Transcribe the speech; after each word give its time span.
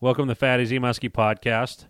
Welcome 0.00 0.26
to 0.26 0.30
the 0.30 0.36
Fat 0.36 0.60
AZ 0.60 0.70
Muskie 0.70 1.10
podcast. 1.10 1.86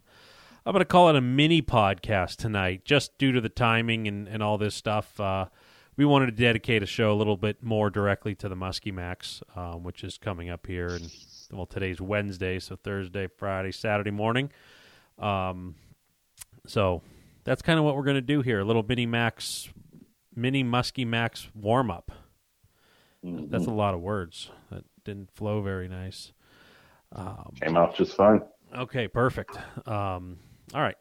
I'm 0.64 0.72
going 0.72 0.80
to 0.80 0.86
call 0.86 1.10
it 1.10 1.16
a 1.16 1.20
mini 1.20 1.60
podcast 1.60 2.36
tonight, 2.36 2.86
just 2.86 3.18
due 3.18 3.32
to 3.32 3.40
the 3.42 3.50
timing 3.50 4.08
and, 4.08 4.26
and 4.26 4.42
all 4.42 4.56
this 4.56 4.74
stuff. 4.74 5.20
Uh, 5.20 5.48
we 5.94 6.06
wanted 6.06 6.24
to 6.24 6.32
dedicate 6.32 6.82
a 6.82 6.86
show 6.86 7.12
a 7.12 7.16
little 7.18 7.36
bit 7.36 7.62
more 7.62 7.90
directly 7.90 8.34
to 8.36 8.48
the 8.48 8.54
Muskie 8.54 8.94
Max, 8.94 9.42
um, 9.54 9.82
which 9.82 10.02
is 10.02 10.16
coming 10.16 10.48
up 10.48 10.66
here. 10.66 10.88
And 10.88 11.12
well, 11.52 11.66
today's 11.66 12.00
Wednesday, 12.00 12.58
so 12.60 12.76
Thursday, 12.76 13.26
Friday, 13.26 13.72
Saturday 13.72 14.10
morning. 14.10 14.52
Um, 15.18 15.74
so 16.66 17.02
that's 17.44 17.60
kind 17.60 17.78
of 17.78 17.84
what 17.84 17.94
we're 17.94 18.04
going 18.04 18.14
to 18.14 18.22
do 18.22 18.40
here. 18.40 18.60
A 18.60 18.64
little 18.64 18.86
mini 18.88 19.04
Max, 19.04 19.68
mini 20.34 20.64
Muskie 20.64 21.06
Max 21.06 21.48
warm 21.54 21.90
up. 21.90 22.10
Mm-hmm. 23.22 23.50
That's 23.50 23.66
a 23.66 23.70
lot 23.70 23.92
of 23.92 24.00
words. 24.00 24.50
That 24.70 24.84
didn't 25.04 25.30
flow 25.30 25.60
very 25.60 25.88
nice. 25.88 26.32
Um, 27.12 27.52
Came 27.60 27.76
out 27.76 27.96
just 27.96 28.14
fine. 28.14 28.42
Okay, 28.76 29.08
perfect. 29.08 29.56
Um, 29.86 30.38
all 30.74 30.82
right. 30.82 30.96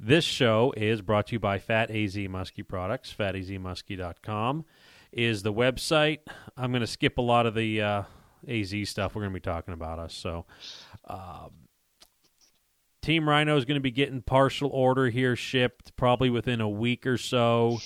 This 0.00 0.24
show 0.24 0.72
is 0.76 1.02
brought 1.02 1.26
to 1.28 1.32
you 1.34 1.40
by 1.40 1.58
Fat 1.58 1.90
AZ 1.90 2.14
Muskie 2.14 2.66
Products. 2.66 3.12
FatAZMuskie.com 3.18 4.64
is 5.12 5.42
the 5.42 5.52
website. 5.52 6.20
I'm 6.56 6.70
going 6.70 6.82
to 6.82 6.86
skip 6.86 7.18
a 7.18 7.22
lot 7.22 7.46
of 7.46 7.54
the 7.54 7.82
uh, 7.82 8.02
AZ 8.46 8.74
stuff. 8.84 9.14
We're 9.14 9.22
going 9.22 9.32
to 9.32 9.36
be 9.36 9.40
talking 9.40 9.74
about 9.74 9.98
us. 9.98 10.14
So, 10.14 10.46
um, 11.08 11.50
Team 13.02 13.28
Rhino 13.28 13.56
is 13.56 13.64
going 13.64 13.76
to 13.76 13.80
be 13.80 13.90
getting 13.90 14.22
partial 14.22 14.70
order 14.70 15.08
here 15.08 15.34
shipped 15.34 15.96
probably 15.96 16.30
within 16.30 16.60
a 16.60 16.68
week 16.68 17.06
or 17.06 17.16
so. 17.16 17.78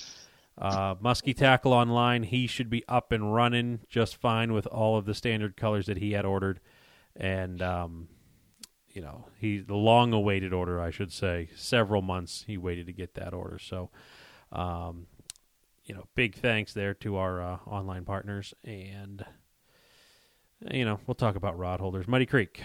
Uh, 0.57 0.93
Muskie 0.95 1.35
Tackle 1.35 1.73
Online, 1.73 2.23
he 2.23 2.45
should 2.45 2.69
be 2.69 2.83
up 2.87 3.11
and 3.11 3.33
running 3.33 3.79
just 3.89 4.17
fine 4.17 4.53
with 4.53 4.67
all 4.67 4.97
of 4.97 5.05
the 5.05 5.15
standard 5.15 5.57
colors 5.57 5.87
that 5.87 5.97
he 5.97 6.11
had 6.11 6.25
ordered. 6.25 6.59
And, 7.15 7.61
um, 7.61 8.07
you 8.89 9.01
know, 9.01 9.25
he 9.39 9.59
the 9.59 9.75
long 9.75 10.13
awaited 10.13 10.53
order, 10.53 10.79
I 10.79 10.91
should 10.91 11.11
say. 11.11 11.49
Several 11.55 12.01
months 12.01 12.43
he 12.47 12.57
waited 12.57 12.87
to 12.87 12.93
get 12.93 13.15
that 13.15 13.33
order. 13.33 13.59
So, 13.59 13.89
um, 14.51 15.07
you 15.83 15.93
know, 15.93 16.05
big 16.15 16.35
thanks 16.35 16.73
there 16.73 16.93
to 16.95 17.17
our 17.17 17.41
uh, 17.41 17.57
online 17.67 18.05
partners. 18.05 18.53
And, 18.63 19.25
you 20.71 20.85
know, 20.85 20.99
we'll 21.05 21.15
talk 21.15 21.35
about 21.35 21.57
rod 21.57 21.79
holders. 21.79 22.07
Muddy 22.07 22.25
Creek. 22.25 22.61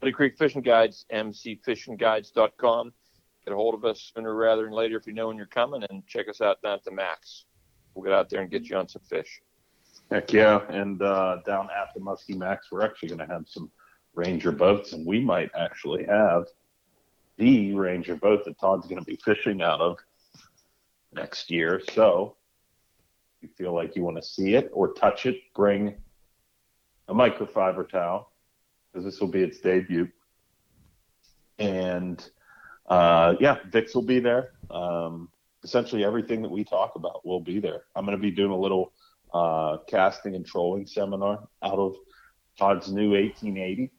Muddy 0.00 0.12
Creek 0.12 0.36
Fishing 0.36 0.62
Guides, 0.62 1.04
mcfishingguides.com. 1.12 2.92
Get 3.44 3.52
a 3.52 3.56
hold 3.56 3.74
of 3.74 3.84
us 3.84 4.12
sooner 4.14 4.34
rather 4.34 4.64
than 4.64 4.72
later 4.72 4.96
if 4.96 5.06
you 5.06 5.12
know 5.12 5.28
when 5.28 5.36
you're 5.36 5.46
coming, 5.46 5.84
and 5.90 6.06
check 6.06 6.28
us 6.28 6.40
out 6.40 6.62
down 6.62 6.74
at 6.74 6.84
the 6.84 6.92
Max. 6.92 7.44
We'll 7.94 8.04
get 8.04 8.12
out 8.12 8.30
there 8.30 8.40
and 8.40 8.50
get 8.50 8.68
you 8.68 8.76
on 8.76 8.88
some 8.88 9.02
fish. 9.02 9.40
Heck 10.10 10.32
yeah. 10.32 10.60
And 10.68 11.00
uh, 11.00 11.38
down 11.46 11.68
at 11.70 11.94
the 11.94 12.00
Muskie 12.00 12.36
Max, 12.36 12.68
we're 12.70 12.82
actually 12.82 13.08
going 13.08 13.26
to 13.26 13.32
have 13.32 13.44
some 13.48 13.70
Ranger 14.14 14.52
boats, 14.52 14.92
and 14.92 15.06
we 15.06 15.20
might 15.20 15.50
actually 15.58 16.04
have 16.04 16.44
the 17.38 17.72
Ranger 17.74 18.14
boat 18.16 18.44
that 18.44 18.58
Todd's 18.58 18.86
going 18.86 18.98
to 18.98 19.04
be 19.04 19.18
fishing 19.24 19.62
out 19.62 19.80
of 19.80 19.96
next 21.14 21.50
year. 21.50 21.80
So 21.94 22.36
if 23.40 23.48
you 23.48 23.54
feel 23.56 23.74
like 23.74 23.96
you 23.96 24.02
want 24.02 24.16
to 24.16 24.22
see 24.22 24.54
it 24.54 24.70
or 24.72 24.92
touch 24.92 25.24
it, 25.26 25.36
bring 25.54 25.94
a 27.08 27.14
microfiber 27.14 27.88
towel 27.88 28.32
because 28.92 29.04
this 29.04 29.20
will 29.20 29.28
be 29.28 29.42
its 29.42 29.60
debut. 29.60 30.08
And 31.58 32.22
uh, 32.86 33.34
yeah, 33.40 33.58
Vic's 33.70 33.94
will 33.94 34.02
be 34.02 34.20
there. 34.20 34.50
Um, 34.70 35.28
essentially, 35.64 36.04
everything 36.04 36.42
that 36.42 36.50
we 36.50 36.64
talk 36.64 36.96
about 36.96 37.24
will 37.24 37.40
be 37.40 37.60
there. 37.60 37.84
I'm 37.94 38.04
going 38.04 38.16
to 38.16 38.22
be 38.22 38.30
doing 38.30 38.50
a 38.50 38.58
little 38.58 38.92
uh, 39.32 39.78
casting 39.88 40.34
and 40.34 40.46
trolling 40.46 40.86
seminar 40.86 41.48
out 41.62 41.78
of 41.78 41.94
Todd's 42.58 42.92
new 42.92 43.12
1880, 43.12 43.90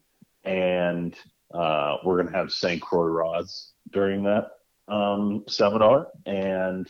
and 0.44 1.14
uh, 1.52 1.96
we're 2.04 2.20
going 2.20 2.32
to 2.32 2.38
have 2.38 2.52
St. 2.52 2.80
Croix 2.80 3.08
rods 3.08 3.72
during 3.92 4.22
that 4.24 4.50
um, 4.88 5.44
seminar, 5.48 6.08
and 6.26 6.86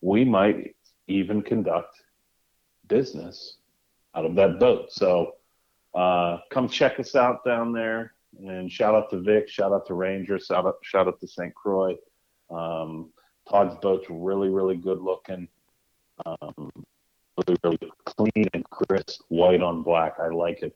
we 0.00 0.24
might 0.24 0.74
even 1.08 1.42
conduct 1.42 1.94
business 2.88 3.58
out 4.14 4.24
of 4.24 4.34
that 4.34 4.58
boat. 4.58 4.92
So 4.92 5.32
uh, 5.94 6.38
come 6.50 6.68
check 6.68 7.00
us 7.00 7.14
out 7.14 7.44
down 7.44 7.72
there, 7.72 8.14
and 8.38 8.70
shout 8.70 8.94
out 8.94 9.10
to 9.10 9.20
Vic, 9.20 9.48
shout 9.48 9.72
out 9.72 9.86
to 9.86 9.94
Ranger, 9.94 10.38
shout 10.38 10.66
out, 10.66 10.76
shout 10.82 11.08
out 11.08 11.20
to 11.20 11.28
St. 11.28 11.54
Croix. 11.54 11.94
Um, 12.50 13.10
Todd's 13.48 13.76
boat's 13.80 14.06
really, 14.10 14.48
really 14.48 14.76
good 14.76 15.00
looking. 15.00 15.48
Um, 16.24 16.70
really, 17.36 17.58
really 17.64 17.92
clean 18.04 18.48
and 18.54 18.64
crisp, 18.70 19.20
white 19.28 19.62
on 19.62 19.82
black. 19.82 20.14
I 20.18 20.28
like 20.28 20.62
it. 20.62 20.74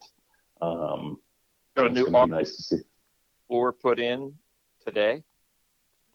Um, 0.61 1.19
Got 1.77 1.87
a 1.87 1.91
new 1.91 2.05
gonna 2.07 2.11
be 2.11 2.17
off 2.17 2.29
nice 2.29 2.57
to 2.57 2.63
see. 2.63 2.79
floor 3.49 3.73
put 3.73 3.99
in 3.99 4.35
today. 4.85 5.23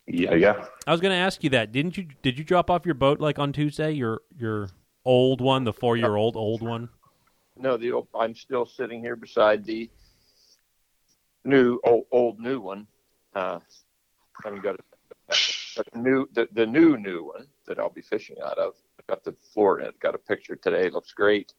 Yeah, 0.08 0.36
yeah. 0.36 0.66
I 0.86 0.92
was 0.92 1.02
going 1.02 1.14
to 1.14 1.18
ask 1.18 1.44
you 1.44 1.50
that. 1.52 1.72
Didn't 1.72 1.98
you? 1.98 2.06
Did 2.22 2.38
you 2.38 2.44
drop 2.44 2.70
off 2.70 2.86
your 2.86 2.94
boat 2.94 3.20
like 3.20 3.40
on 3.40 3.52
Tuesday? 3.52 3.92
Your 3.92 4.22
your 4.38 4.70
old 5.04 5.42
one, 5.42 5.64
the 5.64 5.74
four 5.74 5.98
year 5.98 6.16
old 6.16 6.36
old 6.36 6.62
one. 6.62 6.90
No, 7.58 7.76
the 7.78 7.92
old, 7.92 8.08
I'm 8.14 8.36
still 8.36 8.66
sitting 8.66 9.00
here 9.00 9.16
beside 9.16 9.66
the 9.66 9.90
new 11.44 11.80
old, 11.86 12.06
old 12.12 12.40
new 12.40 12.60
one. 12.60 12.86
Uh, 13.34 13.60
I 14.44 14.48
haven't 14.48 14.62
got 14.62 14.76
it. 14.76 14.86
But 15.76 15.88
the 15.92 16.00
new 16.00 16.30
the, 16.34 16.48
the 16.54 16.66
new 16.68 16.98
new 16.98 17.24
one 17.24 17.48
that 17.66 17.80
I'll 17.80 17.90
be 17.90 18.02
fishing 18.02 18.36
out 18.46 18.58
of. 18.60 18.76
I 19.00 19.04
got 19.08 19.24
the 19.24 19.36
floor 19.54 19.80
in 19.80 19.88
it. 19.88 20.00
Got 20.00 20.16
a 20.16 20.20
picture 20.20 20.56
today. 20.56 20.88
It 20.88 20.94
looks 20.94 21.14
great. 21.14 21.54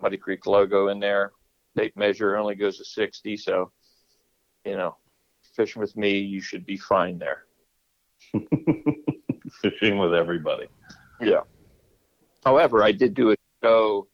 Muddy 0.00 0.16
Creek 0.16 0.46
logo 0.46 0.88
in 0.88 1.00
there. 1.00 1.32
Tape 1.76 1.96
measure 1.96 2.36
only 2.36 2.54
goes 2.54 2.78
to 2.78 2.84
60, 2.84 3.36
so 3.36 3.70
you 4.64 4.76
know, 4.76 4.96
fishing 5.54 5.80
with 5.80 5.96
me, 5.96 6.18
you 6.18 6.40
should 6.40 6.66
be 6.66 6.76
fine 6.76 7.18
there. 7.18 7.44
Fishing 9.62 9.98
with 9.98 10.12
everybody. 10.12 10.66
Yeah. 11.20 11.42
However, 12.44 12.82
I 12.82 12.92
did 12.92 13.14
do 13.14 13.32
a 13.32 13.36
show, 13.62 14.08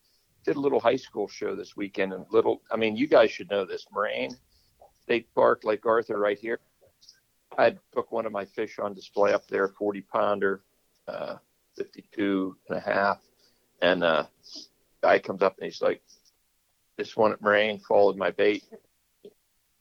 did 0.45 0.57
a 0.57 0.61
little 0.61 0.81
high 0.81 0.97
school 0.97 1.27
show 1.27 1.57
this 1.57 1.77
weekend, 1.77 2.13
and 2.13 2.27
little. 2.31 2.63
I 2.71 2.77
mean, 2.77 2.97
you 2.97 3.07
guys 3.07 3.31
should 3.31 3.51
know 3.51 3.65
this. 3.65 3.87
Moraine 3.93 4.37
State 5.03 5.33
Park, 5.35 5.65
Lake 5.65 5.87
Arthur, 5.87 6.19
right 6.19 6.39
here. 6.39 6.61
I 7.59 7.77
took 7.93 8.13
one 8.13 8.27
of 8.27 8.33
my 8.33 8.45
fish 8.45 8.79
on 8.79 8.95
display 8.95 9.33
up 9.33 9.47
there, 9.49 9.69
40 9.69 10.01
pounder, 10.03 10.63
uh, 11.09 11.37
52 11.85 12.57
and 12.69 12.79
a 12.79 12.81
half, 12.81 13.19
and 13.81 14.05
uh, 14.05 14.25
guy 15.03 15.19
comes 15.19 15.43
up 15.43 15.57
and 15.59 15.65
he's 15.65 15.83
like, 15.83 16.03
"This 16.97 17.17
one 17.17 17.33
at 17.33 17.43
Moraine 17.43 17.79
followed 17.79 18.17
my 18.17 18.31
bait. 18.31 18.65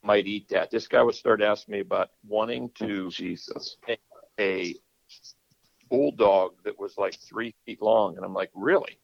Might 0.03 0.27
eat 0.27 0.49
that." 0.49 0.71
This 0.71 0.87
guy 0.87 1.03
would 1.03 1.15
start 1.15 1.41
asking 1.41 1.73
me 1.73 1.79
about 1.79 2.11
wanting 2.27 2.69
to 2.79 3.09
Jesus. 3.09 3.77
a 4.39 4.75
bulldog 5.91 6.53
that 6.63 6.79
was 6.79 6.97
like 6.97 7.13
three 7.19 7.53
feet 7.65 7.81
long. 7.81 8.15
And 8.15 8.25
I'm 8.25 8.33
like, 8.33 8.49
really? 8.55 8.97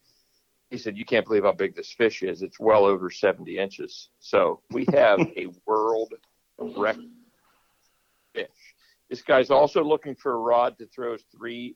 He 0.71 0.77
said, 0.77 0.97
you 0.97 1.05
can't 1.05 1.25
believe 1.25 1.43
how 1.43 1.51
big 1.51 1.75
this 1.75 1.91
fish 1.91 2.23
is. 2.23 2.41
It's 2.41 2.59
well 2.59 2.85
over 2.85 3.11
70 3.11 3.57
inches. 3.57 4.09
So 4.19 4.61
we 4.71 4.85
have 4.93 5.19
a 5.19 5.47
world 5.65 6.13
record 6.57 7.05
fish. 8.33 8.47
This 9.09 9.21
guy's 9.21 9.51
also 9.51 9.83
looking 9.83 10.15
for 10.15 10.33
a 10.33 10.37
rod 10.37 10.77
to 10.79 10.87
throw 10.87 11.13
his 11.13 11.23
three 11.35 11.75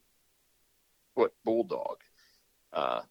foot 1.16 1.34
bulldog. 1.44 1.98
Uh, 2.74 3.02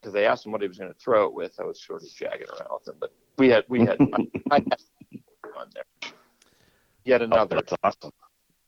because 0.00 0.12
they 0.12 0.26
asked 0.26 0.46
him 0.46 0.52
what 0.52 0.62
he 0.62 0.68
was 0.68 0.78
going 0.78 0.92
to 0.92 0.98
throw 0.98 1.24
it 1.26 1.34
with. 1.34 1.54
I 1.58 1.64
was 1.64 1.82
sort 1.84 2.02
of 2.02 2.08
jagging 2.14 2.46
around 2.48 2.68
with 2.72 2.88
him, 2.88 2.94
but 3.00 3.12
we 3.36 3.48
had, 3.48 3.64
we 3.68 3.80
had, 3.80 3.96
I, 4.00 4.28
I 4.52 4.54
had 4.56 4.78
on 5.58 5.70
there. 5.74 6.12
Yet 7.04 7.20
Oh, 7.20 7.24
another, 7.24 7.56
that's 7.56 7.72
awesome. 7.82 8.12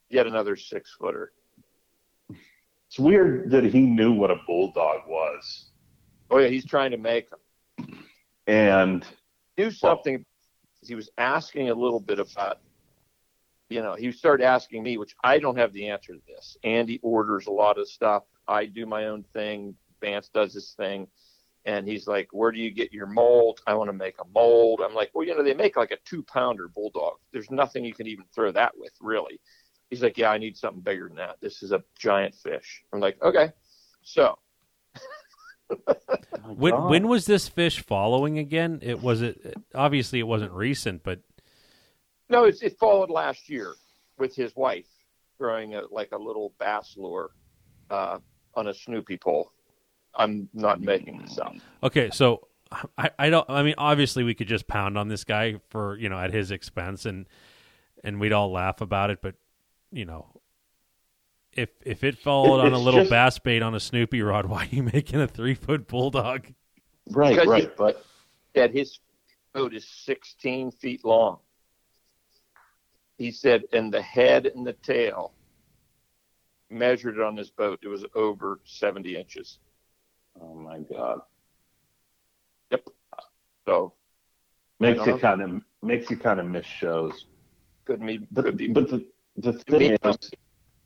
yet 0.09 0.26
another 0.26 0.56
six 0.56 0.92
footer. 0.98 1.32
It's 2.88 2.98
weird 2.98 3.50
that 3.53 3.62
he 3.64 3.82
knew 3.82 4.12
what 4.12 4.32
a 4.32 4.36
bulldog 4.47 5.06
was. 5.06 5.66
Oh 6.30 6.38
yeah, 6.38 6.48
he's 6.48 6.64
trying 6.66 6.91
to 6.91 6.97
make 6.97 7.28
them. 7.30 7.98
And 8.48 9.04
do 9.56 9.70
something. 9.70 10.25
He 10.82 10.94
was 10.97 11.10
asking 11.19 11.71
a 11.71 11.74
little 11.74 12.00
bit 12.00 12.18
about, 12.18 12.59
you 13.68 13.83
know, 13.83 13.94
he 13.94 14.10
started 14.10 14.44
asking 14.44 14.83
me, 14.83 14.98
which 14.98 15.15
I 15.22 15.39
don't 15.39 15.56
have 15.56 15.72
the 15.72 15.89
answer 15.89 16.15
to 16.15 16.21
this. 16.27 16.56
Andy 16.65 16.98
orders 17.03 17.47
a 17.47 17.53
lot 17.53 17.78
of 17.78 17.86
stuff. 17.89 18.24
I 18.50 18.66
do 18.66 18.84
my 18.84 19.06
own 19.06 19.24
thing. 19.32 19.74
Vance 20.00 20.28
does 20.32 20.52
his 20.52 20.72
thing. 20.76 21.06
And 21.66 21.86
he's 21.86 22.06
like, 22.06 22.28
where 22.32 22.50
do 22.50 22.58
you 22.58 22.70
get 22.70 22.92
your 22.92 23.06
mold? 23.06 23.60
I 23.66 23.74
want 23.74 23.88
to 23.88 23.92
make 23.92 24.16
a 24.18 24.24
mold. 24.34 24.80
I'm 24.82 24.94
like, 24.94 25.10
well, 25.14 25.26
you 25.26 25.34
know, 25.36 25.42
they 25.42 25.54
make 25.54 25.76
like 25.76 25.91
a 25.91 25.98
two 26.04 26.22
pounder 26.22 26.68
bulldog. 26.68 27.14
There's 27.32 27.50
nothing 27.50 27.84
you 27.84 27.94
can 27.94 28.06
even 28.06 28.24
throw 28.34 28.50
that 28.52 28.72
with, 28.76 28.92
really. 29.00 29.41
He's 29.91 30.02
like, 30.02 30.16
yeah, 30.16 30.30
I 30.30 30.38
need 30.38 30.56
something 30.56 30.80
bigger 30.80 31.08
than 31.08 31.16
that. 31.18 31.36
This 31.41 31.62
is 31.62 31.72
a 31.72 31.82
giant 31.98 32.34
fish. 32.34 32.82
I'm 32.92 33.00
like, 33.00 33.22
okay. 33.22 33.52
So 34.02 34.38
When 36.56 36.72
God. 36.72 36.91
when 36.91 37.08
was 37.08 37.26
this 37.26 37.48
fish 37.48 37.82
following 37.84 38.38
again? 38.38 38.80
It 38.82 39.00
was 39.00 39.22
it 39.22 39.54
obviously 39.74 40.18
it 40.18 40.26
wasn't 40.26 40.53
recent, 40.53 41.03
but 41.03 41.20
No, 42.28 42.44
it's, 42.44 42.62
it 42.62 42.78
followed 42.78 43.10
last 43.10 43.48
year 43.48 43.74
with 44.18 44.34
his 44.34 44.54
wife 44.56 44.88
throwing 45.38 45.74
a, 45.74 45.82
like 45.91 46.10
a 46.12 46.18
little 46.18 46.54
bass 46.58 46.94
lure 46.96 47.30
uh, 47.91 48.18
on 48.54 48.68
a 48.68 48.74
Snoopy 48.74 49.16
pole. 49.16 49.52
I'm 50.14 50.48
not 50.52 50.78
hmm. 50.78 50.84
making 50.84 51.18
this 51.18 51.38
up. 51.38 51.54
okay. 51.82 52.10
So 52.12 52.48
I, 52.98 53.10
I 53.18 53.30
don't. 53.30 53.48
I 53.48 53.62
mean, 53.62 53.74
obviously, 53.78 54.24
we 54.24 54.34
could 54.34 54.48
just 54.48 54.66
pound 54.66 54.97
on 54.97 55.08
this 55.08 55.24
guy 55.24 55.56
for 55.68 55.97
you 55.97 56.08
know 56.08 56.18
at 56.18 56.32
his 56.32 56.50
expense, 56.50 57.06
and 57.06 57.26
and 58.04 58.20
we'd 58.20 58.32
all 58.32 58.52
laugh 58.52 58.80
about 58.80 59.10
it. 59.10 59.20
But 59.22 59.34
you 59.92 60.04
know, 60.04 60.41
if 61.52 61.70
if 61.84 62.04
it 62.04 62.18
followed 62.18 62.60
on 62.60 62.72
a 62.72 62.78
little 62.78 63.00
just- 63.00 63.10
bass 63.10 63.38
bait 63.38 63.62
on 63.62 63.74
a 63.74 63.80
Snoopy 63.80 64.22
rod, 64.22 64.47
why 64.48 64.64
are 64.64 64.74
you 64.74 64.82
making 64.82 65.20
a 65.20 65.26
three 65.26 65.54
foot 65.54 65.88
bulldog? 65.88 66.53
Right, 67.10 67.34
Because 67.34 67.48
right. 67.48 67.62
you- 67.64 67.72
But 67.76 68.04
That 68.54 68.72
his 68.72 69.00
boat 69.53 69.74
is 69.74 69.86
16 69.88 70.70
feet 70.72 71.04
long. 71.04 71.38
He 73.18 73.32
said, 73.32 73.64
and 73.72 73.92
the 73.92 74.00
head 74.00 74.46
and 74.46 74.66
the 74.66 74.72
tail 74.74 75.32
measured 76.70 77.16
it 77.16 77.22
on 77.22 77.34
this 77.34 77.50
boat. 77.50 77.80
It 77.82 77.88
was 77.88 78.04
over 78.14 78.60
70 78.64 79.16
inches. 79.16 79.58
oh 80.40 80.54
my 80.54 80.78
god, 80.80 81.20
Yep. 82.70 82.88
So 83.66 83.92
makes 84.78 85.00
I 85.00 85.06
you 85.06 85.18
kind 85.18 85.42
of 85.42 85.62
makes 85.82 86.10
you 86.10 86.16
kind 86.16 86.40
of 86.40 86.46
miss 86.46 86.66
shows. 86.66 87.26
could 87.84 88.04
be 88.04 88.18
But 88.30 88.44
could 88.44 88.56
be 88.56 88.68
but 88.68 88.88
the 88.88 89.06
the 89.36 89.52
me 89.52 89.96
thing 89.96 89.98
is, 90.04 90.30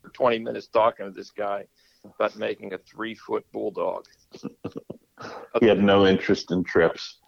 for 0.02 0.10
20 0.10 0.38
minutes 0.38 0.68
talking 0.68 1.06
to 1.06 1.12
this 1.12 1.30
guy 1.30 1.64
about 2.04 2.36
making 2.36 2.72
a 2.74 2.78
three 2.78 3.14
foot 3.14 3.44
bulldog. 3.52 4.06
he 5.60 5.66
had 5.66 5.82
no 5.82 6.06
interest 6.06 6.50
in 6.50 6.64
trips. 6.64 7.18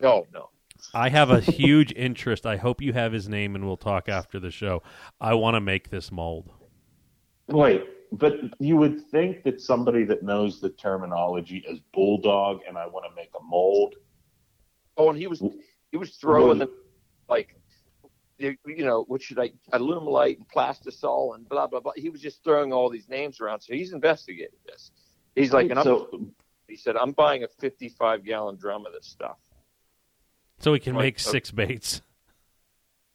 No, 0.00 0.26
no. 0.32 0.50
I 0.94 1.10
have 1.10 1.30
a 1.30 1.40
huge 1.40 1.92
interest. 1.94 2.46
I 2.46 2.56
hope 2.56 2.80
you 2.80 2.92
have 2.94 3.12
his 3.12 3.28
name, 3.28 3.54
and 3.54 3.66
we'll 3.66 3.76
talk 3.76 4.08
after 4.08 4.40
the 4.40 4.50
show. 4.50 4.82
I 5.20 5.34
want 5.34 5.54
to 5.56 5.60
make 5.60 5.90
this 5.90 6.10
mold. 6.10 6.52
Wait, 7.50 7.84
but 8.12 8.34
you 8.58 8.76
would 8.76 9.06
think 9.10 9.42
that 9.44 9.60
somebody 9.60 10.04
that 10.04 10.22
knows 10.22 10.60
the 10.60 10.70
terminology 10.70 11.64
as 11.70 11.78
bulldog 11.92 12.60
and 12.66 12.76
I 12.76 12.86
want 12.86 13.06
to 13.08 13.14
make 13.14 13.30
a 13.38 13.42
mold. 13.42 13.94
Oh, 14.96 15.08
and 15.10 15.18
he 15.18 15.26
was 15.26 15.42
he 15.90 15.96
was 15.96 16.16
throwing 16.16 16.58
them 16.58 16.70
like 17.28 17.56
you 18.38 18.56
you 18.66 18.84
know 18.84 19.04
what 19.08 19.22
should 19.22 19.38
I 19.38 19.50
Alumilite 19.72 20.38
and 20.38 20.48
Plastisol 20.48 21.34
and 21.34 21.48
blah 21.48 21.66
blah 21.66 21.80
blah. 21.80 21.92
He 21.96 22.10
was 22.10 22.20
just 22.20 22.42
throwing 22.44 22.72
all 22.72 22.90
these 22.90 23.08
names 23.08 23.40
around. 23.40 23.60
So 23.60 23.74
he's 23.74 23.92
investigating 23.92 24.58
this. 24.66 24.90
He's 25.36 25.52
like, 25.52 25.70
and 25.70 25.78
I'm, 25.78 25.84
so 25.84 26.26
he 26.66 26.76
said, 26.76 26.96
I'm 26.96 27.12
buying 27.12 27.44
a 27.44 27.48
55 27.48 28.24
gallon 28.24 28.56
drum 28.56 28.86
of 28.86 28.92
this 28.92 29.06
stuff. 29.06 29.36
So 30.58 30.72
we 30.72 30.80
can 30.80 30.94
Right, 30.94 31.04
make 31.04 31.14
okay. 31.14 31.30
six 31.30 31.50
baits. 31.50 32.02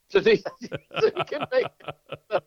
So 0.09 0.19
they, 0.19 0.37
so 0.99 1.11
he 1.15 1.23
can 1.25 1.45
make. 1.51 2.41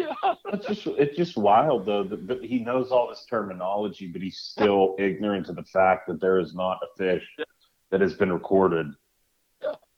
yeah. 0.24 0.34
it's 0.52 0.66
just 0.66 0.86
it's 0.86 1.16
just 1.16 1.36
wild 1.36 1.86
though 1.86 2.04
that, 2.04 2.42
he 2.42 2.58
knows 2.58 2.90
all 2.90 3.08
this 3.08 3.26
terminology, 3.28 4.06
but 4.06 4.22
he's 4.22 4.38
still 4.38 4.94
ignorant 4.98 5.46
to 5.46 5.52
the 5.52 5.64
fact 5.64 6.06
that 6.08 6.20
there 6.20 6.38
is 6.38 6.54
not 6.54 6.78
a 6.82 6.86
fish 6.96 7.26
that 7.90 8.00
has 8.00 8.14
been 8.14 8.32
recorded 8.32 8.86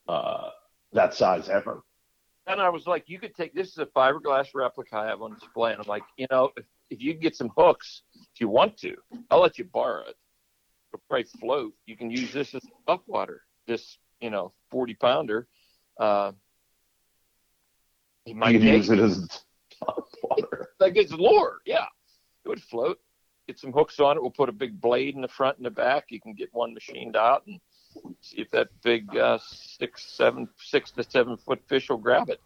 uh, 0.08 0.50
that 0.92 1.14
size 1.14 1.48
ever. 1.48 1.82
And 2.46 2.60
I 2.60 2.68
was 2.68 2.86
like, 2.86 3.04
you 3.08 3.18
could 3.18 3.34
take 3.34 3.54
this 3.54 3.68
is 3.68 3.78
a 3.78 3.86
fiberglass 3.86 4.48
replica 4.54 4.96
I 4.96 5.06
have 5.06 5.22
on 5.22 5.34
display. 5.34 5.72
And 5.72 5.80
I'm 5.80 5.88
like, 5.88 6.02
you 6.16 6.26
know, 6.30 6.50
if, 6.56 6.64
if 6.90 7.00
you 7.00 7.14
get 7.14 7.36
some 7.36 7.50
hooks, 7.56 8.02
if 8.14 8.40
you 8.40 8.48
want 8.48 8.76
to, 8.78 8.96
I'll 9.30 9.40
let 9.40 9.58
you 9.58 9.64
borrow 9.64 10.02
it. 10.02 10.16
It'll 10.92 11.02
probably 11.08 11.24
float. 11.38 11.72
You 11.86 11.96
can 11.96 12.10
use 12.10 12.32
this 12.32 12.54
as 12.54 12.62
up 12.88 13.02
water. 13.06 13.42
This, 13.66 13.98
you 14.20 14.30
know, 14.30 14.52
40 14.70 14.94
pounder. 14.94 15.46
Uh, 15.98 16.32
he 18.24 18.32
You 18.32 18.36
might 18.36 18.52
can 18.52 18.62
use 18.62 18.90
it 18.90 18.98
as 18.98 19.44
water. 20.40 20.68
like 20.80 20.96
it's 20.96 21.12
lure. 21.12 21.58
Yeah, 21.66 21.84
it 22.44 22.48
would 22.48 22.62
float. 22.62 22.98
Get 23.48 23.58
some 23.58 23.72
hooks 23.72 23.98
on 24.00 24.16
it. 24.16 24.20
We'll 24.22 24.30
put 24.30 24.48
a 24.48 24.52
big 24.52 24.80
blade 24.80 25.14
in 25.16 25.20
the 25.20 25.28
front 25.28 25.56
and 25.56 25.66
the 25.66 25.70
back. 25.70 26.06
You 26.10 26.20
can 26.20 26.32
get 26.34 26.48
one 26.52 26.72
machined 26.74 27.16
out 27.16 27.44
and 27.46 27.60
see 28.20 28.40
if 28.40 28.50
that 28.52 28.68
big 28.82 29.16
uh, 29.16 29.38
six, 29.44 30.04
seven, 30.04 30.48
six 30.58 30.90
to 30.92 31.02
seven 31.02 31.36
foot 31.36 31.60
fish 31.68 31.90
will 31.90 31.96
grab 31.98 32.28
it. 32.30 32.40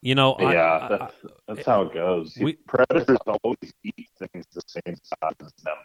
You 0.00 0.16
know, 0.16 0.32
I- 0.34 0.52
yeah, 0.52 0.60
I- 0.82 0.88
that's, 0.88 1.14
that's 1.46 1.66
how 1.66 1.82
it 1.82 1.94
goes. 1.94 2.36
We- 2.40 2.54
Predators 2.66 3.18
always 3.44 3.72
eat 3.84 4.08
things 4.18 4.46
the 4.52 4.62
same 4.66 4.96
size 4.96 5.32
as 5.40 5.52
them, 5.62 5.76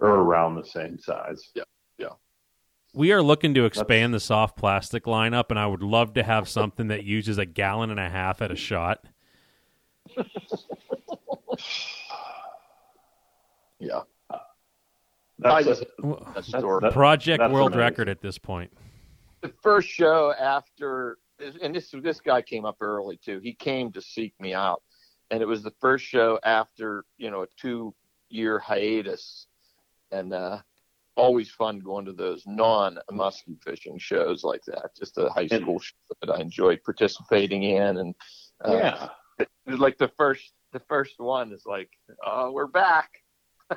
or 0.00 0.08
around 0.08 0.56
the 0.56 0.64
same 0.64 0.98
size. 0.98 1.50
Yeah, 1.54 1.62
yeah. 1.98 2.08
We 2.94 3.12
are 3.12 3.22
looking 3.22 3.54
to 3.54 3.64
expand 3.64 4.12
the 4.12 4.20
soft 4.20 4.56
plastic 4.58 5.04
lineup, 5.04 5.46
and 5.50 5.58
I 5.58 5.66
would 5.66 5.82
love 5.84 6.14
to 6.14 6.22
have 6.24 6.48
something 6.48 6.88
that 6.88 7.04
uses 7.04 7.38
a 7.38 7.46
gallon 7.46 7.90
and 7.90 8.00
a 8.00 8.10
half 8.10 8.42
at 8.42 8.50
a 8.50 8.56
shot. 8.56 9.04
Yeah, 13.78 14.02
That's, 15.40 15.54
I 15.54 15.62
just- 15.64 15.84
that's 16.34 16.50
That- 16.52 16.90
Project 16.92 17.40
that's 17.40 17.52
world 17.52 17.72
amazing. 17.72 17.80
record 17.80 18.08
at 18.08 18.20
this 18.20 18.38
point. 18.38 18.72
the 19.40 19.48
first 19.60 19.88
show 19.88 20.32
after, 20.38 21.18
and 21.60 21.74
this 21.74 21.90
this 21.90 22.20
guy 22.20 22.42
came 22.42 22.64
up 22.64 22.76
early 22.80 23.16
too. 23.16 23.40
He 23.42 23.52
came 23.54 23.90
to 23.92 24.00
seek 24.00 24.34
me 24.38 24.54
out, 24.54 24.82
and 25.32 25.42
it 25.42 25.46
was 25.46 25.64
the 25.64 25.72
first 25.80 26.04
show 26.04 26.38
after 26.44 27.04
you 27.18 27.28
know 27.32 27.42
a 27.42 27.46
two 27.60 27.92
year 28.28 28.60
hiatus, 28.60 29.48
and 30.12 30.32
uh, 30.32 30.60
always 31.16 31.50
fun 31.50 31.80
going 31.80 32.04
to 32.04 32.12
those 32.12 32.44
non 32.46 33.00
muskie 33.10 33.60
fishing 33.64 33.98
shows 33.98 34.44
like 34.44 34.62
that. 34.66 34.94
Just 34.96 35.18
a 35.18 35.28
high 35.30 35.48
school 35.48 35.80
show 35.80 35.96
that 36.20 36.30
I 36.30 36.38
enjoyed 36.40 36.84
participating 36.84 37.64
in, 37.64 37.96
and 37.96 38.14
uh, 38.64 38.74
yeah. 38.76 39.08
It 39.38 39.48
was 39.66 39.78
like 39.78 39.98
the 39.98 40.10
first 40.16 40.52
the 40.72 40.80
first 40.88 41.14
one 41.18 41.52
is 41.52 41.64
like, 41.66 41.90
oh, 42.26 42.50
we're 42.52 42.66
back. 42.66 43.10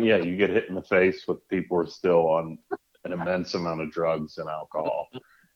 Yeah, 0.00 0.18
you 0.18 0.36
get 0.36 0.50
hit 0.50 0.68
in 0.68 0.76
the 0.76 0.82
face 0.82 1.26
with 1.26 1.46
people 1.48 1.76
who 1.76 1.82
are 1.82 1.86
still 1.88 2.28
on 2.28 2.56
an 3.04 3.12
immense 3.12 3.54
amount 3.54 3.80
of 3.80 3.90
drugs 3.90 4.38
and 4.38 4.48
alcohol 4.48 5.08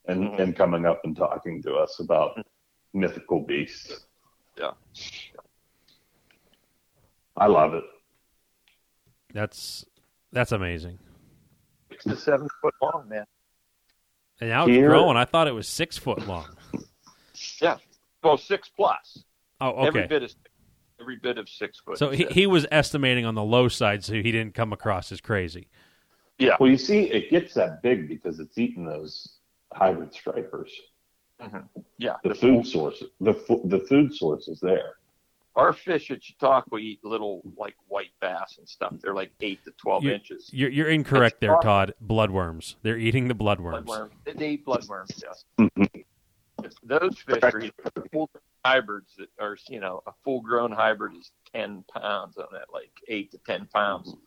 and, 0.08 0.25
Mhm. 0.31 0.38
and 0.40 0.56
coming 0.56 0.84
up 0.84 1.00
and 1.05 1.14
talking 1.17 1.62
to 1.62 1.75
us 1.76 2.00
about 2.00 2.44
mythical 2.93 3.38
beasts. 3.46 4.05
Yeah. 4.58 4.73
I 7.37 7.46
love 7.46 7.75
it. 7.75 7.84
That's 9.32 9.84
that's 10.32 10.50
amazing. 10.50 10.99
Six 11.90 12.05
to 12.05 12.17
seven 12.17 12.49
foot 12.61 12.75
long, 12.82 13.08
man. 13.08 13.25
And 14.40 14.50
now 14.50 14.67
it's 14.67 14.76
growing. 14.76 15.17
I 15.17 15.25
thought 15.25 15.46
it 15.46 15.52
was 15.52 15.69
six 15.69 15.96
foot 15.99 16.26
long. 16.26 16.49
Yeah, 17.61 17.79
well, 18.22 18.36
six 18.38 18.69
plus. 18.74 19.24
Oh, 19.60 19.70
okay. 19.70 19.86
Every 19.88 20.06
bit 20.06 20.22
is 20.22 20.36
every 21.00 21.16
bit 21.16 21.38
of 21.38 21.48
six 21.48 21.80
foot. 21.80 21.98
So 21.98 22.10
he, 22.10 22.24
he 22.26 22.46
was 22.46 22.66
estimating 22.70 23.24
on 23.24 23.34
the 23.34 23.42
low 23.42 23.69
side, 23.69 24.04
so 24.04 24.12
he 24.14 24.22
didn't 24.32 24.54
come 24.54 24.72
across 24.72 25.10
as 25.12 25.20
crazy. 25.20 25.69
yeah. 26.38 26.56
Well, 26.60 26.70
you 26.70 26.78
see, 26.78 27.02
it 27.04 27.30
gets 27.30 27.54
that 27.54 27.82
big 27.82 28.08
because 28.08 28.38
it's 28.40 28.56
eating 28.58 28.84
those 28.86 29.38
hybrid 29.72 30.12
stripers. 30.14 30.72
Yeah, 31.98 32.14
The 32.22 32.34
food 32.36 32.64
source, 32.67 33.02
the 33.20 33.34
fu- 33.34 33.62
the 33.64 33.81
food 33.81 34.14
source 34.14 34.46
is 34.46 34.60
there. 34.60 34.94
our 35.56 35.72
fish 35.72 36.12
at 36.12 36.22
Chautauqua 36.22 36.79
eat 36.79 37.00
little 37.05 37.43
like 37.56 37.74
white 37.88 38.12
bass 38.20 38.58
and 38.58 38.69
stuff. 38.69 38.94
They're 39.02 39.12
like 39.14 39.32
eight 39.41 39.64
to 39.64 39.72
twelve 39.72 40.05
You- 40.05 40.12
inches. 40.12 40.48
You're, 40.52 40.70
you're 40.70 40.88
incorrect 40.88 41.41
there, 41.41 41.56
Todd. 41.60 41.94
Bloodworms. 42.05 42.76
They're 42.82 42.96
eating 42.96 43.26
the 43.26 43.34
bloodworms. 43.34 43.86
Bloodworm. 43.86 44.10
They, 44.24 44.32
they 44.34 44.48
eat 44.50 44.64
bloodworms. 44.64 45.20
Yes. 45.20 45.44
Mhm. 45.58 46.05
Those 46.82 47.19
fish 47.19 47.42
are 47.42 47.62
full 48.12 48.31
hybrids 48.64 49.14
that 49.19 49.28
are 49.40 49.56
you 49.69 49.81
know 49.81 50.02
a 50.06 50.12
full 50.24 50.40
grown 50.40 50.72
hybrid 50.72 51.16
is 51.16 51.32
ten 51.52 51.84
pounds 51.92 52.36
on 52.38 52.46
that 52.52 52.66
like 52.72 52.92
eight 53.08 53.31
to 53.32 53.38
ten 53.38 53.66
pounds. 53.72 54.10
Mm-hmm. 54.10 54.20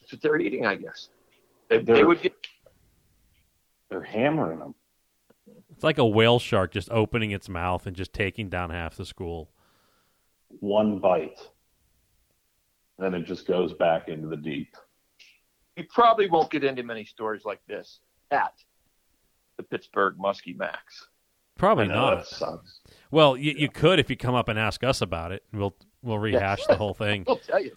That's 0.00 0.12
what 0.12 0.22
they're 0.22 0.40
eating, 0.40 0.66
I 0.66 0.74
guess. 0.76 1.08
They, 1.68 1.78
they 1.78 2.04
would 2.04 2.20
get 2.20 2.34
They're 3.88 4.02
hammering 4.02 4.58
them. 4.58 4.74
It's 5.70 5.84
like 5.84 5.98
a 5.98 6.06
whale 6.06 6.38
shark 6.38 6.72
just 6.72 6.90
opening 6.90 7.30
its 7.30 7.48
mouth 7.48 7.86
and 7.86 7.96
just 7.96 8.12
taking 8.12 8.48
down 8.48 8.70
half 8.70 8.96
the 8.96 9.06
school. 9.06 9.50
One 10.60 10.98
bite, 10.98 11.40
then 12.98 13.14
it 13.14 13.24
just 13.24 13.46
goes 13.46 13.72
back 13.72 14.08
into 14.08 14.28
the 14.28 14.36
deep. 14.36 14.76
you 15.76 15.84
probably 15.88 16.28
won't 16.28 16.50
get 16.50 16.62
into 16.64 16.82
many 16.82 17.04
stories 17.04 17.44
like 17.44 17.60
this 17.66 18.00
at 18.30 18.52
the 19.56 19.62
Pittsburgh 19.62 20.16
Muskie 20.18 20.56
Max. 20.56 21.08
Probably 21.62 21.86
know, 21.86 21.94
not. 21.94 22.26
Sucks. 22.26 22.80
Well, 23.12 23.36
you, 23.36 23.54
you 23.56 23.68
could 23.68 24.00
if 24.00 24.10
you 24.10 24.16
come 24.16 24.34
up 24.34 24.48
and 24.48 24.58
ask 24.58 24.82
us 24.82 25.00
about 25.00 25.30
it. 25.30 25.44
We'll 25.52 25.76
we'll 26.02 26.18
rehash 26.18 26.66
the 26.66 26.74
whole 26.74 26.92
thing. 26.92 27.24
I'll 27.28 27.36
tell 27.36 27.62
you. 27.62 27.70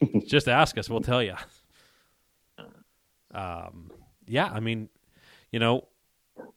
Just 0.26 0.48
ask 0.48 0.78
us. 0.78 0.88
We'll 0.88 1.02
tell 1.02 1.22
you. 1.22 1.34
Um, 3.34 3.90
yeah, 4.26 4.50
I 4.50 4.60
mean, 4.60 4.88
you 5.50 5.58
know, 5.58 5.86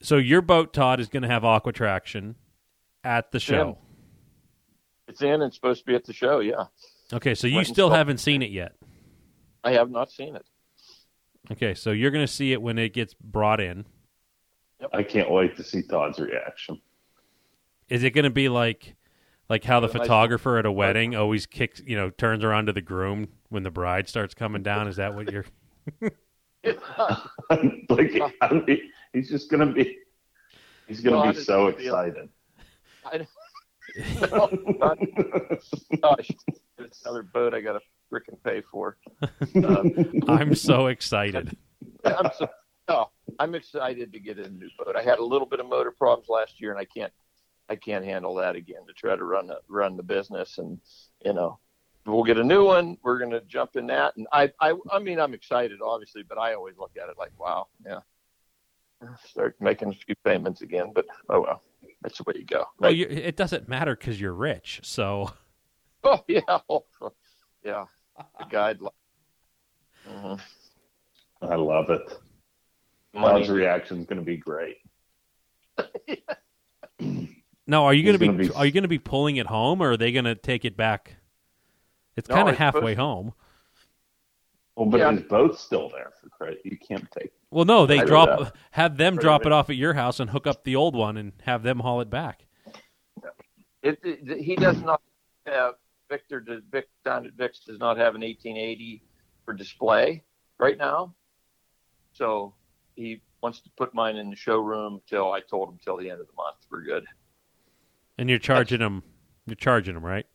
so 0.01 0.15
your 0.15 0.41
boat, 0.41 0.71
Todd, 0.71 1.01
is 1.01 1.09
going 1.09 1.23
to 1.23 1.29
have 1.29 1.43
Aquatraction 1.43 2.35
at 3.03 3.33
the 3.33 3.39
show. 3.41 3.77
It's 5.09 5.21
in 5.21 5.41
and 5.41 5.53
supposed 5.53 5.81
to 5.81 5.85
be 5.85 5.95
at 5.95 6.05
the 6.05 6.13
show. 6.13 6.39
Yeah, 6.39 6.67
Okay, 7.11 7.35
so 7.35 7.45
you 7.45 7.57
Went 7.57 7.67
still 7.67 7.89
haven't 7.89 8.19
seen 8.19 8.41
it 8.41 8.51
yet. 8.51 8.71
I 9.65 9.73
have 9.73 9.91
not 9.91 10.11
seen 10.11 10.37
it. 10.37 10.45
Okay, 11.51 11.73
so 11.73 11.91
you're 11.91 12.11
going 12.11 12.25
to 12.25 12.31
see 12.31 12.53
it 12.53 12.61
when 12.61 12.77
it 12.77 12.93
gets 12.93 13.13
brought 13.13 13.59
in. 13.59 13.85
I 14.93 15.03
can't 15.03 15.29
wait 15.31 15.55
to 15.57 15.63
see 15.63 15.81
Todd's 15.81 16.19
reaction. 16.19 16.79
Is 17.89 18.03
it 18.03 18.11
going 18.11 18.23
to 18.23 18.29
be 18.29 18.49
like 18.49 18.95
like 19.49 19.63
how 19.63 19.79
the 19.79 19.87
Yeah, 19.87 19.93
photographer 19.93 20.57
at 20.57 20.65
a 20.65 20.71
wedding 20.71 21.15
always 21.15 21.45
kicks, 21.45 21.81
you 21.85 21.95
know, 21.95 22.09
turns 22.09 22.43
around 22.43 22.65
to 22.67 22.73
the 22.73 22.81
groom 22.81 23.27
when 23.49 23.63
the 23.63 23.69
bride 23.71 24.07
starts 24.09 24.33
coming 24.33 24.63
down? 24.63 24.87
Is 24.87 24.95
that 24.95 25.13
what 25.15 25.31
you're 25.31 25.45
like 27.89 28.11
I 28.41 28.53
mean, 28.67 28.79
he's 29.13 29.29
just 29.29 29.49
gonna 29.51 29.71
be 29.71 29.97
he's 30.87 31.01
gonna 31.01 31.31
be 31.31 31.39
so 31.39 31.65
gonna 31.71 31.77
be 31.77 31.83
a- 31.87 31.87
excited. 31.87 32.29
I, 33.05 33.27
no, 34.31 34.49
not- 34.79 34.97
gosh, 36.01 36.31
it's 36.79 37.01
another 37.05 37.21
boat 37.23 37.53
I 37.53 37.61
got 37.61 37.73
to 37.73 37.79
frickin' 38.11 38.41
pay 38.43 38.61
for. 38.71 38.97
Um, 39.63 39.91
I'm 40.27 40.55
so 40.55 40.87
excited. 40.87 41.55
I'm 42.03 42.29
so, 42.37 42.47
no, 42.87 43.09
I'm 43.39 43.55
excited 43.55 44.13
to 44.13 44.19
get 44.19 44.37
a 44.37 44.49
new 44.49 44.69
boat. 44.77 44.95
I 44.95 45.01
had 45.01 45.19
a 45.19 45.23
little 45.25 45.47
bit 45.47 45.59
of 45.59 45.67
motor 45.67 45.91
problems 45.91 46.29
last 46.29 46.59
year, 46.61 46.71
and 46.71 46.79
I 46.79 46.85
can't, 46.85 47.11
I 47.69 47.75
can't 47.75 48.05
handle 48.05 48.35
that 48.35 48.55
again 48.55 48.85
to 48.87 48.93
try 48.93 49.15
to 49.15 49.23
run 49.23 49.47
the, 49.47 49.59
run 49.67 49.97
the 49.97 50.03
business. 50.03 50.57
And 50.57 50.79
you 51.23 51.33
know, 51.33 51.59
we'll 52.05 52.23
get 52.23 52.37
a 52.37 52.43
new 52.43 52.65
one. 52.65 52.97
We're 53.03 53.19
gonna 53.19 53.41
jump 53.41 53.75
in 53.75 53.87
that, 53.87 54.15
and 54.17 54.27
I, 54.31 54.51
I, 54.59 54.75
I 54.91 54.99
mean, 54.99 55.19
I'm 55.19 55.33
excited, 55.33 55.79
obviously, 55.83 56.23
but 56.23 56.37
I 56.37 56.53
always 56.53 56.75
look 56.77 56.91
at 57.01 57.09
it 57.09 57.17
like, 57.17 57.31
wow, 57.39 57.67
yeah, 57.85 57.99
start 59.25 59.55
making 59.59 59.89
a 59.89 59.93
few 59.93 60.15
payments 60.23 60.61
again. 60.61 60.91
But 60.93 61.05
oh 61.29 61.41
well, 61.41 61.63
that's 62.01 62.17
the 62.17 62.23
way 62.23 62.33
you 62.37 62.45
go. 62.45 62.65
Well, 62.79 62.91
you, 62.93 63.07
it 63.07 63.35
doesn't 63.35 63.67
matter 63.67 63.95
because 63.95 64.19
you're 64.21 64.33
rich. 64.33 64.81
So 64.83 65.33
Oh 66.03 66.23
yeah, 66.27 66.59
oh, 66.69 66.85
yeah. 67.63 67.85
The 68.39 68.45
guideline. 68.45 68.89
Mhm. 70.07 70.39
I 71.41 71.55
love 71.55 71.89
it. 71.89 72.19
Money. 73.15 73.39
Todd's 73.39 73.49
reaction 73.49 73.99
is 73.99 74.05
gonna 74.05 74.21
be 74.21 74.37
great. 74.37 74.77
no, 77.67 77.83
are 77.85 77.93
you 77.93 78.03
going 78.03 78.17
to 78.17 78.25
gonna 78.25 78.37
be, 78.37 78.47
be- 78.47 78.53
are 78.53 78.65
you 78.65 78.71
going 78.71 78.83
to 78.83 78.87
be 78.89 78.99
pulling 78.99 79.37
it 79.37 79.47
home, 79.47 79.81
or 79.81 79.91
are 79.91 79.97
they 79.97 80.11
going 80.11 80.25
to 80.25 80.35
take 80.35 80.63
it 80.65 80.77
back? 80.77 81.15
It's 82.15 82.29
No, 82.29 82.35
kind 82.35 82.49
of 82.49 82.57
halfway 82.57 82.93
supposed- 82.93 82.99
home. 82.99 83.33
Well, 84.75 84.87
but 84.87 84.99
Yeah. 84.99 85.11
his 85.13 85.23
boat's 85.23 85.59
still 85.61 85.89
there 85.89 86.11
for 86.21 86.29
credit. 86.29 86.61
You 86.65 86.77
can't 86.77 87.07
take. 87.17 87.31
Well, 87.49 87.63
no, 87.65 87.85
they 87.85 87.99
I 87.99 88.05
drop 88.05 88.53
have 88.71 88.97
them 88.97 89.15
drop 89.15 89.45
it 89.45 89.53
off 89.53 89.69
at 89.69 89.77
your 89.77 89.93
house 89.93 90.19
and 90.19 90.29
hook 90.29 90.45
up 90.47 90.65
the 90.65 90.75
old 90.75 90.95
one 90.95 91.15
and 91.15 91.31
have 91.43 91.63
them 91.63 91.79
haul 91.79 92.01
it 92.01 92.09
back. 92.09 92.45
It, 93.81 93.99
it, 94.03 94.41
he 94.43 94.55
does 94.57 94.81
not 94.81 95.01
have 95.45 95.75
Victor. 96.09 96.41
Does, 96.41 96.61
Vic 96.71 96.89
down 97.05 97.25
at 97.25 97.33
Vic's 97.33 97.59
does 97.61 97.79
not 97.79 97.95
have 97.97 98.15
an 98.15 98.21
1880 98.21 99.01
for 99.45 99.53
display 99.53 100.23
right 100.57 100.77
now, 100.77 101.13
so 102.11 102.53
he 102.95 103.21
wants 103.41 103.61
to 103.61 103.69
put 103.77 103.93
mine 103.93 104.15
in 104.15 104.29
the 104.29 104.35
showroom 104.35 105.01
till 105.07 105.31
I 105.31 105.41
told 105.41 105.69
him 105.69 105.79
till 105.83 105.97
the 105.97 106.09
end 106.09 106.21
of 106.21 106.27
the 106.27 106.33
month. 106.33 106.57
We're 106.69 106.81
good. 106.81 107.05
And 108.17 108.29
you're 108.29 108.39
charging 108.39 108.79
them. 108.79 109.03
You're 109.45 109.55
charging 109.55 109.93
them, 109.93 110.03
right? 110.05 110.25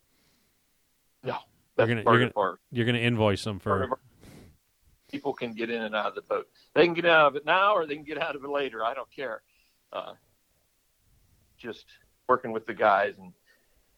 No, 1.23 1.37
that's 1.75 1.87
gonna- 1.89 2.03
you're 2.03 2.31
our 2.35 2.59
You're 2.71 2.85
going 2.85 2.95
to 2.95 3.01
invoice 3.01 3.43
them 3.43 3.59
for. 3.59 3.99
people 5.11 5.33
can 5.33 5.53
get 5.53 5.69
in 5.69 5.81
and 5.81 5.93
out 5.95 6.07
of 6.07 6.15
the 6.15 6.21
boat. 6.21 6.47
They 6.73 6.85
can 6.85 6.93
get 6.93 7.05
out 7.05 7.27
of 7.27 7.35
it 7.35 7.45
now, 7.45 7.73
or 7.73 7.85
they 7.85 7.95
can 7.95 8.05
get 8.05 8.17
out 8.21 8.35
of 8.35 8.43
it 8.43 8.49
later. 8.49 8.83
I 8.85 8.93
don't 8.93 9.11
care. 9.11 9.41
Uh, 9.91 10.13
just 11.57 11.85
working 12.29 12.51
with 12.53 12.65
the 12.65 12.73
guys, 12.73 13.15
and 13.19 13.33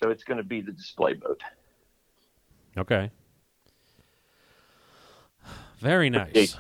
so 0.02 0.10
it's 0.10 0.24
going 0.24 0.38
to 0.38 0.44
be 0.44 0.62
the 0.62 0.72
display 0.72 1.14
boat. 1.14 1.42
Okay. 2.76 3.12
Very 5.80 6.10
nice. 6.10 6.58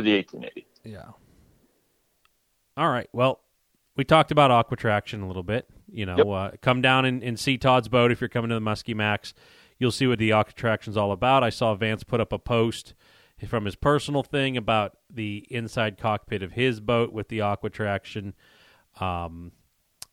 For 0.00 0.04
the 0.04 0.16
1880. 0.16 0.66
Yeah. 0.84 1.10
All 2.76 2.88
right. 2.88 3.08
Well, 3.12 3.40
we 3.96 4.04
talked 4.04 4.30
about 4.30 4.50
Aquatraction 4.50 5.22
a 5.22 5.26
little 5.26 5.42
bit. 5.42 5.68
You 5.92 6.06
know, 6.06 6.16
Yep. 6.16 6.26
uh, 6.26 6.56
come 6.62 6.80
down 6.80 7.04
and, 7.04 7.22
and 7.22 7.38
see 7.38 7.58
Todd's 7.58 7.88
boat 7.88 8.10
if 8.12 8.20
you're 8.20 8.28
coming 8.28 8.48
to 8.50 8.54
the 8.54 8.60
Muskie 8.60 8.94
Max. 8.94 9.34
You'll 9.78 9.90
see 9.90 10.06
what 10.06 10.18
the 10.18 10.30
Aquatraction's 10.30 10.96
all 10.96 11.12
about. 11.12 11.42
I 11.42 11.50
saw 11.50 11.74
Vance 11.74 12.04
put 12.04 12.20
up 12.20 12.32
a 12.32 12.38
post 12.38 12.94
from 13.48 13.64
his 13.64 13.74
personal 13.74 14.22
thing 14.22 14.56
about 14.56 14.96
the 15.08 15.46
inside 15.50 15.98
cockpit 15.98 16.42
of 16.42 16.52
his 16.52 16.80
boat 16.80 17.12
with 17.12 17.28
the 17.28 17.40
Aquatraction. 17.40 18.34
Um, 19.00 19.52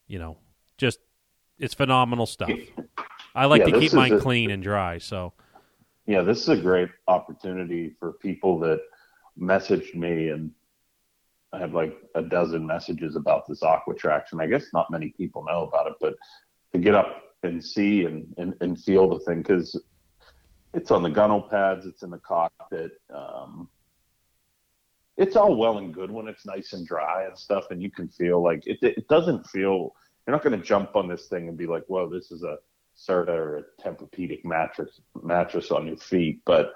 you 0.08 0.18
know, 0.20 0.38
just 0.78 1.00
it's 1.60 1.74
phenomenal 1.74 2.26
stuff. 2.26 2.50
I 3.36 3.46
like 3.46 3.60
Yeah, 3.66 3.72
to 3.74 3.80
keep 3.80 3.94
mine 3.94 4.14
a- 4.14 4.20
clean 4.20 4.50
and 4.52 4.64
dry. 4.64 4.98
So 4.98 5.34
Yeah, 6.06 6.22
this 6.22 6.42
is 6.42 6.50
a 6.50 6.58
great 6.58 6.90
opportunity 7.08 7.94
for 8.00 8.14
people 8.14 8.58
that 8.60 8.80
messaged 9.40 9.96
me, 9.96 10.30
and 10.30 10.52
I 11.54 11.60
have 11.60 11.74
like 11.74 11.98
a 12.16 12.22
dozen 12.22 12.66
messages 12.66 13.16
about 13.16 13.48
this 13.48 13.64
Aquatraction. 13.64 14.42
I 14.42 14.48
guess 14.48 14.68
not 14.74 14.92
many 14.92 15.10
people 15.10 15.46
know 15.46 15.64
about 15.64 15.88
it, 15.88 15.94
but 16.00 16.16
to 16.74 16.80
get 16.80 16.96
up 16.96 17.24
and 17.44 17.64
see 17.64 18.06
and, 18.06 18.34
and, 18.38 18.54
and 18.62 18.80
feel 18.80 19.10
the 19.10 19.20
thing 19.20 19.42
because 19.42 19.80
it's 20.74 20.92
on 20.92 21.04
the 21.04 21.10
gunnel 21.10 21.42
pads, 21.42 21.86
it's 21.86 22.04
in 22.04 22.10
the 22.10 22.20
cockpit. 22.20 22.92
Um, 23.14 23.70
it's 25.18 25.36
all 25.36 25.56
well 25.56 25.80
and 25.80 25.94
good 25.94 26.12
when 26.12 26.28
it's 26.28 26.46
nice 26.46 26.74
and 26.74 26.86
dry 26.86 27.26
and 27.26 27.38
stuff, 27.38 27.72
and 27.72 27.82
you 27.82 27.90
can 27.90 28.08
feel 28.08 28.44
like 28.44 28.66
it. 28.68 28.78
It 28.82 29.08
doesn't 29.08 29.48
feel. 29.48 29.96
You're 30.26 30.36
not 30.36 30.44
going 30.44 30.60
to 30.60 30.66
jump 30.66 30.96
on 30.96 31.08
this 31.08 31.28
thing 31.28 31.48
and 31.48 31.58
be 31.58 31.66
like, 31.66 31.84
"Whoa, 31.88 32.08
this 32.08 32.32
is 32.32 32.44
a 32.44 32.58
Serta 32.96 33.30
or 33.30 33.58
a 33.58 33.82
Tempur-Pedic 33.82 34.46
mattress 34.46 35.02
mattress 35.24 35.72
on 35.72 35.88
your 35.88 35.98
feet," 35.98 36.42
but 36.46 36.74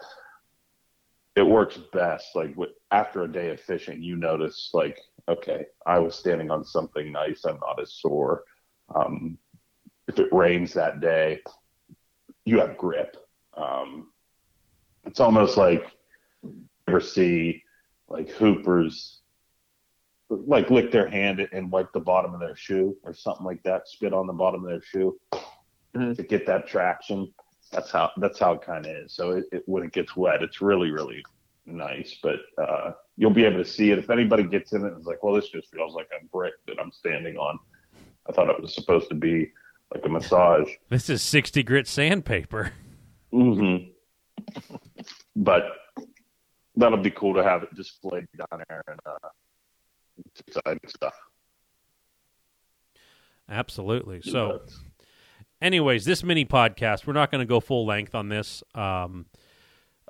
it 1.35 1.43
works 1.43 1.77
best. 1.93 2.35
Like 2.35 2.55
with, 2.57 2.71
after 2.91 3.23
a 3.23 3.31
day 3.31 3.49
of 3.51 3.59
fishing, 3.59 4.01
you 4.01 4.15
notice 4.15 4.71
like, 4.73 4.99
okay, 5.29 5.65
I 5.85 5.99
was 5.99 6.15
standing 6.15 6.51
on 6.51 6.63
something 6.65 7.11
nice. 7.11 7.45
I'm 7.45 7.59
not 7.59 7.81
as 7.81 7.93
sore. 7.93 8.43
Um, 8.93 9.37
if 10.07 10.19
it 10.19 10.31
rains 10.33 10.73
that 10.73 10.99
day, 10.99 11.41
you 12.45 12.59
have 12.59 12.77
grip. 12.77 13.15
Um, 13.55 14.11
it's 15.05 15.19
almost 15.19 15.57
like 15.57 15.85
you 16.43 16.67
ever 16.87 16.99
see 16.99 17.63
like 18.09 18.29
hoopers 18.29 19.19
like 20.29 20.69
lick 20.69 20.91
their 20.91 21.09
hand 21.09 21.45
and 21.51 21.71
wipe 21.71 21.91
the 21.93 21.99
bottom 21.99 22.33
of 22.33 22.39
their 22.39 22.55
shoe 22.55 22.95
or 23.03 23.13
something 23.13 23.45
like 23.45 23.61
that, 23.63 23.87
spit 23.87 24.13
on 24.13 24.27
the 24.27 24.33
bottom 24.33 24.63
of 24.63 24.69
their 24.69 24.81
shoe 24.81 25.19
Mhm. 25.93 26.15
to 26.15 26.23
get 26.23 26.45
that 26.45 26.67
traction. 26.67 27.33
That's 27.71 27.89
how 27.91 28.11
that's 28.17 28.37
how 28.39 28.53
it 28.53 28.61
kind 28.61 28.85
of 28.85 28.91
is. 28.95 29.13
So 29.13 29.31
it, 29.31 29.45
it, 29.51 29.63
when 29.65 29.83
it 29.83 29.91
gets 29.93 30.15
wet, 30.15 30.43
it's 30.43 30.61
really 30.61 30.91
really 30.91 31.23
nice. 31.65 32.17
But 32.21 32.39
uh, 32.57 32.91
you'll 33.17 33.31
be 33.31 33.45
able 33.45 33.63
to 33.63 33.69
see 33.69 33.91
it 33.91 33.99
if 33.99 34.09
anybody 34.09 34.43
gets 34.43 34.73
in 34.73 34.83
it. 34.83 34.87
and 34.91 34.99
is 34.99 35.05
like, 35.05 35.23
well, 35.23 35.33
this 35.33 35.49
just 35.49 35.71
feels 35.71 35.93
like 35.95 36.09
a 36.19 36.25
brick 36.25 36.53
that 36.67 36.77
I'm 36.81 36.91
standing 36.91 37.37
on. 37.37 37.57
I 38.27 38.33
thought 38.33 38.49
it 38.49 38.61
was 38.61 38.73
supposed 38.75 39.07
to 39.09 39.15
be 39.15 39.51
like 39.93 40.05
a 40.05 40.09
massage. 40.09 40.69
this 40.89 41.09
is 41.09 41.21
sixty 41.21 41.63
grit 41.63 41.87
sandpaper. 41.87 42.73
hmm 43.31 43.77
but 45.35 45.63
that'll 46.75 46.97
be 46.97 47.11
cool 47.11 47.33
to 47.33 47.43
have 47.43 47.63
it 47.63 47.73
displayed 47.75 48.27
down 48.37 48.63
there 48.67 48.83
and 48.87 48.99
uh, 49.05 49.29
it's 50.25 50.41
exciting 50.47 50.79
stuff. 50.87 51.13
Absolutely. 53.49 54.21
So. 54.21 54.59
But- 54.65 54.73
anyways, 55.61 56.05
this 56.05 56.23
mini 56.23 56.45
podcast, 56.45 57.05
we're 57.05 57.13
not 57.13 57.31
going 57.31 57.39
to 57.39 57.45
go 57.45 57.59
full 57.59 57.85
length 57.85 58.15
on 58.15 58.29
this. 58.29 58.63
Um, 58.75 59.25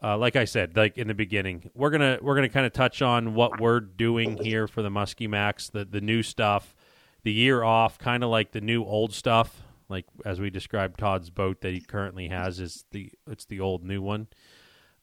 uh, 0.03 0.17
like 0.17 0.36
I 0.36 0.46
said, 0.46 0.75
like 0.75 0.98
in 0.98 1.08
the 1.08 1.13
beginning, 1.13 1.70
we're 1.75 1.91
gonna 1.91 2.17
we're 2.22 2.34
gonna 2.34 2.50
kind 2.50 2.65
of 2.65 2.74
touch 2.74 3.03
on 3.03 3.36
what 3.36 3.60
we're 3.60 3.79
doing 3.79 4.36
here 4.38 4.67
for 4.67 4.81
the 4.81 4.89
Muskie 4.89 5.29
Max, 5.29 5.70
the 5.70 5.86
the 5.86 6.01
new 6.01 6.24
stuff, 6.24 6.75
the 7.24 7.31
year 7.31 7.62
off, 7.62 8.00
kind 8.00 8.24
of 8.24 8.31
like 8.31 8.51
the 8.51 8.62
new 8.62 8.84
old 8.84 9.13
stuff. 9.13 9.62
Like 9.89 10.05
as 10.25 10.39
we 10.39 10.50
described, 10.50 10.98
Todd's 10.98 11.29
boat 11.29 11.62
that 11.62 11.74
he 11.74 11.81
currently 11.81 12.29
has 12.29 12.60
is 12.60 12.84
the 12.89 13.12
it's 13.29 13.46
the 13.46 13.60
old 13.60 13.84
new 13.84 14.01
one. 14.01 14.27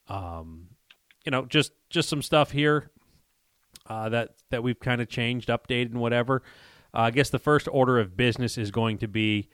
Um, 0.09 0.71
you 1.25 1.31
know, 1.31 1.45
just 1.45 1.71
just 1.91 2.09
some 2.09 2.23
stuff 2.23 2.51
here 2.51 2.91
uh, 3.87 4.09
that 4.09 4.35
that 4.51 4.65
we've 4.65 4.81
kind 4.81 5.01
of 5.01 5.09
changed, 5.09 5.49
updated, 5.49 5.93
and 5.93 6.01
whatever. 6.01 6.43
Uh, 6.93 7.03
I 7.03 7.11
guess 7.13 7.31
the 7.31 7.39
first 7.39 7.69
order 7.71 8.01
of 8.01 8.17
business 8.17 8.59
is 8.59 8.71
going 8.71 8.99
to 8.99 9.07
be 9.07 9.49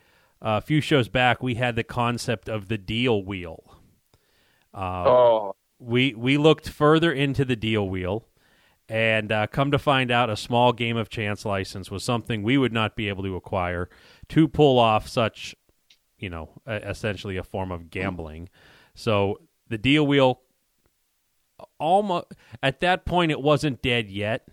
a 0.45 0.61
few 0.61 0.81
shows 0.81 1.09
back. 1.09 1.43
We 1.43 1.55
had 1.55 1.75
the 1.75 1.83
concept 1.83 2.49
of 2.49 2.69
the 2.69 2.79
deal 2.79 3.25
wheel. 3.25 3.63
Uh, 4.73 5.05
Oh, 5.07 5.57
we 5.79 6.15
we 6.15 6.37
looked 6.37 6.69
further 6.69 7.13
into 7.13 7.45
the 7.45 7.57
deal 7.57 7.89
wheel, 7.89 8.29
and 8.89 9.33
uh, 9.33 9.47
come 9.47 9.71
to 9.71 9.79
find 9.79 10.11
out, 10.11 10.31
a 10.31 10.37
small 10.37 10.73
game 10.73 10.97
of 10.97 11.09
chance 11.09 11.45
license 11.45 11.91
was 11.91 12.05
something 12.05 12.43
we 12.43 12.59
would 12.59 12.73
not 12.73 12.95
be 12.95 13.09
able 13.09 13.23
to 13.25 13.35
acquire 13.37 13.89
to 14.29 14.47
pull 14.47 14.79
off 14.79 15.09
such, 15.09 15.55
you 16.19 16.29
know, 16.31 16.51
uh, 16.67 16.81
essentially 16.83 17.37
a 17.37 17.43
form 17.43 17.73
of 17.73 17.91
gambling. 17.91 18.49
So 18.95 19.41
the 19.69 19.79
deal 19.79 20.07
wheel, 20.07 20.43
almost 21.79 22.27
at 22.63 22.81
that 22.81 23.05
point, 23.05 23.31
it 23.33 23.41
wasn't 23.41 23.83
dead 23.83 24.11
yet, 24.11 24.47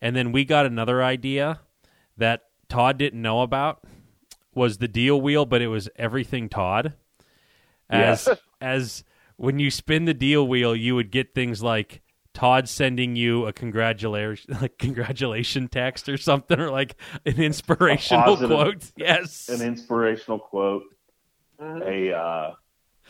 and 0.00 0.14
then 0.14 0.30
we 0.32 0.44
got 0.44 0.66
another 0.66 1.02
idea 1.02 1.60
that 2.16 2.44
Todd 2.68 2.98
didn't 2.98 3.20
know 3.22 3.42
about 3.42 3.82
was 4.54 4.78
the 4.78 4.88
deal 4.88 5.20
wheel, 5.20 5.44
but 5.46 5.62
it 5.62 5.68
was 5.68 5.88
everything 5.96 6.48
Todd. 6.48 6.94
As 7.90 8.26
Yes. 8.26 8.38
as 8.60 9.04
when 9.36 9.58
you 9.58 9.70
spin 9.70 10.04
the 10.04 10.14
deal 10.14 10.46
wheel, 10.46 10.74
you 10.74 10.94
would 10.94 11.10
get 11.10 11.34
things 11.34 11.62
like 11.62 12.00
Todd 12.32 12.68
sending 12.68 13.14
you 13.16 13.46
a 13.46 13.52
congratulation 13.52 14.56
like 14.60 14.78
congratulation 14.78 15.68
text 15.68 16.08
or 16.08 16.16
something, 16.16 16.58
or 16.58 16.70
like 16.70 16.96
an 17.26 17.40
inspirational 17.40 18.24
positive- 18.24 18.56
quote. 18.56 18.92
Yes, 18.96 19.48
an 19.48 19.60
inspirational 19.62 20.38
quote, 20.38 20.84
Mhm. 21.60 21.82
a 22.12 22.16
uh, 22.16 22.52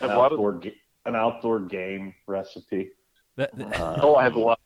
an 0.00 0.10
A 0.10 0.18
lot 0.18 0.26
of- 0.26 0.38
outdoor 0.38 0.52
ga- 0.54 0.76
an 1.06 1.14
outdoor 1.14 1.60
game 1.60 2.14
recipe. 2.26 2.90
That, 3.36 3.50
Uh, 3.60 3.98
Oh, 4.02 4.14
I 4.16 4.22
have 4.24 4.36
a 4.36 4.40
lot. 4.40 4.60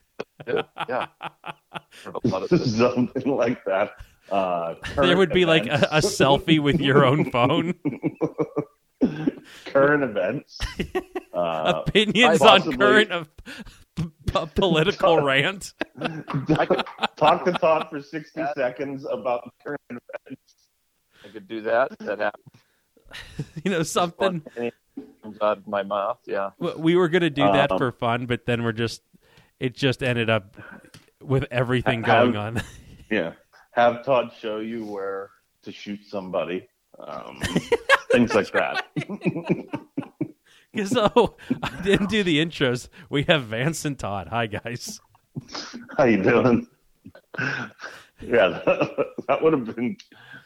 Yeah, 0.47 1.07
I 1.23 1.81
have 2.05 2.17
a 2.25 2.29
lot 2.29 2.43
of 2.51 2.61
something 2.61 3.37
like 3.37 3.65
that. 3.65 3.91
Uh, 4.31 4.75
there 4.97 5.17
would 5.17 5.31
be 5.33 5.45
like 5.47 5.67
a, 5.67 5.89
a 5.91 5.99
selfie 6.01 6.61
with 6.61 6.81
your 6.81 7.05
own 7.05 7.31
phone. 7.33 7.75
current 9.67 10.03
events. 10.05 10.59
Uh, 11.39 11.85
Opinions 11.87 12.43
I 12.43 12.57
on 12.57 12.77
current 12.77 13.13
of 13.13 13.29
p- 13.95 14.03
p- 14.27 14.47
political 14.57 15.21
rant. 15.23 15.73
I 16.01 16.67
could, 16.67 16.85
talk 17.17 17.45
to 17.45 17.53
Todd 17.53 17.87
for 17.89 18.03
60 18.03 18.43
seconds 18.57 19.07
about 19.09 19.49
current 19.63 19.81
events. 19.89 20.55
I 21.25 21.29
could 21.29 21.47
do 21.47 21.61
that. 21.61 21.97
That 22.01 22.19
happens. 22.19 22.57
You 23.63 23.71
know, 23.71 23.83
something. 23.85 24.43
Comes 25.23 25.39
out 25.41 25.59
of 25.59 25.69
my 25.69 25.85
mouth. 25.85 26.19
Yeah. 26.27 26.51
We 26.59 26.97
were 26.97 27.09
gonna 27.09 27.31
do 27.31 27.45
that 27.53 27.71
Um, 27.71 27.79
for 27.79 27.93
fun, 27.93 28.27
but 28.27 28.47
then 28.47 28.65
we're 28.65 28.73
just. 28.73 29.03
It 29.61 29.75
just 29.77 30.03
ended 30.03 30.29
up 30.29 30.57
with 31.23 31.45
everything 31.53 32.03
Have- 32.03 32.33
going 32.33 32.37
on. 32.37 32.63
Yeah. 33.13 33.35
Have 33.79 34.05
Todd 34.05 34.33
show 34.37 34.59
you 34.59 34.85
where 34.85 35.31
to 35.63 35.71
shoot 35.71 36.01
somebody. 36.05 36.69
Um, 36.99 37.41
things 38.11 38.35
like 38.35 38.51
that. 38.53 38.87
So 40.85 41.37
I 41.63 41.81
didn't 41.83 42.09
do 42.09 42.23
the 42.23 42.45
intros. 42.45 42.89
We 43.11 43.25
have 43.25 43.45
Vance 43.45 43.85
and 43.85 43.99
Todd. 43.99 44.29
Hi 44.29 44.47
guys. 44.47 45.01
How 45.97 46.05
you 46.05 46.23
doing? 46.23 46.69
Yeah, 48.21 48.49
that, 48.65 49.07
that 49.27 49.43
would 49.43 49.55
have 49.55 49.75
been. 49.75 49.97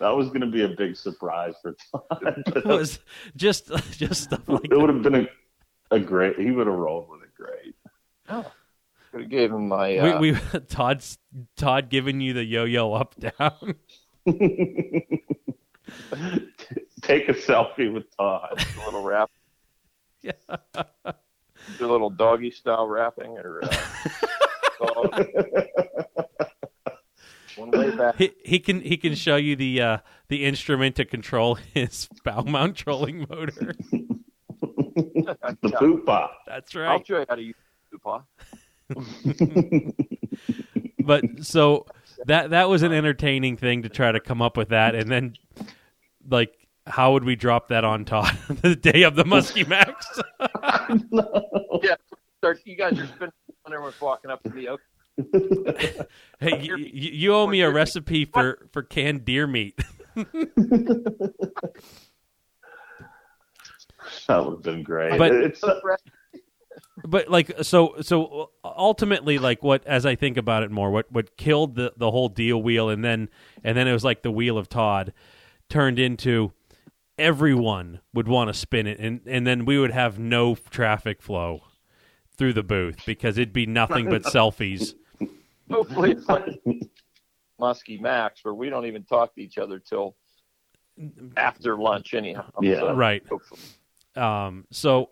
That 0.01 0.11
was 0.11 0.29
going 0.29 0.41
to 0.41 0.47
be 0.47 0.63
a 0.63 0.69
big 0.69 0.97
surprise 0.97 1.55
for 1.61 1.77
Todd. 1.91 2.45
It 2.47 2.65
was 2.65 3.01
just 3.37 3.71
just 3.91 4.23
stuff 4.23 4.49
like 4.49 4.65
it 4.65 4.79
would 4.79 4.89
have 4.89 5.03
been 5.03 5.17
a, 5.17 5.29
a 5.91 6.01
great. 6.01 6.39
He 6.39 6.51
would 6.51 6.67
have 6.67 6.77
rolled 6.77 7.11
with 7.11 7.23
it 7.25 7.35
great. 7.35 7.75
Could 9.13 9.21
have 9.23 9.31
gave 9.31 9.53
him 9.53 9.69
my. 9.69 9.89
we, 9.91 9.99
Uh, 9.99 10.19
we 10.21 10.33
Todd's 10.69 11.19
Todd 11.57 11.89
giving 11.91 12.21
you 12.21 12.33
the 12.33 12.45
yo-yo 12.45 12.93
up 12.95 13.15
down. 13.39 13.75
Take 17.03 17.29
a 17.29 17.35
selfie 17.35 17.93
with 17.93 18.05
Todd. 18.17 18.65
a 18.81 18.85
little 18.87 19.03
rap. 19.03 19.31
Yeah. 20.23 20.33
Do 21.79 21.87
a 21.87 21.87
little 21.87 22.11
doggy 22.11 22.51
style 22.51 22.87
rapping 22.89 23.37
or. 23.39 23.61
Uh. 24.81 25.25
One 27.57 27.71
way 27.71 27.91
back. 27.95 28.17
He, 28.17 28.33
he 28.45 28.59
can 28.61 28.81
he 28.81 28.97
can 28.97 29.15
show 29.15 29.37
you 29.37 29.57
the 29.57 29.81
uh, 29.83 29.99
the 30.29 30.45
instrument 30.45 30.97
to 30.97 31.05
control 31.05 31.57
his 31.57 32.09
bow 32.25 32.43
mount 32.43 32.77
trolling 32.77 33.27
motor. 33.29 33.75
The 34.63 35.75
poop 35.79 36.07
pop. 36.07 36.39
That's 36.47 36.75
I'll 36.75 37.05
show 37.05 37.19
you 37.21 37.27
how 37.29 37.35
to 37.35 37.43
use 37.43 37.55
Tupac. 37.91 38.25
But 41.05 41.25
so 41.43 41.87
that 42.27 42.51
that 42.51 42.69
was 42.69 42.83
an 42.83 42.93
entertaining 42.93 43.57
thing 43.57 43.83
to 43.83 43.89
try 43.89 44.13
to 44.13 44.21
come 44.21 44.41
up 44.41 44.57
with 44.57 44.69
that, 44.69 44.95
and 44.95 45.11
then 45.11 45.35
like 46.29 46.53
how 46.87 47.13
would 47.13 47.25
we 47.25 47.37
drop 47.37 47.69
that 47.69 47.85
on 47.85 48.05
Todd 48.05 48.37
the 48.63 48.77
day 48.77 49.03
of 49.03 49.17
the 49.17 49.25
Muskie 49.25 49.67
Max? 49.67 50.21
Yeah. 51.83 51.97
Start, 52.39 52.61
you 52.65 52.77
guys 52.77 52.99
are 52.99 53.07
spinning 53.07 53.33
when 53.63 53.73
everyone's 53.73 54.01
walking 54.01 54.31
up 54.31 54.43
to 54.45 54.51
me. 54.51 54.69
Okay. 54.69 56.01
hey, 56.39 56.63
you, 56.63 56.77
you 56.77 57.35
owe 57.35 57.47
me 57.49 57.61
a 57.63 57.71
recipe 57.71 58.25
for 58.25 58.69
for 58.73 58.83
canned 58.83 59.25
deer 59.25 59.47
meat. 59.49 59.79
That 60.15 61.33
would 64.29 64.53
have 64.53 64.63
been 64.63 64.83
great. 64.83 65.19
But- 65.19 65.33
it's 65.33 65.65
uh, 65.65 65.81
but 67.05 67.29
like 67.29 67.53
so 67.63 67.95
so 68.01 68.51
ultimately 68.65 69.39
like 69.39 69.63
what 69.63 69.87
as 69.87 70.07
i 70.07 70.15
think 70.15 70.37
about 70.37 70.63
it 70.63 70.71
more 70.71 70.91
what 70.91 71.11
what 71.13 71.37
killed 71.37 71.75
the 71.75 71.93
the 71.97 72.11
whole 72.11 72.29
deal 72.29 72.63
wheel 72.63 72.89
and 72.89 73.05
then 73.05 73.29
and 73.65 73.77
then 73.77 73.87
it 73.87 73.93
was 73.93 74.05
like 74.05 74.23
the 74.23 74.31
wheel 74.31 74.57
of 74.57 74.69
todd 74.69 75.13
turned 75.69 75.99
into 75.99 76.53
everyone 77.19 78.01
would 78.15 78.29
want 78.29 78.49
to 78.49 78.55
spin 78.55 78.87
it 78.87 78.99
and 78.99 79.21
and 79.27 79.47
then 79.47 79.65
we 79.65 79.79
would 79.79 79.91
have 79.93 80.19
no 80.19 80.55
traffic 80.71 81.21
flow 81.21 81.63
through 82.37 82.53
the 82.53 82.63
booth 82.63 83.05
because 83.05 83.37
it'd 83.37 83.53
be 83.53 83.67
nothing 83.67 84.09
but 84.09 84.23
selfies 84.25 84.95
Hopefully, 85.71 86.13
it's 86.13 86.29
like 86.29 86.45
Muskie 87.61 88.01
Max, 88.01 88.45
where 88.45 88.55
we 88.55 88.69
don't 88.69 88.87
even 88.87 89.05
talk 89.05 89.35
to 89.35 89.41
each 89.41 89.59
other 89.59 89.79
till 89.79 90.17
after 91.37 91.77
lunch, 91.77 92.15
anyhow. 92.15 92.45
Yeah. 92.61 92.81
So, 92.81 92.95
right 92.95 93.23
hopefully. 93.29 93.61
um 94.17 94.67
so 94.71 95.09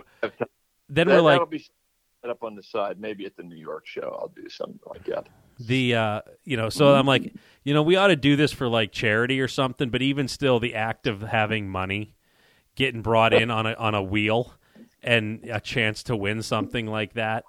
then 0.90 1.06
That, 1.08 1.14
we're 1.16 1.20
like 1.22 1.34
that'll 1.34 1.46
be 1.46 1.58
set 2.22 2.30
up 2.30 2.42
on 2.42 2.54
the 2.54 2.62
side. 2.62 3.00
Maybe 3.00 3.24
at 3.26 3.36
the 3.36 3.42
New 3.42 3.56
York 3.56 3.86
show, 3.86 4.16
I'll 4.20 4.32
do 4.34 4.48
something 4.48 4.78
like 4.86 5.04
that. 5.06 5.28
the 5.58 5.94
uh 5.94 6.20
you 6.44 6.56
know 6.56 6.70
so 6.70 6.94
i'm 6.94 7.04
like 7.06 7.34
you 7.64 7.74
know 7.74 7.82
we 7.82 7.94
ought 7.94 8.06
to 8.06 8.16
do 8.16 8.34
this 8.34 8.50
for 8.50 8.66
like 8.66 8.92
charity 8.92 9.38
or 9.42 9.46
something 9.48 9.90
but 9.90 10.00
even 10.00 10.26
still 10.26 10.58
the 10.58 10.74
act 10.74 11.06
of 11.06 11.20
having 11.20 11.68
money 11.68 12.14
getting 12.76 13.02
brought 13.02 13.34
in 13.34 13.50
on 13.50 13.66
a 13.66 13.74
on 13.74 13.94
a 13.94 14.02
wheel 14.02 14.54
and 15.02 15.40
a 15.50 15.60
chance 15.60 16.02
to 16.04 16.16
win 16.16 16.40
something 16.42 16.86
like 16.86 17.12
that 17.12 17.44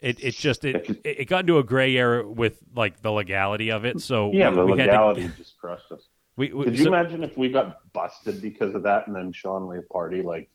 it 0.00 0.18
it 0.22 0.34
just 0.34 0.64
it 0.64 1.00
it 1.04 1.28
got 1.28 1.40
into 1.42 1.58
a 1.58 1.62
gray 1.62 1.96
area 1.96 2.26
with 2.26 2.58
like 2.74 3.00
the 3.02 3.10
legality 3.12 3.70
of 3.70 3.84
it 3.84 4.00
so 4.00 4.32
yeah, 4.32 4.50
the 4.50 4.64
we 4.66 4.72
had 4.72 4.86
to- 4.86 4.90
legality 4.92 5.30
just 5.36 5.56
crushed 5.56 5.92
us. 5.92 6.08
we, 6.36 6.52
we- 6.52 6.64
Could 6.64 6.76
you 6.76 6.84
so- 6.86 6.88
imagine 6.92 7.22
if 7.22 7.38
we 7.38 7.50
got 7.50 7.92
busted 7.92 8.42
because 8.42 8.74
of 8.74 8.82
that, 8.82 9.06
and 9.06 9.14
then 9.14 9.30
Sean 9.32 9.62
Leopardi 9.62 10.24
like 10.24 10.50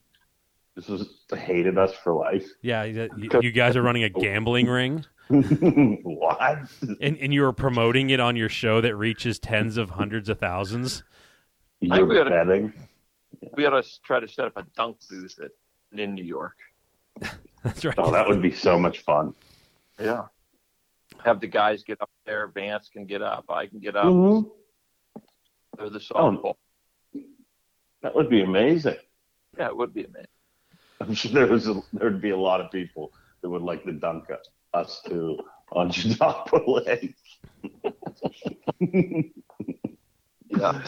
this 0.76 0.90
is 0.90 1.08
hated 1.36 1.78
us 1.78 1.94
for 1.94 2.14
life? 2.14 2.48
yeah 2.62 2.84
you, 2.84 3.10
you 3.42 3.52
guys 3.52 3.76
are 3.76 3.82
running 3.82 4.04
a 4.04 4.10
gambling 4.10 4.68
ring 4.68 5.06
what? 5.30 6.58
and 7.02 7.18
and 7.18 7.34
you 7.34 7.42
were 7.42 7.54
promoting 7.54 8.10
it 8.10 8.20
on 8.20 8.36
your 8.36 8.50
show 8.50 8.82
that 8.82 8.96
reaches 8.96 9.38
tens 9.40 9.78
of 9.78 9.92
hundreds 9.92 10.28
of 10.30 10.40
thousands 10.40 11.04
You're 11.82 12.06
we 12.06 12.16
gotta- 12.16 12.30
betting? 12.32 12.74
We 13.56 13.66
ought 13.66 13.82
to 13.82 14.02
try 14.04 14.20
to 14.20 14.28
set 14.28 14.46
up 14.46 14.58
a 14.58 14.66
dunk 14.76 14.98
booth 15.10 15.40
at, 15.42 15.52
in 15.98 16.14
New 16.14 16.24
York. 16.26 16.58
that's 17.64 17.86
right 17.86 17.96
Oh, 17.98 18.12
that 18.12 18.28
would 18.28 18.42
be 18.42 18.52
so 18.52 18.78
much 18.78 19.00
fun. 19.00 19.34
Yeah. 20.00 20.26
Have 21.24 21.40
the 21.40 21.48
guys 21.48 21.84
get 21.84 22.02
up 22.02 22.10
there. 22.26 22.48
Vance 22.48 22.90
can 22.92 23.06
get 23.06 23.22
up. 23.22 23.46
I 23.50 23.68
can 23.68 23.80
get 23.80 23.96
up. 23.96 24.06
Mhm. 24.06 24.50
They're 25.78 25.90
the 25.90 26.00
softball. 26.00 26.56
That 28.02 28.14
would 28.16 28.30
be 28.30 28.42
amazing. 28.42 28.98
Yeah, 29.58 29.68
it 29.68 29.78
would 29.78 29.94
be 29.94 30.04
amazing. 30.04 30.28
I'm 31.00 31.14
sure 31.14 31.32
there 31.32 31.48
was 31.48 31.68
a, 31.68 31.82
there'd 31.94 32.22
be 32.22 32.32
a 32.32 32.38
lot 32.38 32.62
of 32.62 32.72
people 32.72 33.12
that 33.42 33.50
would 33.50 33.62
like 33.62 33.84
to 33.86 33.94
dunk 33.94 34.30
us, 34.30 34.50
us 34.74 35.02
too 35.08 35.40
on 35.72 35.92
Chautauqua 35.92 36.60
Lake. 36.68 37.16
Yeah. 40.50 40.82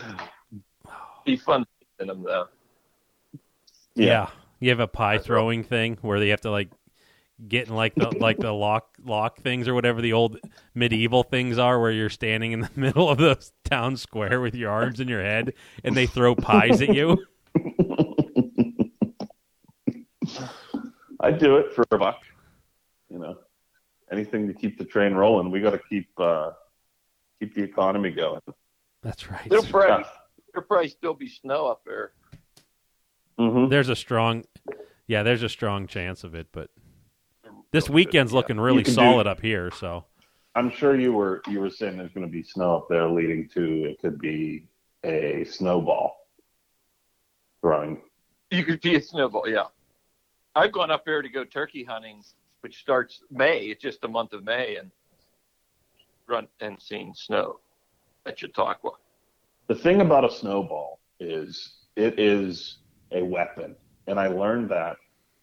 be 1.25 1.37
fun 1.37 1.65
in 1.99 2.07
them 2.07 2.23
though. 2.23 2.47
Yeah. 3.95 4.29
You 4.59 4.69
have 4.69 4.79
a 4.79 4.87
pie 4.87 5.17
throwing 5.17 5.63
thing 5.63 5.97
where 6.01 6.19
they 6.19 6.29
have 6.29 6.41
to 6.41 6.51
like 6.51 6.69
get 7.47 7.67
in 7.67 7.75
like 7.75 7.95
the 7.95 8.09
like 8.19 8.37
the 8.37 8.51
lock 8.51 8.95
lock 9.03 9.39
things 9.39 9.67
or 9.67 9.73
whatever 9.73 9.99
the 9.99 10.13
old 10.13 10.37
medieval 10.75 11.23
things 11.23 11.57
are 11.57 11.79
where 11.79 11.91
you're 11.91 12.09
standing 12.09 12.51
in 12.51 12.61
the 12.61 12.69
middle 12.75 13.09
of 13.09 13.17
the 13.17 13.43
town 13.63 13.97
square 13.97 14.41
with 14.41 14.53
your 14.55 14.69
arms 14.69 14.99
in 14.99 15.07
your 15.07 15.23
head 15.23 15.53
and 15.83 15.95
they 15.95 16.05
throw 16.05 16.35
pies 16.35 16.81
at 16.81 16.93
you. 16.93 17.17
I'd 21.21 21.39
do 21.39 21.57
it 21.57 21.73
for 21.73 21.85
a 21.91 21.97
buck. 21.97 22.19
You 23.09 23.19
know, 23.19 23.37
anything 24.11 24.47
to 24.47 24.53
keep 24.53 24.77
the 24.77 24.85
train 24.85 25.13
rolling. 25.13 25.51
We 25.51 25.61
got 25.61 25.71
to 25.71 25.79
keep 25.89 26.09
uh, 26.17 26.51
keep 27.39 27.55
the 27.55 27.63
economy 27.63 28.11
going. 28.11 28.41
That's 29.03 29.29
right. 29.29 29.49
There'll 29.49 29.65
probably, 29.65 30.05
there'll 30.53 30.67
probably 30.67 30.89
still 30.89 31.13
be 31.13 31.27
snow 31.27 31.67
up 31.67 31.81
there. 31.85 32.11
hmm 33.37 33.67
There's 33.67 33.89
a 33.89 33.95
strong 33.95 34.43
Yeah, 35.07 35.23
there's 35.23 35.43
a 35.43 35.49
strong 35.49 35.87
chance 35.87 36.23
of 36.23 36.35
it, 36.35 36.47
but 36.51 36.69
this 37.71 37.89
weekend's 37.89 38.33
looking 38.33 38.59
really 38.59 38.79
You 38.79 38.83
can 38.85 38.93
do- 38.93 39.01
solid 39.01 39.27
up 39.27 39.41
here, 39.41 39.71
so 39.71 40.05
I'm 40.55 40.69
sure 40.69 40.99
you 40.99 41.13
were 41.13 41.41
you 41.47 41.59
were 41.59 41.69
saying 41.69 41.97
there's 41.97 42.11
going 42.13 42.25
to 42.25 42.31
be 42.31 42.43
snow 42.43 42.75
up 42.77 42.87
there, 42.89 43.07
leading 43.09 43.47
to 43.49 43.85
it 43.89 43.99
could 44.01 44.19
be 44.19 44.67
a 45.03 45.43
snowball 45.45 46.15
throwing. 47.61 48.01
You 48.51 48.63
could 48.65 48.81
be 48.81 48.95
a 48.95 49.01
snowball, 49.01 49.47
yeah. 49.47 49.65
I've 50.55 50.71
gone 50.71 50.91
up 50.91 51.05
there 51.05 51.21
to 51.21 51.29
go 51.29 51.45
turkey 51.45 51.83
hunting, 51.83 52.23
which 52.61 52.79
starts 52.79 53.21
May. 53.31 53.65
It's 53.65 53.81
just 53.81 54.01
the 54.01 54.07
month 54.07 54.33
of 54.33 54.43
May, 54.43 54.75
and 54.75 54.91
run 56.27 56.47
and 56.59 56.81
seen 56.81 57.13
snow 57.15 57.59
at 58.25 58.39
Chautauqua. 58.39 58.91
The 59.67 59.75
thing 59.75 60.01
about 60.01 60.25
a 60.25 60.31
snowball 60.31 60.99
is 61.19 61.75
it 61.95 62.19
is 62.19 62.79
a 63.11 63.23
weapon, 63.23 63.75
and 64.07 64.19
I 64.19 64.27
learned 64.27 64.69
that 64.71 64.97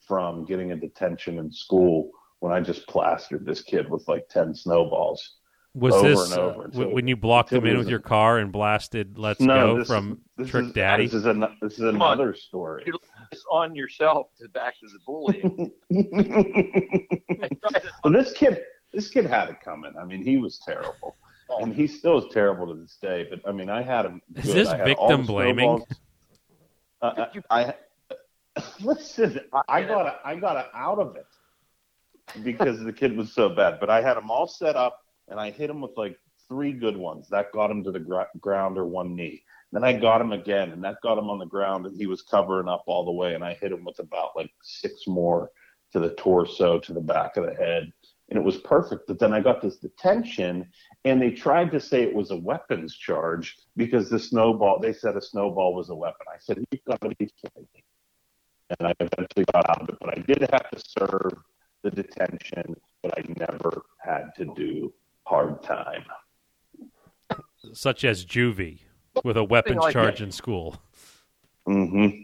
from 0.06 0.44
getting 0.44 0.72
a 0.72 0.76
detention 0.76 1.38
in 1.38 1.50
school 1.50 2.10
when 2.40 2.52
I 2.52 2.60
just 2.60 2.86
plastered 2.86 3.46
this 3.46 3.62
kid 3.62 3.90
with 3.90 4.06
like 4.08 4.28
ten 4.28 4.54
snowballs. 4.54 5.37
Was 5.74 5.94
over 5.94 6.08
this 6.08 6.30
and 6.32 6.40
uh, 6.40 6.42
over 6.42 6.64
until- 6.64 6.90
when 6.92 7.06
you 7.06 7.16
blocked 7.16 7.50
them 7.50 7.64
in 7.66 7.76
with 7.76 7.86
was 7.86 7.90
your 7.90 8.00
car 8.00 8.38
and 8.38 8.50
blasted 8.50 9.18
"Let's 9.18 9.40
no, 9.40 9.74
Go" 9.74 9.78
this, 9.78 9.88
from 9.88 10.20
this 10.36 10.48
Trick 10.48 10.66
is, 10.66 10.72
Daddy? 10.72 11.04
This 11.04 11.14
is, 11.14 11.26
an, 11.26 11.46
this 11.60 11.74
is 11.74 11.80
another 11.80 12.34
story. 12.34 12.84
It's 13.30 13.44
on 13.52 13.74
yourself 13.74 14.28
to 14.40 14.48
back 14.48 14.74
to 14.80 14.86
the 14.88 14.98
bullying. 15.06 15.70
I 15.92 17.48
tried 17.48 17.82
to- 17.82 17.92
well, 18.02 18.12
this 18.12 18.32
kid, 18.32 18.62
this 18.92 19.08
kid 19.08 19.26
had 19.26 19.50
it 19.50 19.60
coming. 19.60 19.92
I 20.00 20.04
mean, 20.04 20.24
he 20.24 20.38
was 20.38 20.58
terrible, 20.64 21.16
and 21.60 21.74
he 21.74 21.86
still 21.86 22.18
is 22.18 22.32
terrible 22.32 22.66
to 22.74 22.80
this 22.80 22.96
day. 23.00 23.26
But 23.28 23.40
I 23.46 23.52
mean, 23.52 23.68
I 23.68 23.82
had 23.82 24.06
him. 24.06 24.22
Is 24.34 24.52
this 24.52 24.68
I 24.68 24.78
had 24.78 24.86
victim 24.86 25.20
the 25.20 25.26
blaming? 25.26 25.84
Uh, 27.02 27.26
I, 27.50 27.60
I 27.60 27.74
listen. 28.80 29.40
I 29.68 29.82
got 29.82 30.20
I 30.24 30.34
got 30.36 30.70
out 30.74 30.98
of 30.98 31.16
it 31.16 31.26
because 32.42 32.82
the 32.82 32.92
kid 32.92 33.16
was 33.16 33.32
so 33.32 33.48
bad. 33.50 33.78
But 33.78 33.90
I 33.90 34.00
had 34.00 34.16
him 34.16 34.30
all 34.30 34.46
set 34.48 34.74
up, 34.74 35.04
and 35.30 35.40
I 35.40 35.50
hit 35.50 35.70
him 35.70 35.80
with 35.80 35.92
like 35.96 36.18
three 36.48 36.72
good 36.72 36.96
ones. 36.96 37.28
That 37.28 37.52
got 37.52 37.70
him 37.70 37.84
to 37.84 37.92
the 37.92 38.00
gr- 38.00 38.22
ground 38.40 38.78
or 38.78 38.86
one 38.86 39.14
knee. 39.14 39.42
Then 39.70 39.84
I 39.84 39.92
got 39.92 40.20
him 40.20 40.32
again, 40.32 40.70
and 40.70 40.82
that 40.84 41.02
got 41.02 41.18
him 41.18 41.28
on 41.28 41.38
the 41.38 41.46
ground, 41.46 41.84
and 41.86 41.96
he 41.96 42.06
was 42.06 42.22
covering 42.22 42.68
up 42.68 42.84
all 42.86 43.04
the 43.04 43.12
way. 43.12 43.34
And 43.34 43.44
I 43.44 43.54
hit 43.54 43.72
him 43.72 43.84
with 43.84 43.98
about 43.98 44.30
like 44.34 44.50
six 44.62 45.06
more 45.06 45.50
to 45.92 46.00
the 46.00 46.14
torso, 46.14 46.78
to 46.78 46.92
the 46.92 47.00
back 47.00 47.36
of 47.36 47.44
the 47.44 47.54
head, 47.54 47.92
and 48.30 48.38
it 48.38 48.44
was 48.44 48.58
perfect. 48.58 49.06
But 49.06 49.18
then 49.18 49.32
I 49.32 49.40
got 49.40 49.60
this 49.60 49.76
detention, 49.76 50.70
and 51.04 51.20
they 51.20 51.30
tried 51.30 51.70
to 51.72 51.80
say 51.80 52.02
it 52.02 52.14
was 52.14 52.30
a 52.30 52.36
weapons 52.36 52.96
charge 52.96 53.56
because 53.76 54.08
the 54.08 54.18
snowball. 54.18 54.80
They 54.80 54.92
said 54.92 55.16
a 55.16 55.22
snowball 55.22 55.74
was 55.74 55.90
a 55.90 55.94
weapon. 55.94 56.26
I 56.32 56.38
said 56.40 56.64
you've 56.70 56.84
got 56.84 57.00
to 57.02 57.08
be 57.08 57.14
kidding 57.16 57.68
me. 57.74 57.84
And 58.78 58.88
I 58.88 58.94
eventually 59.00 59.46
got 59.52 59.68
out 59.70 59.82
of 59.82 59.88
it, 59.88 59.96
but 60.00 60.16
I 60.16 60.20
did 60.20 60.40
have 60.40 60.70
to 60.70 60.82
serve 60.98 61.32
the 61.82 61.90
detention, 61.90 62.74
but 63.02 63.18
I 63.18 63.22
never 63.38 63.82
had 64.02 64.30
to 64.36 64.46
do 64.54 64.92
hard 65.28 65.62
time. 65.62 66.04
such 67.74 68.04
as 68.04 68.24
juvie 68.24 68.80
with 69.24 69.36
a 69.36 69.44
weapons 69.44 69.78
like 69.78 69.92
charge 69.92 70.18
that. 70.18 70.24
in 70.24 70.32
school. 70.32 70.80
Mm-hmm. 71.68 72.22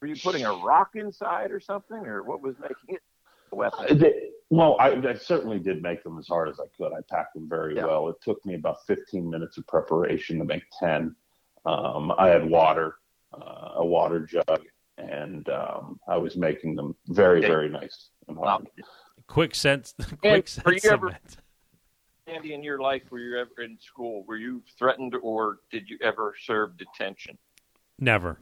Were 0.00 0.08
you 0.08 0.16
putting 0.16 0.44
a 0.44 0.52
rock 0.52 0.90
inside 0.96 1.52
or 1.52 1.60
something, 1.60 1.98
or 1.98 2.24
what 2.24 2.42
was 2.42 2.56
making 2.60 2.96
it 2.96 3.00
a 3.52 3.56
weapon? 3.56 4.02
Well, 4.50 4.76
I, 4.80 4.88
I 4.90 5.14
certainly 5.14 5.60
did 5.60 5.82
make 5.82 6.02
them 6.02 6.18
as 6.18 6.26
hard 6.28 6.48
as 6.48 6.58
I 6.58 6.64
could. 6.76 6.92
I 6.92 7.00
packed 7.08 7.34
them 7.34 7.48
very 7.48 7.76
Yeah. 7.76 7.86
well. 7.86 8.08
It 8.08 8.16
took 8.20 8.44
me 8.44 8.54
about 8.54 8.78
15 8.86 9.30
minutes 9.30 9.56
of 9.56 9.66
preparation 9.68 10.38
to 10.40 10.44
make 10.44 10.64
10. 10.80 11.14
Um, 11.64 12.12
I 12.18 12.28
had 12.28 12.44
water, 12.44 12.96
uh, 13.32 13.74
a 13.76 13.86
water 13.86 14.26
jug, 14.26 14.60
and 14.98 15.48
um, 15.48 16.00
I 16.08 16.16
was 16.16 16.36
making 16.36 16.74
them 16.74 16.94
very, 17.06 17.40
very 17.40 17.68
nice 17.68 18.10
and 18.28 18.36
hard. 18.36 18.64
Wow. 18.64 18.70
Quick 19.28 19.54
sense, 19.54 19.94
And 20.24 20.44
quick 20.44 20.50
were 20.66 20.72
you 20.72 20.80
sense. 20.80 20.92
ever- 20.92 21.06
cement. 21.08 21.36
Andy, 22.26 22.54
in 22.54 22.62
your 22.62 22.80
life, 22.80 23.02
were 23.10 23.18
you 23.18 23.38
ever 23.38 23.62
in 23.62 23.78
school? 23.80 24.24
Were 24.26 24.36
you 24.36 24.62
threatened, 24.78 25.14
or 25.22 25.58
did 25.70 25.88
you 25.88 25.98
ever 26.02 26.34
serve 26.40 26.76
detention? 26.76 27.36
Never. 27.98 28.38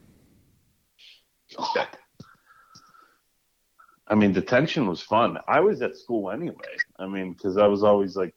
Okay. 1.57 1.85
I 4.07 4.15
mean, 4.15 4.33
detention 4.33 4.87
was 4.87 5.01
fun. 5.01 5.37
I 5.47 5.61
was 5.61 5.81
at 5.81 5.95
school 5.95 6.31
anyway. 6.31 6.55
I 6.99 7.07
mean, 7.07 7.31
because 7.31 7.57
I 7.57 7.65
was 7.67 7.81
always 7.81 8.17
like, 8.17 8.35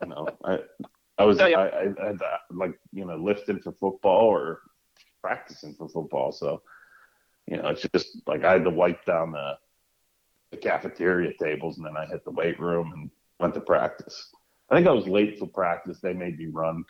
you 0.00 0.08
know, 0.08 0.28
I, 0.44 0.60
I 1.18 1.24
was, 1.24 1.38
Yeah, 1.40 1.48
yeah. 1.48 1.58
I, 1.58 1.80
I 1.82 2.06
had 2.06 2.22
uh, 2.22 2.38
like, 2.50 2.78
you 2.92 3.04
know, 3.04 3.16
lifting 3.16 3.58
for 3.60 3.72
football 3.72 4.26
or 4.28 4.60
practicing 5.20 5.74
for 5.74 5.88
football. 5.88 6.30
So, 6.30 6.62
you 7.48 7.56
know, 7.56 7.68
it's 7.68 7.82
just 7.92 8.18
like 8.26 8.44
I 8.44 8.52
had 8.52 8.64
to 8.64 8.70
wipe 8.70 9.04
down 9.04 9.32
the, 9.32 9.58
the 10.52 10.58
cafeteria 10.58 11.32
tables, 11.40 11.76
and 11.76 11.86
then 11.86 11.96
I 11.96 12.06
hit 12.06 12.24
the 12.24 12.30
weight 12.30 12.60
room 12.60 12.92
and 12.94 13.10
went 13.40 13.54
to 13.54 13.60
practice. 13.60 14.30
I 14.70 14.76
think 14.76 14.86
I 14.86 14.92
was 14.92 15.06
late 15.06 15.38
for 15.38 15.46
practice. 15.46 16.00
They 16.00 16.12
made 16.12 16.38
me 16.38 16.46
run 16.46 16.84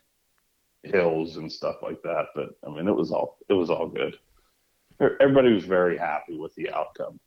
hills 0.83 1.37
and 1.37 1.51
stuff 1.51 1.77
like 1.83 2.01
that, 2.03 2.27
but 2.35 2.51
I 2.67 2.71
mean, 2.71 2.89
it 2.89 2.95
was 2.95 3.11
all 3.11 3.39
it 3.49 3.55
was 3.55 3.71
all 3.71 3.89
good. 3.89 4.17
Everybody 5.01 5.53
was 5.53 5.65
very 5.65 5.99
happy 5.99 6.39
with 6.39 6.55
the 6.55 6.71
outcome. 6.71 7.21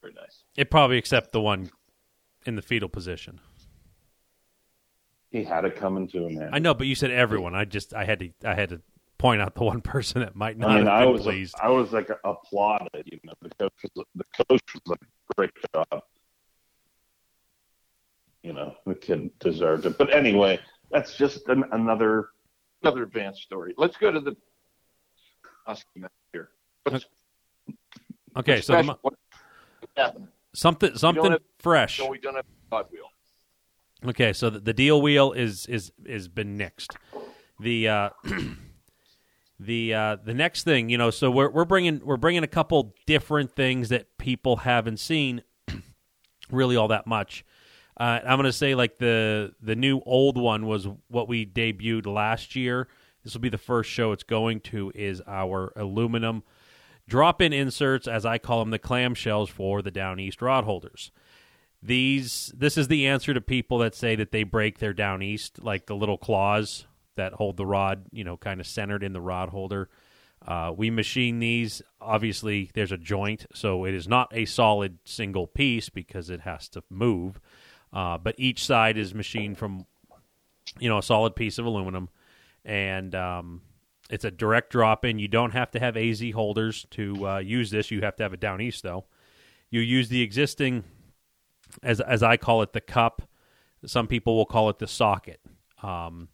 Very 0.00 0.14
nice. 0.14 0.44
It 0.56 0.70
probably 0.70 0.96
except 0.96 1.32
the 1.32 1.40
one 1.40 1.70
in 2.46 2.56
the 2.56 2.62
fetal 2.62 2.88
position. 2.88 3.40
He 5.30 5.44
had 5.44 5.64
it 5.64 5.76
coming 5.76 6.08
to 6.08 6.26
him, 6.26 6.38
man. 6.38 6.50
I 6.52 6.58
know, 6.58 6.72
but 6.72 6.86
you 6.86 6.94
said 6.94 7.10
everyone. 7.10 7.54
I 7.54 7.64
just 7.66 7.92
I 7.92 8.04
had 8.04 8.20
to 8.20 8.30
I 8.44 8.54
had 8.54 8.70
to 8.70 8.80
point 9.18 9.42
out 9.42 9.54
the 9.54 9.64
one 9.64 9.80
person 9.82 10.20
that 10.20 10.34
might 10.34 10.56
not 10.56 10.70
I 10.70 10.76
mean, 10.76 10.86
have 10.86 10.94
I 10.94 11.04
been 11.04 11.12
was 11.12 11.22
pleased. 11.22 11.54
I 11.62 11.68
was 11.68 11.92
like 11.92 12.08
applauded. 12.24 13.02
You 13.04 13.18
know, 13.24 13.34
the 13.42 13.50
coach 13.58 13.72
was 13.94 14.06
the 14.14 14.24
coach 14.48 14.62
was 14.74 14.82
like, 14.86 15.00
great 15.36 15.50
job. 15.74 16.02
You 18.46 18.52
know, 18.52 18.76
the 18.86 18.94
kid 18.94 19.36
deserved 19.40 19.86
it. 19.86 19.98
But 19.98 20.14
anyway, 20.14 20.60
that's 20.92 21.16
just 21.16 21.48
an, 21.48 21.64
another. 21.72 22.28
Another 22.82 23.02
advanced 23.02 23.42
story. 23.42 23.74
Let's 23.76 23.96
go 23.96 24.12
to 24.12 24.20
the 24.20 24.36
match 25.96 26.10
here. 26.32 26.50
Okay, 28.36 28.60
so 28.60 28.74
the, 28.74 28.78
special? 28.78 28.84
mo- 28.84 28.98
what 29.02 29.14
happened? 29.96 30.28
something 30.54 30.96
something 30.96 31.32
have- 31.32 31.40
fresh. 31.58 31.98
No, 31.98 32.06
we 32.08 32.18
don't 32.18 32.36
have 32.36 32.44
God 32.70 32.86
wheel. 32.92 34.10
Okay, 34.10 34.32
so 34.32 34.50
the, 34.50 34.60
the 34.60 34.74
deal 34.74 35.02
wheel 35.02 35.32
is 35.32 35.66
is 35.66 35.90
is 36.04 36.28
been 36.28 36.56
nixed. 36.56 36.94
The 37.58 37.88
uh, 37.88 38.10
the 39.58 39.94
uh, 39.94 40.16
the 40.22 40.34
next 40.34 40.62
thing, 40.62 40.88
you 40.88 40.98
know, 40.98 41.10
so 41.10 41.30
we're 41.30 41.50
we're 41.50 41.64
bringing 41.64 42.00
we're 42.04 42.18
bringing 42.18 42.44
a 42.44 42.48
couple 42.48 42.94
different 43.06 43.56
things 43.56 43.88
that 43.88 44.18
people 44.18 44.58
haven't 44.58 44.98
seen 44.98 45.42
really 46.50 46.76
all 46.76 46.88
that 46.88 47.06
much. 47.08 47.44
Uh, 47.96 48.20
I'm 48.24 48.36
going 48.36 48.44
to 48.44 48.52
say 48.52 48.74
like 48.74 48.98
the 48.98 49.54
the 49.60 49.76
new 49.76 50.00
old 50.04 50.36
one 50.36 50.66
was 50.66 50.86
what 51.08 51.28
we 51.28 51.46
debuted 51.46 52.06
last 52.06 52.54
year. 52.54 52.88
This 53.24 53.34
will 53.34 53.40
be 53.40 53.48
the 53.48 53.58
first 53.58 53.90
show 53.90 54.12
it's 54.12 54.22
going 54.22 54.60
to 54.60 54.92
is 54.94 55.22
our 55.26 55.72
aluminum 55.74 56.42
drop-in 57.08 57.52
inserts, 57.52 58.06
as 58.06 58.26
I 58.26 58.38
call 58.38 58.60
them, 58.60 58.70
the 58.70 58.78
clamshells 58.78 59.48
for 59.48 59.82
the 59.82 59.90
down 59.90 60.20
east 60.20 60.42
rod 60.42 60.64
holders. 60.64 61.10
These 61.82 62.52
this 62.56 62.76
is 62.76 62.88
the 62.88 63.06
answer 63.06 63.32
to 63.32 63.40
people 63.40 63.78
that 63.78 63.94
say 63.94 64.16
that 64.16 64.32
they 64.32 64.42
break 64.42 64.78
their 64.78 64.92
down 64.92 65.22
east 65.22 65.62
like 65.62 65.86
the 65.86 65.96
little 65.96 66.18
claws 66.18 66.86
that 67.16 67.34
hold 67.34 67.56
the 67.56 67.66
rod 67.66 68.04
you 68.12 68.24
know 68.24 68.36
kind 68.36 68.60
of 68.60 68.66
centered 68.66 69.02
in 69.02 69.12
the 69.12 69.20
rod 69.20 69.50
holder. 69.50 69.88
Uh, 70.46 70.72
we 70.76 70.90
machine 70.90 71.38
these. 71.38 71.82
Obviously 72.00 72.70
there's 72.74 72.92
a 72.92 72.98
joint 72.98 73.46
so 73.54 73.84
it 73.84 73.94
is 73.94 74.08
not 74.08 74.28
a 74.32 74.44
solid 74.46 74.98
single 75.04 75.46
piece 75.46 75.88
because 75.88 76.28
it 76.28 76.40
has 76.40 76.68
to 76.70 76.82
move 76.90 77.40
uh, 77.92 78.18
but 78.18 78.34
each 78.38 78.64
side 78.64 78.96
is 78.96 79.14
machined 79.14 79.58
from 79.58 79.86
you 80.78 80.88
know 80.88 80.98
a 80.98 81.02
solid 81.02 81.34
piece 81.34 81.58
of 81.58 81.66
aluminum 81.66 82.08
and 82.64 83.14
um, 83.14 83.62
it's 84.10 84.24
a 84.24 84.30
direct 84.30 84.70
drop 84.70 85.04
in 85.04 85.18
you 85.18 85.28
don't 85.28 85.52
have 85.52 85.70
to 85.70 85.78
have 85.78 85.96
az 85.96 86.22
holders 86.34 86.86
to 86.90 87.26
uh, 87.26 87.38
use 87.38 87.70
this 87.70 87.90
you 87.90 88.00
have 88.02 88.16
to 88.16 88.22
have 88.22 88.32
it 88.32 88.40
down 88.40 88.60
east 88.60 88.82
though 88.82 89.04
you 89.70 89.80
use 89.80 90.08
the 90.08 90.22
existing 90.22 90.84
as 91.82 92.00
as 92.00 92.22
I 92.22 92.36
call 92.36 92.62
it, 92.62 92.72
the 92.72 92.80
cup. 92.80 93.22
Some 93.84 94.06
people 94.06 94.36
will 94.36 94.46
call 94.46 94.70
it 94.70 94.78
the 94.78 94.86
socket 94.86 95.40
um, 95.82 96.28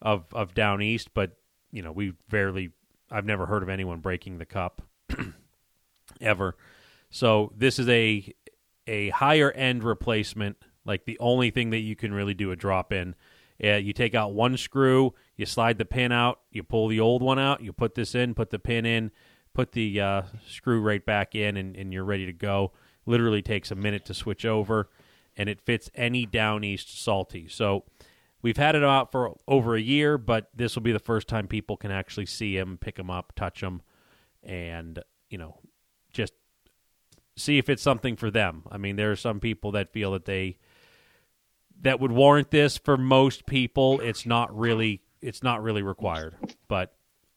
of 0.00 0.26
of 0.32 0.54
down 0.54 0.82
east, 0.82 1.14
but 1.14 1.36
you 1.70 1.82
know 1.82 1.92
we 1.92 2.14
rarely. 2.30 2.70
I've 3.10 3.26
never 3.26 3.46
heard 3.46 3.64
of 3.64 3.68
anyone 3.68 3.98
breaking 3.98 4.38
the 4.38 4.46
cup 4.46 4.82
ever. 6.20 6.56
So 7.10 7.52
this 7.56 7.78
is 7.78 7.88
a 7.88 8.32
a 8.86 9.10
higher 9.10 9.50
end 9.50 9.84
replacement. 9.84 10.56
Like 10.84 11.04
the 11.04 11.18
only 11.18 11.50
thing 11.50 11.70
that 11.70 11.78
you 11.78 11.96
can 11.96 12.12
really 12.12 12.34
do 12.34 12.50
a 12.50 12.56
drop 12.56 12.92
in. 12.92 13.14
Uh, 13.62 13.76
you 13.76 13.92
take 13.92 14.14
out 14.14 14.32
one 14.32 14.56
screw, 14.56 15.12
you 15.36 15.44
slide 15.44 15.76
the 15.76 15.84
pin 15.84 16.12
out, 16.12 16.40
you 16.50 16.62
pull 16.62 16.88
the 16.88 16.98
old 17.00 17.22
one 17.22 17.38
out, 17.38 17.62
you 17.62 17.74
put 17.74 17.94
this 17.94 18.14
in, 18.14 18.32
put 18.32 18.48
the 18.48 18.58
pin 18.58 18.86
in, 18.86 19.10
put 19.52 19.72
the 19.72 20.00
uh, 20.00 20.22
screw 20.48 20.80
right 20.80 21.04
back 21.04 21.34
in, 21.34 21.58
and, 21.58 21.76
and 21.76 21.92
you're 21.92 22.04
ready 22.04 22.24
to 22.24 22.32
go 22.32 22.72
literally 23.06 23.42
takes 23.42 23.70
a 23.70 23.74
minute 23.74 24.04
to 24.04 24.14
switch 24.14 24.44
over 24.44 24.88
and 25.36 25.48
it 25.48 25.60
fits 25.60 25.90
any 25.94 26.26
down 26.26 26.64
east 26.64 27.02
salty 27.02 27.48
so 27.48 27.84
we've 28.42 28.56
had 28.56 28.74
it 28.74 28.84
out 28.84 29.10
for 29.10 29.36
over 29.48 29.74
a 29.74 29.80
year 29.80 30.18
but 30.18 30.48
this 30.54 30.74
will 30.74 30.82
be 30.82 30.92
the 30.92 30.98
first 30.98 31.28
time 31.28 31.46
people 31.46 31.76
can 31.76 31.90
actually 31.90 32.26
see 32.26 32.56
them 32.56 32.78
pick 32.80 32.96
them 32.96 33.10
up 33.10 33.32
touch 33.34 33.60
them 33.60 33.82
and 34.42 35.02
you 35.28 35.38
know 35.38 35.58
just 36.12 36.34
see 37.36 37.58
if 37.58 37.68
it's 37.68 37.82
something 37.82 38.16
for 38.16 38.30
them 38.30 38.62
i 38.70 38.76
mean 38.76 38.96
there 38.96 39.10
are 39.10 39.16
some 39.16 39.40
people 39.40 39.72
that 39.72 39.92
feel 39.92 40.12
that 40.12 40.24
they 40.24 40.56
that 41.82 42.00
would 42.00 42.12
warrant 42.12 42.50
this 42.50 42.76
for 42.76 42.96
most 42.96 43.46
people 43.46 44.00
it's 44.00 44.26
not 44.26 44.56
really 44.56 45.00
it's 45.22 45.42
not 45.42 45.62
really 45.62 45.82
required 45.82 46.34
but 46.68 46.94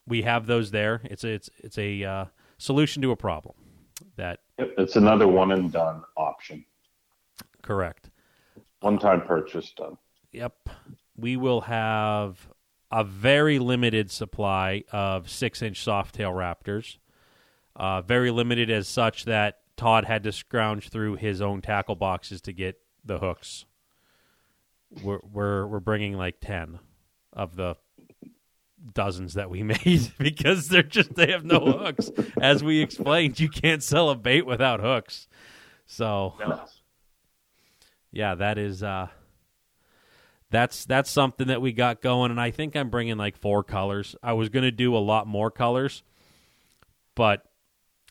we 0.07 0.21
have 0.23 0.45
those 0.47 0.71
there 0.71 1.01
it's 1.05 1.23
a, 1.23 1.29
it's 1.29 1.49
it's 1.59 1.77
a 1.77 2.03
uh, 2.03 2.25
solution 2.57 3.01
to 3.01 3.11
a 3.11 3.15
problem 3.15 3.55
that 4.15 4.39
It's 4.57 4.95
another 4.95 5.27
one 5.27 5.51
and 5.51 5.71
done 5.71 6.03
option. 6.17 6.65
correct 7.61 8.09
One 8.81 8.99
time 8.99 9.21
purchase 9.21 9.71
done. 9.71 9.97
Yep. 10.33 10.69
We 11.15 11.37
will 11.37 11.61
have 11.61 12.49
a 12.91 13.03
very 13.03 13.59
limited 13.59 14.11
supply 14.11 14.83
of 14.91 15.29
six 15.29 15.61
inch 15.61 15.83
softail 15.83 16.33
raptors. 16.33 16.97
Uh, 17.75 18.01
very 18.01 18.29
limited 18.29 18.69
as 18.69 18.87
such 18.87 19.25
that 19.25 19.59
Todd 19.77 20.05
had 20.05 20.23
to 20.23 20.31
scrounge 20.31 20.89
through 20.89 21.15
his 21.15 21.41
own 21.41 21.61
tackle 21.61 21.95
boxes 21.95 22.41
to 22.41 22.53
get 22.53 22.79
the 23.05 23.19
hooks. 23.19 23.65
We're 25.01 25.19
we're 25.23 25.65
we're 25.67 25.79
bringing 25.79 26.13
like 26.13 26.35
ten 26.41 26.79
of 27.31 27.55
the 27.55 27.75
dozens 28.93 29.35
that 29.35 29.49
we 29.49 29.63
made 29.85 30.11
because 30.19 30.67
they're 30.67 30.83
just 30.83 31.15
they 31.15 31.31
have 31.31 31.45
no 31.45 31.59
hooks. 31.59 32.11
As 32.41 32.63
we 32.63 32.81
explained, 32.81 33.39
you 33.39 33.49
can't 33.49 33.83
sell 33.83 34.09
a 34.09 34.15
bait 34.15 34.45
without 34.45 34.79
hooks. 34.79 35.27
So 35.85 36.35
yeah, 38.11 38.35
that 38.35 38.57
is 38.57 38.83
uh 38.83 39.07
that's 40.49 40.85
that's 40.85 41.09
something 41.09 41.47
that 41.47 41.61
we 41.61 41.71
got 41.71 42.01
going 42.01 42.31
and 42.31 42.39
I 42.39 42.51
think 42.51 42.75
I'm 42.75 42.89
bringing 42.89 43.17
like 43.17 43.37
four 43.37 43.63
colors. 43.63 44.15
I 44.21 44.33
was 44.33 44.49
going 44.49 44.63
to 44.63 44.71
do 44.71 44.95
a 44.95 44.99
lot 44.99 45.27
more 45.27 45.49
colors, 45.49 46.03
but 47.15 47.43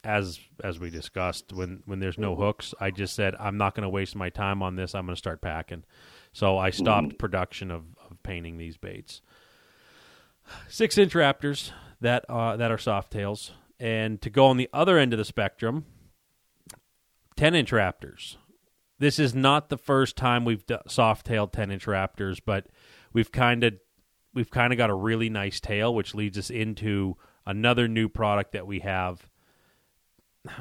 as 0.05 0.40
as 0.62 0.81
we 0.81 0.90
discussed 0.90 1.53
when 1.53 1.83
when 1.87 2.01
there's 2.01 2.18
no 2.18 2.35
hooks, 2.35 2.75
I 2.81 2.90
just 2.90 3.14
said 3.14 3.35
I'm 3.38 3.57
not 3.57 3.75
going 3.75 3.85
to 3.85 3.88
waste 3.88 4.16
my 4.16 4.31
time 4.31 4.62
on 4.62 4.77
this. 4.77 4.95
I'm 4.95 5.07
going 5.07 5.14
to 5.14 5.18
start 5.18 5.40
packing. 5.40 5.85
So 6.33 6.57
I 6.59 6.71
stopped 6.71 7.18
production 7.18 7.71
of, 7.71 7.85
of 8.11 8.23
painting 8.23 8.57
these 8.57 8.77
baits. 8.77 9.21
Six 10.68 10.99
inch 10.99 11.12
raptors 11.12 11.73
that 12.01 12.25
uh, 12.29 12.57
that 12.57 12.71
are 12.71 12.79
soft 12.79 13.12
tails, 13.12 13.53
and 13.79 14.21
to 14.23 14.31
go 14.31 14.47
on 14.47 14.57
the 14.57 14.68
other 14.73 14.99
end 14.99 15.12
of 15.12 15.18
the 15.18 15.25
spectrum, 15.25 15.85
ten 17.37 17.55
inch 17.55 17.71
raptors. 17.71 18.37
This 18.99 19.18
is 19.18 19.35
not 19.35 19.68
the 19.68 19.79
first 19.79 20.16
time 20.16 20.45
we've 20.45 20.66
d- 20.66 20.77
soft 20.88 21.27
tailed 21.27 21.53
ten 21.53 21.71
inch 21.71 21.87
raptors, 21.87 22.40
but 22.45 22.66
we've 23.12 23.31
kind 23.31 23.62
of 23.62 23.75
we've 24.35 24.51
kind 24.51 24.73
of 24.73 24.77
got 24.77 24.90
a 24.90 24.95
really 24.95 25.29
nice 25.29 25.61
tail, 25.61 25.95
which 25.95 26.14
leads 26.14 26.38
us 26.38 26.51
into 26.51 27.16
another 27.47 27.88
new 27.88 28.09
product 28.09 28.53
that 28.53 28.66
we 28.66 28.81
have 28.81 29.29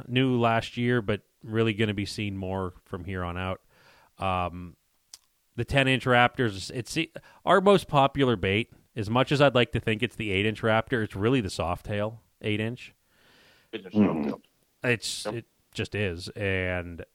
new 0.07 0.39
last 0.39 0.77
year, 0.77 1.01
but 1.01 1.21
really 1.43 1.73
going 1.73 1.87
to 1.87 1.93
be 1.93 2.05
seen 2.05 2.37
more 2.37 2.73
from 2.85 3.03
here 3.03 3.23
on 3.23 3.37
out. 3.37 3.61
Um, 4.19 4.75
the 5.55 5.65
10 5.65 5.87
inch 5.87 6.05
Raptors, 6.05 6.71
it's 6.73 6.97
our 7.45 7.61
most 7.61 7.87
popular 7.87 8.35
bait. 8.35 8.71
As 8.95 9.09
much 9.09 9.31
as 9.31 9.41
I'd 9.41 9.55
like 9.55 9.71
to 9.71 9.79
think 9.79 10.03
it's 10.03 10.15
the 10.15 10.31
8 10.31 10.45
inch 10.45 10.61
Raptor, 10.61 11.03
it's 11.03 11.15
really 11.15 11.41
the 11.41 11.49
soft 11.49 11.85
tail 11.85 12.21
8 12.41 12.59
inch. 12.59 12.93
Mm. 13.73 14.39
It's 14.83 15.25
Yep. 15.25 15.33
it 15.35 15.45
just 15.73 15.95
is, 15.95 16.27
and 16.29 17.05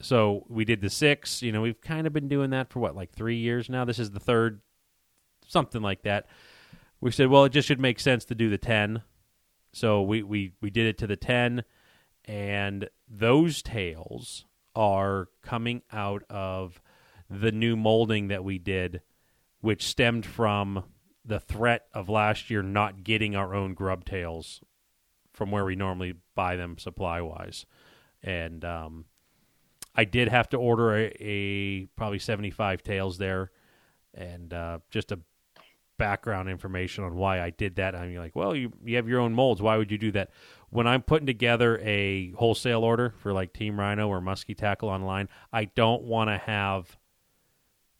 so 0.00 0.44
we 0.48 0.64
did 0.64 0.80
the 0.80 0.90
six. 0.90 1.42
You 1.42 1.50
know, 1.50 1.62
we've 1.62 1.80
kind 1.80 2.06
of 2.06 2.12
been 2.12 2.28
doing 2.28 2.50
that 2.50 2.70
for 2.70 2.78
what 2.78 2.94
like 2.94 3.10
three 3.10 3.36
years 3.36 3.68
now. 3.68 3.84
This 3.84 3.98
is 3.98 4.12
the 4.12 4.20
third, 4.20 4.60
something 5.46 5.82
like 5.82 6.02
that. 6.02 6.26
We 7.00 7.10
said, 7.10 7.28
well, 7.28 7.44
it 7.44 7.52
just 7.52 7.66
should 7.66 7.80
make 7.80 7.98
sense 7.98 8.24
to 8.26 8.34
do 8.34 8.48
the 8.50 8.58
ten, 8.58 9.02
so 9.72 10.02
we 10.02 10.22
we 10.22 10.52
we 10.60 10.70
did 10.70 10.86
it 10.86 10.98
to 10.98 11.06
the 11.06 11.16
ten, 11.16 11.64
and 12.26 12.88
those 13.08 13.62
tails 13.62 14.44
are 14.76 15.28
coming 15.42 15.82
out 15.92 16.22
of 16.30 16.80
the 17.30 17.52
new 17.52 17.76
molding 17.76 18.28
that 18.28 18.44
we 18.44 18.58
did, 18.58 19.02
which 19.60 19.86
stemmed 19.86 20.24
from 20.24 20.84
the 21.24 21.40
threat 21.40 21.86
of 21.92 22.08
last 22.08 22.50
year 22.50 22.62
not 22.62 23.04
getting 23.04 23.36
our 23.36 23.54
own 23.54 23.74
grub 23.74 24.04
tails 24.04 24.62
from 25.32 25.50
where 25.50 25.64
we 25.64 25.76
normally 25.76 26.14
buy 26.34 26.56
them 26.56 26.78
supply 26.78 27.20
wise. 27.20 27.66
And 28.22 28.64
um, 28.64 29.04
I 29.94 30.04
did 30.04 30.28
have 30.28 30.48
to 30.50 30.56
order 30.56 30.96
a, 30.96 31.16
a 31.20 31.84
probably 31.96 32.18
75 32.18 32.82
tails 32.82 33.18
there 33.18 33.50
and 34.14 34.52
uh, 34.52 34.78
just 34.90 35.12
a 35.12 35.20
background 35.98 36.48
information 36.48 37.04
on 37.04 37.16
why 37.16 37.40
I 37.40 37.50
did 37.50 37.76
that. 37.76 37.94
I'm 37.94 38.14
like, 38.16 38.34
well, 38.34 38.56
you, 38.56 38.72
you 38.84 38.96
have 38.96 39.08
your 39.08 39.20
own 39.20 39.34
molds. 39.34 39.60
Why 39.60 39.76
would 39.76 39.90
you 39.90 39.98
do 39.98 40.12
that? 40.12 40.30
When 40.70 40.86
I'm 40.86 41.02
putting 41.02 41.26
together 41.26 41.78
a 41.82 42.30
wholesale 42.32 42.84
order 42.84 43.14
for 43.18 43.32
like 43.32 43.52
Team 43.52 43.78
Rhino 43.78 44.08
or 44.08 44.20
Muskie 44.20 44.56
Tackle 44.56 44.88
online, 44.88 45.28
I 45.52 45.66
don't 45.66 46.04
want 46.04 46.30
to 46.30 46.38
have 46.38 46.96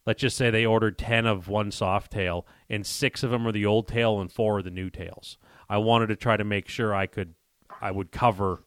let's 0.09 0.23
just 0.23 0.39
say 0.39 0.49
they 0.49 0.65
ordered 0.65 0.97
10 0.97 1.27
of 1.27 1.49
one 1.49 1.71
soft 1.71 2.11
tail 2.11 2.47
and 2.71 2.87
six 2.87 3.23
of 3.23 3.31
them 3.31 3.47
are 3.47 3.53
the 3.53 3.67
old 3.67 3.87
tail 3.87 4.21
and 4.23 4.33
four 4.33 4.59
are 4.59 4.63
the 4.63 4.71
new 4.71 4.89
tails 4.89 5.37
i 5.69 5.77
wanted 5.77 6.07
to 6.07 6.17
try 6.17 6.35
to 6.35 6.45
make 6.45 6.67
sure 6.67 6.95
i 6.95 7.05
could 7.07 7.35
i 7.83 7.91
would 7.91 8.11
cover 8.11 8.65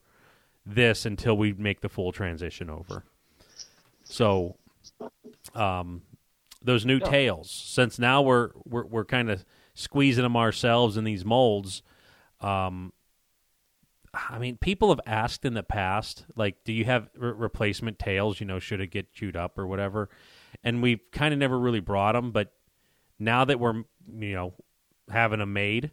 this 0.66 1.04
until 1.04 1.36
we 1.36 1.52
make 1.54 1.82
the 1.82 1.90
full 1.90 2.12
transition 2.12 2.70
over 2.70 3.04
so 4.04 4.56
um 5.56 6.04
those 6.64 6.86
new 6.86 7.00
Yeah. 7.00 7.10
tails 7.10 7.50
since 7.50 7.98
now 7.98 8.22
we're 8.22 8.52
we're, 8.66 8.86
we're 8.86 9.06
kind 9.06 9.32
of 9.32 9.44
squeezing 9.74 10.22
them 10.24 10.38
ourselves 10.38 10.96
in 10.96 11.04
these 11.06 11.26
molds 11.26 11.82
um 12.40 12.94
I 14.14 14.40
mean, 14.40 14.58
people 14.58 14.90
have 14.90 15.00
asked 15.06 15.46
in 15.46 15.54
the 15.54 15.64
past, 15.64 16.26
like, 16.36 16.66
do 16.66 16.74
you 16.74 16.84
have 16.84 17.10
re- 17.16 17.32
replacement 17.32 17.98
tails? 17.98 18.42
You 18.42 18.46
know, 18.46 18.60
should 18.60 18.82
it 18.82 18.88
get 18.88 19.14
chewed 19.14 19.38
up 19.38 19.58
or 19.58 19.66
whatever? 19.66 20.10
And 20.64 20.82
we've 20.82 21.02
kind 21.12 21.34
of 21.34 21.40
never 21.40 21.58
really 21.58 21.80
brought 21.80 22.14
them, 22.14 22.32
but 22.32 22.54
now 23.18 23.46
that 23.46 23.60
we're, 23.60 23.84
you 24.20 24.34
know, 24.34 24.54
having 25.10 25.40
them 25.40 25.54
made 25.54 25.92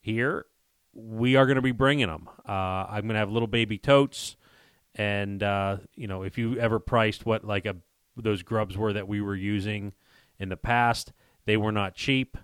here, 0.00 0.46
we 0.92 1.36
are 1.36 1.46
going 1.46 1.56
to 1.56 1.62
be 1.62 1.72
bringing 1.72 2.08
them. 2.08 2.28
Uh, 2.48 2.86
I'm 2.88 3.02
going 3.02 3.14
to 3.14 3.20
have 3.20 3.30
little 3.30 3.48
baby 3.48 3.78
totes, 3.78 4.36
and 4.94 5.42
uh, 5.42 5.76
you 5.94 6.08
know, 6.08 6.22
if 6.22 6.38
you 6.38 6.58
ever 6.58 6.80
priced 6.80 7.24
what 7.24 7.44
like 7.44 7.66
a 7.66 7.76
those 8.16 8.42
grubs 8.42 8.76
were 8.76 8.92
that 8.92 9.06
we 9.06 9.20
were 9.20 9.36
using 9.36 9.92
in 10.38 10.48
the 10.48 10.56
past, 10.56 11.12
they 11.44 11.56
were 11.56 11.72
not 11.72 11.94
cheap 11.94 12.36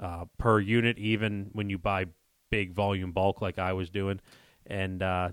uh, 0.00 0.24
per 0.38 0.58
unit, 0.58 0.98
even 0.98 1.50
when 1.52 1.68
you 1.68 1.78
buy 1.78 2.06
big 2.50 2.72
volume 2.72 3.12
bulk 3.12 3.42
like 3.42 3.58
I 3.58 3.72
was 3.72 3.90
doing. 3.90 4.20
And 4.66 5.02
uh, 5.02 5.30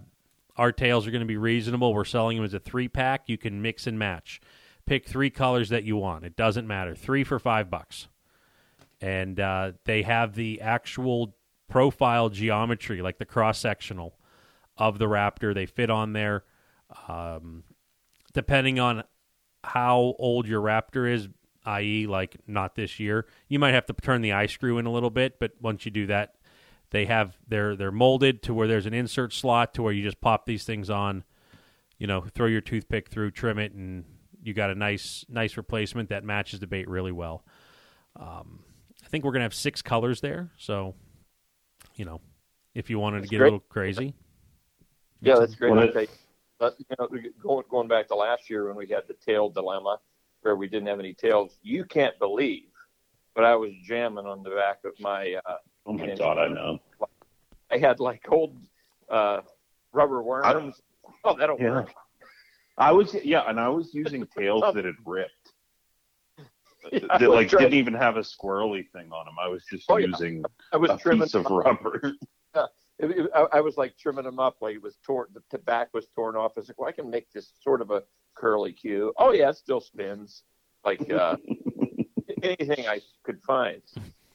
our 0.57 0.71
tails 0.71 1.07
are 1.07 1.11
going 1.11 1.21
to 1.21 1.25
be 1.25 1.37
reasonable. 1.37 1.93
We're 1.93 2.05
selling 2.05 2.37
them 2.37 2.45
as 2.45 2.53
a 2.53 2.59
three 2.59 2.87
pack. 2.87 3.23
You 3.27 3.37
can 3.37 3.61
mix 3.61 3.87
and 3.87 3.97
match. 3.97 4.41
Pick 4.85 5.07
three 5.07 5.29
colors 5.29 5.69
that 5.69 5.83
you 5.83 5.95
want. 5.97 6.25
It 6.25 6.35
doesn't 6.35 6.67
matter. 6.67 6.95
Three 6.95 7.23
for 7.23 7.39
five 7.39 7.69
bucks. 7.69 8.07
And 9.01 9.39
uh, 9.39 9.73
they 9.85 10.03
have 10.03 10.35
the 10.35 10.61
actual 10.61 11.35
profile 11.69 12.29
geometry, 12.29 13.01
like 13.01 13.17
the 13.17 13.25
cross 13.25 13.59
sectional 13.59 14.15
of 14.77 14.99
the 14.99 15.05
Raptor. 15.05 15.53
They 15.53 15.65
fit 15.65 15.89
on 15.89 16.13
there. 16.13 16.43
Um, 17.07 17.63
depending 18.33 18.79
on 18.79 19.03
how 19.63 20.15
old 20.19 20.47
your 20.47 20.61
Raptor 20.61 21.11
is, 21.11 21.29
i.e., 21.65 22.07
like 22.07 22.37
not 22.47 22.75
this 22.75 22.99
year, 22.99 23.25
you 23.47 23.59
might 23.59 23.73
have 23.73 23.85
to 23.85 23.93
turn 23.93 24.21
the 24.21 24.33
eye 24.33 24.47
screw 24.47 24.77
in 24.77 24.85
a 24.85 24.91
little 24.91 25.09
bit. 25.09 25.39
But 25.39 25.53
once 25.61 25.85
you 25.85 25.91
do 25.91 26.05
that, 26.07 26.35
they 26.91 27.05
have 27.05 27.37
they're 27.47 27.75
they're 27.75 27.91
molded 27.91 28.43
to 28.43 28.53
where 28.53 28.67
there's 28.67 28.85
an 28.85 28.93
insert 28.93 29.33
slot 29.33 29.73
to 29.73 29.81
where 29.81 29.93
you 29.93 30.03
just 30.03 30.21
pop 30.21 30.45
these 30.45 30.63
things 30.63 30.89
on, 30.89 31.23
you 31.97 32.05
know, 32.05 32.21
throw 32.21 32.45
your 32.45 32.61
toothpick 32.61 33.09
through, 33.09 33.31
trim 33.31 33.57
it, 33.57 33.73
and 33.73 34.05
you 34.43 34.53
got 34.53 34.69
a 34.69 34.75
nice 34.75 35.25
nice 35.29 35.57
replacement 35.57 36.09
that 36.09 36.23
matches 36.23 36.59
the 36.59 36.67
bait 36.67 36.87
really 36.87 37.11
well. 37.11 37.43
Um, 38.15 38.63
I 39.03 39.07
think 39.07 39.23
we're 39.23 39.31
gonna 39.31 39.43
have 39.45 39.53
six 39.53 39.81
colors 39.81 40.21
there, 40.21 40.51
so 40.57 40.95
you 41.95 42.05
know, 42.05 42.21
if 42.75 42.89
you 42.89 42.99
wanted 42.99 43.21
That's 43.21 43.29
to 43.29 43.31
get 43.31 43.37
great. 43.37 43.47
a 43.47 43.51
little 43.51 43.65
crazy, 43.69 44.13
Yeah, 45.21 45.39
that's 45.39 45.55
great. 45.55 45.71
Well, 45.71 45.83
Okay. 45.89 46.07
But, 46.59 46.75
you 46.79 46.85
know, 46.97 47.09
going 47.41 47.65
going 47.69 47.87
back 47.87 48.07
to 48.07 48.15
last 48.15 48.49
year 48.49 48.67
when 48.67 48.75
we 48.75 48.87
had 48.87 49.03
the 49.07 49.15
tail 49.15 49.49
dilemma, 49.49 49.99
where 50.41 50.55
we 50.55 50.67
didn't 50.69 50.87
have 50.87 50.99
any 50.99 51.13
tails, 51.13 51.57
you 51.61 51.83
can't 51.83 52.17
believe, 52.19 52.69
but 53.35 53.43
I 53.43 53.55
was 53.55 53.71
jamming 53.83 54.25
on 54.25 54.43
the 54.43 54.51
back 54.51 54.79
of 54.85 54.93
my. 54.99 55.35
Uh, 55.45 55.57
Oh 55.85 55.91
my 55.91 56.15
god, 56.15 56.37
I 56.37 56.47
know. 56.47 56.79
I 57.69 57.77
had 57.77 57.99
like 57.99 58.25
old 58.31 58.55
uh, 59.09 59.41
rubber 59.91 60.23
worms. 60.23 60.81
oh, 61.25 61.35
that'll 61.35 61.59
Yeah. 61.59 61.71
work. 61.71 61.93
I 62.77 62.91
was 62.91 63.13
yeah, 63.23 63.43
and 63.47 63.59
I 63.59 63.69
was 63.69 63.93
using 63.93 64.25
tails 64.37 64.63
that 64.73 64.85
had 64.85 64.95
ripped. 65.05 65.31
Yeah, 66.91 66.99
that 67.17 67.29
like 67.29 67.47
trying- 67.47 67.63
didn't 67.63 67.79
even 67.79 67.93
have 67.93 68.17
a 68.17 68.21
squirrely 68.21 68.89
thing 68.91 69.09
on 69.13 69.25
them. 69.25 69.35
I 69.41 69.47
was 69.47 69.63
just 69.71 69.85
Oh, 69.89 69.95
yeah. 69.95 70.07
using 70.07 70.43
I 70.73 70.77
was 70.77 70.89
a 70.91 70.97
trimming. 70.97 71.21
piece 71.23 71.33
of 71.33 71.45
them 71.45 71.53
up. 71.59 71.65
rubber. 71.65 72.13
It- 72.99 73.09
it- 73.11 73.29
I, 73.33 73.45
I 73.53 73.61
was 73.61 73.75
like 73.77 73.97
trimming 73.97 74.25
them 74.25 74.37
up 74.37 74.57
like 74.61 74.75
it 74.75 74.81
was 74.83 74.97
torn. 75.03 75.27
The, 75.33 75.41
the 75.49 75.57
back 75.59 75.89
was 75.93 76.07
torn 76.13 76.35
off. 76.35 76.51
I 76.55 76.59
was 76.59 76.67
like, 76.67 76.77
well, 76.79 76.87
I 76.89 76.91
can 76.91 77.09
make 77.09 77.31
this 77.31 77.51
sort 77.61 77.81
of 77.81 77.89
a 77.89 78.03
curly 78.35 78.71
cue. 78.73 79.13
Oh 79.17 79.31
yeah, 79.31 79.49
it 79.49 79.55
still 79.57 79.79
spins. 79.81 80.43
Like 80.85 81.09
uh, 81.09 81.37
anything 82.43 82.85
I 82.87 82.99
could 83.23 83.41
find. 83.43 83.81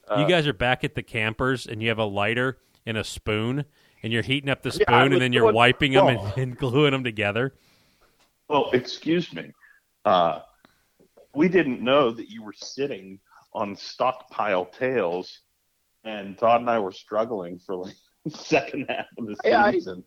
Uh, 0.09 0.17
you 0.19 0.27
guys 0.27 0.47
are 0.47 0.53
back 0.53 0.83
at 0.83 0.95
the 0.95 1.03
campers 1.03 1.67
and 1.67 1.81
you 1.81 1.89
have 1.89 1.99
a 1.99 2.03
lighter 2.05 2.57
and 2.85 2.97
a 2.97 3.03
spoon, 3.03 3.63
and 4.03 4.11
you're 4.11 4.23
heating 4.23 4.49
up 4.49 4.61
the 4.63 4.71
spoon, 4.71 4.85
Yeah, 4.89 5.03
and 5.05 5.21
then 5.21 5.33
you're 5.33 5.43
doing- 5.43 5.55
wiping 5.55 5.91
them 5.93 6.07
and, 6.07 6.37
and 6.37 6.57
gluing 6.57 6.91
them 6.91 7.03
together. 7.03 7.53
Well, 8.49 8.71
excuse 8.73 9.31
me. 9.33 9.51
Uh, 10.03 10.39
we 11.35 11.47
didn't 11.47 11.81
know 11.81 12.11
that 12.11 12.29
you 12.29 12.43
were 12.43 12.53
sitting 12.53 13.19
on 13.53 13.75
stockpile 13.75 14.65
tails, 14.65 15.39
and 16.03 16.37
Todd 16.37 16.61
and 16.61 16.69
I 16.69 16.79
were 16.79 16.91
struggling 16.91 17.59
for 17.59 17.75
like 17.75 17.95
the 18.25 18.31
second 18.37 18.87
half 18.89 19.05
of 19.17 19.27
the 19.27 19.35
yeah, 19.45 19.65
I, 19.65 19.71
season. 19.71 20.03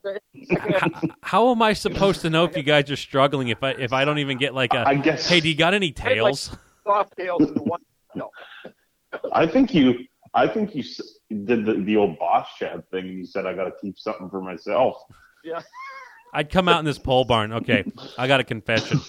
How 1.23 1.51
am 1.51 1.61
I 1.61 1.73
supposed 1.73 2.21
to 2.21 2.29
know 2.29 2.43
if 2.43 2.57
you 2.57 2.63
guys 2.63 2.91
are 2.91 2.97
struggling 2.97 3.47
if 3.47 3.63
I 3.63 3.71
if 3.71 3.93
I 3.93 4.03
don't 4.03 4.19
even 4.19 4.37
get 4.37 4.53
like 4.53 4.73
a 4.73 4.87
I 4.87 4.95
guess. 4.95 5.27
hey, 5.27 5.39
do 5.39 5.47
you 5.47 5.55
got 5.55 5.73
any 5.73 5.87
I 5.87 6.03
like, 6.03 6.13
tails? 6.13 6.57
soft 6.85 7.17
tails 7.17 7.41
and 7.41 7.59
one. 7.61 7.79
No, 8.15 8.29
I 9.31 9.47
think 9.47 9.73
you. 9.73 10.05
I 10.35 10.47
think 10.47 10.75
you 10.75 10.83
did 11.45 11.65
the, 11.65 11.81
the 11.83 11.97
old 11.97 12.19
boss 12.19 12.47
chat 12.59 12.87
thing, 12.91 13.05
and 13.05 13.17
you 13.17 13.25
said 13.25 13.47
I 13.47 13.55
got 13.55 13.63
to 13.63 13.73
keep 13.81 13.97
something 13.97 14.29
for 14.29 14.39
myself. 14.39 14.97
I'd 16.33 16.49
come 16.49 16.67
out 16.67 16.79
in 16.79 16.85
this 16.85 16.97
pole 16.97 17.25
barn. 17.25 17.53
Okay, 17.53 17.83
I 18.17 18.27
got 18.27 18.39
a 18.39 18.43
confession. 18.43 18.99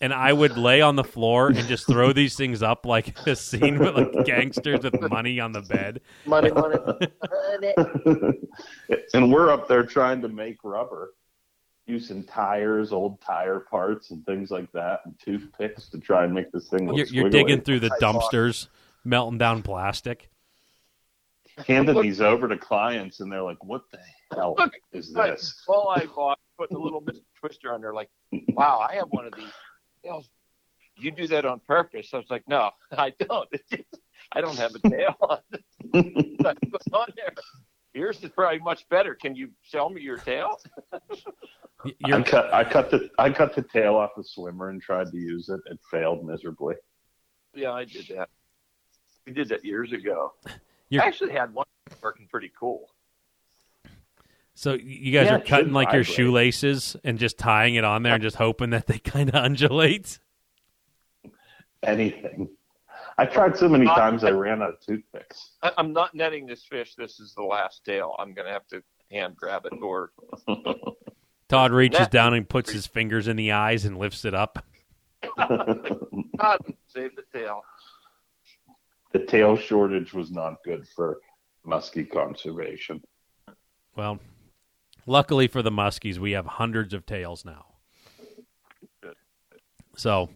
and 0.00 0.14
I 0.14 0.32
would 0.32 0.56
lay 0.56 0.80
on 0.80 0.96
the 0.96 1.04
floor 1.04 1.48
and 1.48 1.68
just 1.68 1.86
throw 1.86 2.12
these 2.12 2.34
things 2.34 2.62
up 2.62 2.86
like 2.86 3.18
a 3.26 3.36
scene 3.36 3.78
with 3.78 3.94
like 3.94 4.24
gangsters 4.24 4.82
with 4.82 4.98
money 5.10 5.38
on 5.40 5.52
the 5.52 5.60
bed. 5.60 6.00
Money, 6.24 6.50
money, 6.50 6.76
money. 6.86 8.38
and 9.14 9.30
we're 9.32 9.50
up 9.50 9.68
there 9.68 9.84
trying 9.84 10.22
to 10.22 10.28
make 10.28 10.56
rubber 10.64 11.12
using 11.86 12.24
tires, 12.24 12.92
old 12.92 13.20
tire 13.20 13.60
parts, 13.60 14.10
and 14.10 14.24
things 14.24 14.50
like 14.50 14.70
that, 14.72 15.00
and 15.04 15.14
toothpicks 15.18 15.88
to 15.88 15.98
try 15.98 16.24
and 16.24 16.32
make 16.32 16.50
this 16.52 16.68
thing 16.68 16.86
look 16.86 16.96
You're, 16.96 17.06
you're 17.06 17.30
digging 17.30 17.60
through 17.60 17.80
the 17.80 17.90
dumpsters, 18.00 18.68
melting 19.04 19.38
down 19.38 19.62
plastic. 19.62 20.30
handing 21.66 22.00
these 22.00 22.20
over 22.20 22.48
to 22.48 22.56
clients, 22.56 23.20
and 23.20 23.30
they're 23.30 23.42
like, 23.42 23.62
"What 23.64 23.82
the 23.90 23.98
hell 24.34 24.54
Look, 24.56 24.72
is 24.92 25.12
this?" 25.12 25.62
all 25.68 25.88
I 25.88 26.06
bought, 26.06 26.38
put 26.60 26.68
the 26.70 26.78
little 26.78 27.00
Mr. 27.00 27.22
Twister 27.38 27.72
on 27.72 27.80
there, 27.80 27.94
like, 27.94 28.10
wow, 28.48 28.86
I 28.86 28.96
have 28.96 29.06
one 29.08 29.24
of 29.26 29.32
these. 29.34 29.50
Tails. 30.04 30.28
You 30.96 31.10
do 31.10 31.26
that 31.28 31.46
on 31.46 31.60
purpose. 31.66 32.10
I 32.12 32.18
was 32.18 32.26
like, 32.28 32.46
no, 32.46 32.70
I 32.92 33.14
don't. 33.18 33.48
It's 33.52 33.68
just, 33.70 34.02
I 34.32 34.42
don't 34.42 34.58
have 34.58 34.72
a 34.74 34.88
tail 34.88 35.14
on. 35.22 35.38
I 35.94 36.54
put 36.70 36.82
on 36.92 37.08
there. 37.16 37.32
Yours 37.94 38.22
is 38.22 38.30
probably 38.30 38.58
much 38.58 38.86
better. 38.90 39.14
Can 39.14 39.34
you 39.34 39.50
sell 39.64 39.88
me 39.88 40.02
your 40.02 40.18
tail? 40.18 40.60
Y- 41.82 41.92
I 42.04 42.08
You're, 42.08 42.22
cut, 42.22 42.52
I 42.52 42.62
cut 42.62 42.90
the, 42.90 43.08
I 43.18 43.30
cut 43.30 43.54
the 43.56 43.62
tail 43.62 43.94
off 43.96 44.10
the 44.14 44.22
swimmer 44.22 44.68
and 44.68 44.82
tried 44.82 45.10
to 45.12 45.16
use 45.16 45.48
it. 45.48 45.60
It 45.70 45.78
failed 45.90 46.26
miserably. 46.26 46.74
Yeah, 47.54 47.72
I 47.72 47.86
did 47.86 48.06
that. 48.14 48.28
We 49.26 49.32
did 49.32 49.48
that 49.48 49.64
years 49.64 49.92
ago. 49.92 50.34
You're- 50.90 51.02
I 51.04 51.08
actually 51.08 51.32
had 51.32 51.54
one 51.54 51.66
working 52.02 52.28
pretty 52.30 52.52
cool. 52.58 52.90
So 54.60 54.74
you 54.74 55.10
guys 55.10 55.24
Yeah, 55.28 55.36
are 55.36 55.40
cutting 55.40 55.66
should 55.68 55.72
like 55.72 55.90
your 55.94 56.04
shoelaces 56.04 56.94
and 57.02 57.18
just 57.18 57.38
tying 57.38 57.76
it 57.76 57.84
on 57.84 58.02
there 58.02 58.12
and 58.12 58.22
just 58.22 58.36
hoping 58.36 58.68
that 58.70 58.86
they 58.86 58.98
kind 59.14 59.30
of 59.30 59.36
undulate. 59.42 60.18
Anything. 61.82 62.46
I 63.16 63.24
tried 63.24 63.56
so 63.56 63.70
many 63.70 63.86
Uh, 63.86 63.94
times 63.94 64.22
I 64.22 64.32
ran 64.32 64.60
out 64.60 64.68
of 64.74 64.80
toothpicks. 64.80 65.52
I, 65.62 65.72
I'm 65.78 65.94
not 65.94 66.14
netting 66.14 66.44
this 66.46 66.62
fish. 66.64 66.94
This 66.94 67.20
is 67.20 67.32
the 67.34 67.42
last 67.42 67.86
tail. 67.86 68.14
I'm 68.18 68.34
going 68.34 68.46
to 68.46 68.52
have 68.52 68.66
to 68.68 68.82
hand 69.10 69.34
grab 69.34 69.64
it 69.64 69.72
or 69.80 70.12
Todd 71.48 71.72
reaches 71.72 72.00
That- 72.00 72.10
down 72.10 72.34
and 72.34 72.46
puts 72.46 72.70
his 72.70 72.86
fingers 72.86 73.28
in 73.28 73.36
the 73.36 73.52
eyes 73.52 73.86
and 73.86 73.96
lifts 73.98 74.26
it 74.26 74.34
up. 74.34 74.62
God, 75.38 76.58
save 76.86 77.16
the 77.16 77.24
tail. 77.32 77.62
the 79.12 79.20
tail 79.20 79.56
shortage 79.56 80.12
was 80.12 80.30
not 80.30 80.56
good 80.66 80.86
for 80.94 81.18
muskie 81.66 82.10
conservation. 82.10 83.02
Well, 83.96 84.18
luckily 85.06 85.48
for 85.48 85.62
the 85.62 85.70
muskies, 85.70 86.18
we 86.18 86.32
have 86.32 86.46
hundreds 86.46 86.94
of 86.94 87.06
tails 87.06 87.44
now. 87.44 87.66
So 89.96 90.30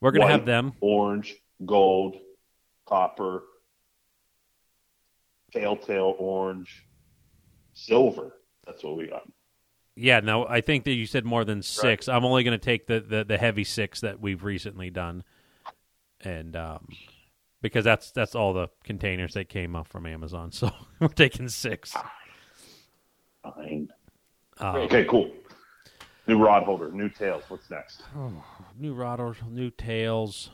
we're 0.00 0.12
going 0.12 0.26
to 0.26 0.32
have 0.32 0.46
them. 0.46 0.72
Orange, 0.80 1.36
gold, 1.66 2.16
copper, 2.86 3.42
tail 5.52 5.76
tail, 5.76 6.14
orange, 6.18 6.86
silver. 7.74 8.34
That's 8.66 8.82
what 8.82 8.96
we 8.96 9.08
got. 9.08 9.22
Yeah, 9.96 10.20
no, 10.20 10.46
I 10.46 10.60
think 10.60 10.84
that 10.84 10.92
you 10.92 11.06
said 11.06 11.24
more 11.24 11.44
than 11.44 11.60
six. 11.60 12.08
I'm 12.08 12.24
only 12.24 12.44
going 12.44 12.58
to 12.58 12.64
take 12.64 12.86
the, 12.86 13.00
the, 13.00 13.24
the 13.24 13.36
heavy 13.36 13.64
six 13.64 14.00
that 14.02 14.20
we've 14.20 14.44
recently 14.44 14.90
done, 14.90 15.24
and 16.20 16.54
um, 16.54 16.86
because 17.60 17.84
that's 17.84 18.12
that's 18.12 18.36
all 18.36 18.52
the 18.52 18.68
containers 18.84 19.34
that 19.34 19.48
came 19.48 19.74
up 19.74 19.88
from 19.88 20.06
Amazon. 20.06 20.52
So 20.58 20.70
we're 21.00 21.08
taking 21.08 21.48
six. 21.48 21.96
Fine. 23.42 23.88
Um, 24.58 24.76
Okay, 24.76 25.04
cool. 25.04 25.30
New 26.26 26.38
rod 26.38 26.64
holder, 26.64 26.90
new 26.92 27.08
tails. 27.08 27.42
What's 27.48 27.70
next? 27.70 28.02
new 28.78 28.92
rod 28.92 29.18
rodders, 29.18 29.36
new 29.50 29.70
tails. 29.70 30.50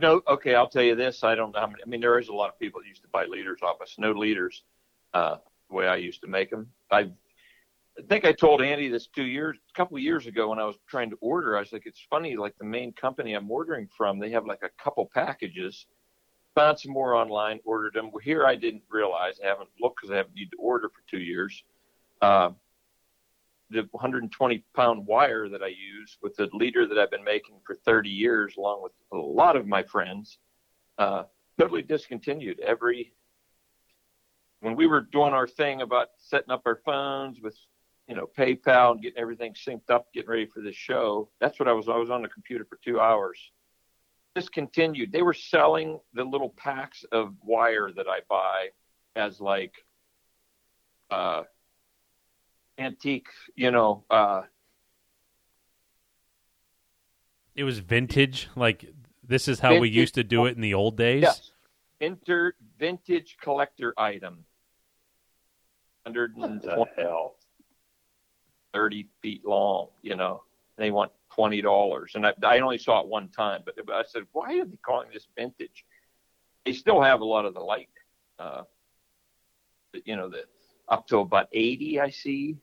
No, 0.00 0.20
okay, 0.26 0.56
I'll 0.56 0.68
tell 0.68 0.82
you 0.82 0.96
this. 0.96 1.22
I 1.22 1.36
don't 1.36 1.52
know. 1.52 1.60
I 1.60 1.88
mean, 1.88 2.00
there 2.00 2.18
is 2.18 2.28
a 2.28 2.32
lot 2.32 2.48
of 2.48 2.58
people 2.58 2.80
that 2.80 2.88
used 2.88 3.02
to 3.02 3.08
buy 3.08 3.26
leaders 3.26 3.60
off 3.62 3.80
us. 3.80 3.94
No 3.98 4.10
leaders, 4.10 4.64
uh, 5.12 5.36
the 5.70 5.76
way 5.76 5.86
I 5.86 5.96
used 5.96 6.20
to 6.22 6.26
make 6.26 6.50
them. 6.50 6.68
I, 6.90 7.10
I 7.96 8.02
think 8.08 8.24
I 8.24 8.32
told 8.32 8.60
Andy 8.60 8.88
this 8.88 9.06
two 9.06 9.22
years, 9.22 9.56
a 9.72 9.76
couple 9.76 9.96
of 9.96 10.02
years 10.02 10.26
ago 10.26 10.48
when 10.48 10.58
I 10.58 10.64
was 10.64 10.74
trying 10.88 11.10
to 11.10 11.16
order. 11.20 11.56
I 11.56 11.60
was 11.60 11.72
like, 11.72 11.86
it's 11.86 12.04
funny, 12.10 12.36
like 12.36 12.58
the 12.58 12.64
main 12.64 12.92
company 12.92 13.34
I'm 13.34 13.48
ordering 13.48 13.88
from, 13.96 14.18
they 14.18 14.30
have 14.30 14.46
like 14.46 14.62
a 14.64 14.82
couple 14.82 15.08
packages. 15.14 15.86
Found 16.56 16.80
some 16.80 16.92
more 16.92 17.14
online, 17.14 17.60
ordered 17.64 17.94
them. 17.94 18.10
Well, 18.10 18.22
here 18.22 18.44
I 18.46 18.56
didn't 18.56 18.82
realize, 18.90 19.38
I 19.44 19.46
haven't 19.46 19.70
looked 19.80 20.00
because 20.00 20.12
I 20.12 20.16
haven't 20.16 20.34
needed 20.34 20.52
to 20.52 20.58
order 20.58 20.88
for 20.88 21.02
two 21.08 21.20
years. 21.22 21.62
Uh, 22.20 22.50
the 23.70 23.88
120 23.90 24.64
pound 24.74 25.06
wire 25.06 25.48
that 25.48 25.62
I 25.62 25.68
use 25.68 26.18
with 26.22 26.36
the 26.36 26.48
leader 26.52 26.86
that 26.86 26.98
I've 26.98 27.10
been 27.10 27.24
making 27.24 27.56
for 27.66 27.74
30 27.74 28.08
years, 28.08 28.56
along 28.56 28.82
with 28.82 28.92
a 29.12 29.16
lot 29.16 29.56
of 29.56 29.66
my 29.66 29.82
friends, 29.82 30.38
uh, 30.98 31.24
totally 31.58 31.82
discontinued. 31.82 32.60
Every 32.60 33.12
when 34.60 34.76
we 34.76 34.86
were 34.86 35.02
doing 35.02 35.32
our 35.32 35.46
thing 35.46 35.82
about 35.82 36.08
setting 36.18 36.50
up 36.50 36.62
our 36.66 36.80
phones 36.84 37.40
with 37.40 37.56
you 38.08 38.14
know 38.14 38.28
PayPal 38.38 38.92
and 38.92 39.02
getting 39.02 39.18
everything 39.18 39.54
synced 39.54 39.90
up, 39.90 40.06
getting 40.14 40.30
ready 40.30 40.46
for 40.46 40.62
this 40.62 40.76
show. 40.76 41.28
That's 41.40 41.58
what 41.58 41.68
I 41.68 41.72
was. 41.72 41.88
I 41.88 41.96
was 41.96 42.10
on 42.10 42.22
the 42.22 42.28
computer 42.28 42.64
for 42.64 42.78
two 42.84 43.00
hours. 43.00 43.38
Discontinued. 44.34 45.12
They 45.12 45.22
were 45.22 45.34
selling 45.34 46.00
the 46.12 46.24
little 46.24 46.50
packs 46.50 47.04
of 47.12 47.34
wire 47.42 47.90
that 47.94 48.06
I 48.08 48.20
buy 48.28 48.68
as 49.16 49.40
like 49.40 49.74
uh, 51.10 51.44
antique, 52.78 53.28
you 53.54 53.70
know, 53.70 54.04
uh, 54.10 54.42
It 57.54 57.62
was 57.62 57.78
vintage. 57.78 58.48
Like 58.56 58.84
this 59.22 59.46
is 59.46 59.60
how 59.60 59.78
we 59.78 59.88
used 59.88 60.14
to 60.14 60.24
do 60.24 60.46
it 60.46 60.56
in 60.56 60.60
the 60.60 60.74
old 60.74 60.96
days. 60.96 61.22
yes, 61.22 61.52
inter 62.00 62.54
vintage 62.78 63.36
collector 63.40 63.94
item. 63.96 64.44
Hundred 66.04 66.36
and 66.36 66.62
hell? 66.96 67.36
thirty 68.72 69.08
feet 69.22 69.46
long. 69.46 69.88
You 70.02 70.16
know, 70.16 70.42
they 70.76 70.90
want 70.90 71.12
twenty 71.32 71.62
dollars, 71.62 72.12
and 72.16 72.26
I, 72.26 72.32
I 72.42 72.58
only 72.58 72.76
saw 72.78 73.00
it 73.00 73.06
one 73.06 73.28
time. 73.28 73.62
But 73.64 73.76
I 73.88 74.02
said, 74.04 74.24
why 74.32 74.58
are 74.58 74.64
they 74.64 74.76
calling 74.84 75.08
this 75.12 75.28
vintage? 75.36 75.84
They 76.66 76.72
still 76.72 77.00
have 77.00 77.20
a 77.20 77.24
lot 77.24 77.44
of 77.44 77.54
the 77.54 77.60
light. 77.60 77.88
Uh, 78.38 78.62
you 80.04 80.16
know, 80.16 80.28
the 80.28 80.42
up 80.88 81.06
to 81.08 81.18
about 81.18 81.48
eighty, 81.52 82.00
I 82.00 82.10
see. 82.10 82.56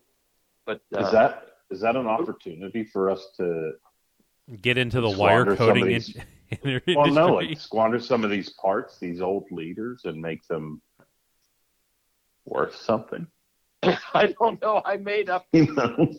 But 0.66 0.82
uh, 0.96 1.06
Is 1.06 1.12
that 1.12 1.44
is 1.70 1.82
that 1.82 1.96
an 1.96 2.08
opportunity 2.08 2.84
for 2.84 3.10
us 3.10 3.26
to 3.38 3.74
Get 4.62 4.78
into 4.78 5.00
the 5.02 5.10
wire 5.10 5.42
Squander 5.44 5.56
coating 5.56 5.92
in, 5.92 6.02
somebody's- 6.02 6.26
industry. 6.64 6.96
well 6.96 7.08
no 7.08 7.28
like 7.36 7.58
squander 7.60 8.00
some 8.00 8.24
of 8.26 8.30
these 8.30 8.50
parts, 8.50 8.98
these 9.00 9.22
old 9.22 9.46
leaders, 9.52 10.02
and 10.04 10.22
make 10.22 10.46
them 10.48 10.82
worth 12.46 12.76
something? 12.76 13.26
I 14.14 14.34
don't 14.40 14.62
know. 14.62 14.82
I 14.86 14.98
made 14.98 15.30
up. 15.30 15.46
You 15.54 15.74
know? 15.74 16.14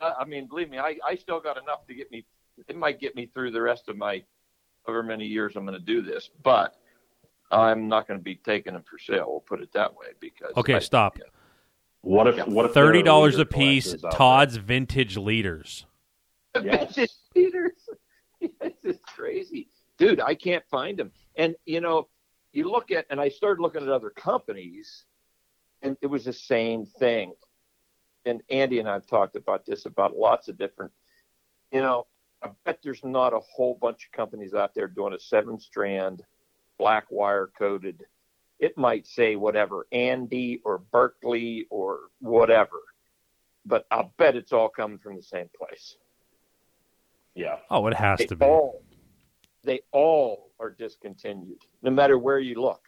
I 0.00 0.12
I 0.20 0.24
mean, 0.24 0.46
believe 0.46 0.70
me, 0.70 0.78
I, 0.78 0.96
I 1.06 1.16
still 1.16 1.40
got 1.40 1.56
enough 1.60 1.86
to 1.88 1.94
get 1.94 2.10
me. 2.10 2.24
It 2.68 2.76
might 2.76 3.00
get 3.00 3.16
me 3.16 3.26
through 3.26 3.50
the 3.50 3.60
rest 3.60 3.88
of 3.88 3.96
my, 3.96 4.22
however 4.86 5.02
many 5.02 5.26
years 5.26 5.54
I'm 5.56 5.66
going 5.66 5.78
to 5.78 5.84
do 5.84 6.00
this. 6.02 6.30
But 6.44 6.76
I'm 7.50 7.88
not 7.88 8.06
going 8.06 8.20
to 8.20 8.24
be 8.24 8.36
taking 8.36 8.74
them 8.74 8.84
for 8.88 8.98
sale. 8.98 9.26
We'll 9.28 9.40
put 9.40 9.60
it 9.60 9.72
that 9.74 9.92
way 9.94 10.08
because. 10.20 10.52
Okay, 10.56 10.74
I- 10.74 10.78
stop. 10.78 11.18
What 12.02 12.26
if 12.26 12.46
what 12.46 12.66
if 12.66 12.74
Thirty 12.74 13.02
dollars 13.02 13.38
a 13.38 13.44
piece. 13.46 13.84
collectors 13.84 14.04
out 14.04 14.10
there? 14.10 14.18
Todd's 14.18 14.56
vintage 14.56 15.16
leaders. 15.16 15.86
Yes. 16.62 16.94
Vintage 16.94 17.10
Peters. 17.32 17.88
this 18.60 18.74
is 18.84 18.98
crazy, 19.06 19.70
dude. 19.96 20.20
I 20.20 20.34
can't 20.34 20.62
find 20.70 20.98
them. 20.98 21.10
And 21.36 21.54
you 21.64 21.80
know, 21.80 22.08
you 22.52 22.70
look 22.70 22.90
at, 22.90 23.06
and 23.08 23.18
I 23.18 23.30
started 23.30 23.62
looking 23.62 23.82
at 23.82 23.88
other 23.88 24.10
companies, 24.10 25.04
and 25.80 25.96
it 26.02 26.08
was 26.08 26.26
the 26.26 26.32
same 26.34 26.84
thing. 26.84 27.32
And 28.26 28.42
Andy 28.50 28.80
and 28.80 28.88
I've 28.88 29.06
talked 29.06 29.34
about 29.34 29.64
this 29.64 29.86
about 29.86 30.14
lots 30.14 30.48
of 30.48 30.58
different. 30.58 30.92
You 31.72 31.80
know, 31.80 32.06
I 32.42 32.50
bet 32.66 32.80
there's 32.82 33.02
not 33.02 33.32
a 33.32 33.40
whole 33.40 33.78
bunch 33.80 34.06
of 34.06 34.12
companies 34.12 34.52
out 34.52 34.74
there 34.74 34.88
doing 34.88 35.14
a 35.14 35.18
seven-strand, 35.18 36.22
black 36.78 37.06
wire 37.10 37.50
coated. 37.58 38.04
It 38.62 38.78
might 38.78 39.08
say 39.08 39.34
whatever 39.34 39.88
Andy 39.90 40.60
or 40.64 40.78
Berkley 40.78 41.66
or 41.68 41.98
whatever, 42.20 42.80
but 43.66 43.86
I'll 43.90 44.14
bet 44.18 44.36
it's 44.36 44.52
all 44.52 44.68
coming 44.68 44.98
from 44.98 45.16
the 45.16 45.22
same 45.22 45.50
place. 45.58 45.96
Yeah. 47.34 47.56
Oh, 47.70 47.84
it 47.88 47.94
has 47.94 48.20
They 48.20 48.26
to 48.26 48.36
be. 48.36 48.46
all, 48.46 48.84
they 49.64 49.80
all 49.90 50.52
are 50.60 50.70
discontinued, 50.70 51.58
no 51.82 51.90
matter 51.90 52.18
where 52.18 52.38
you 52.38 52.62
look. 52.62 52.82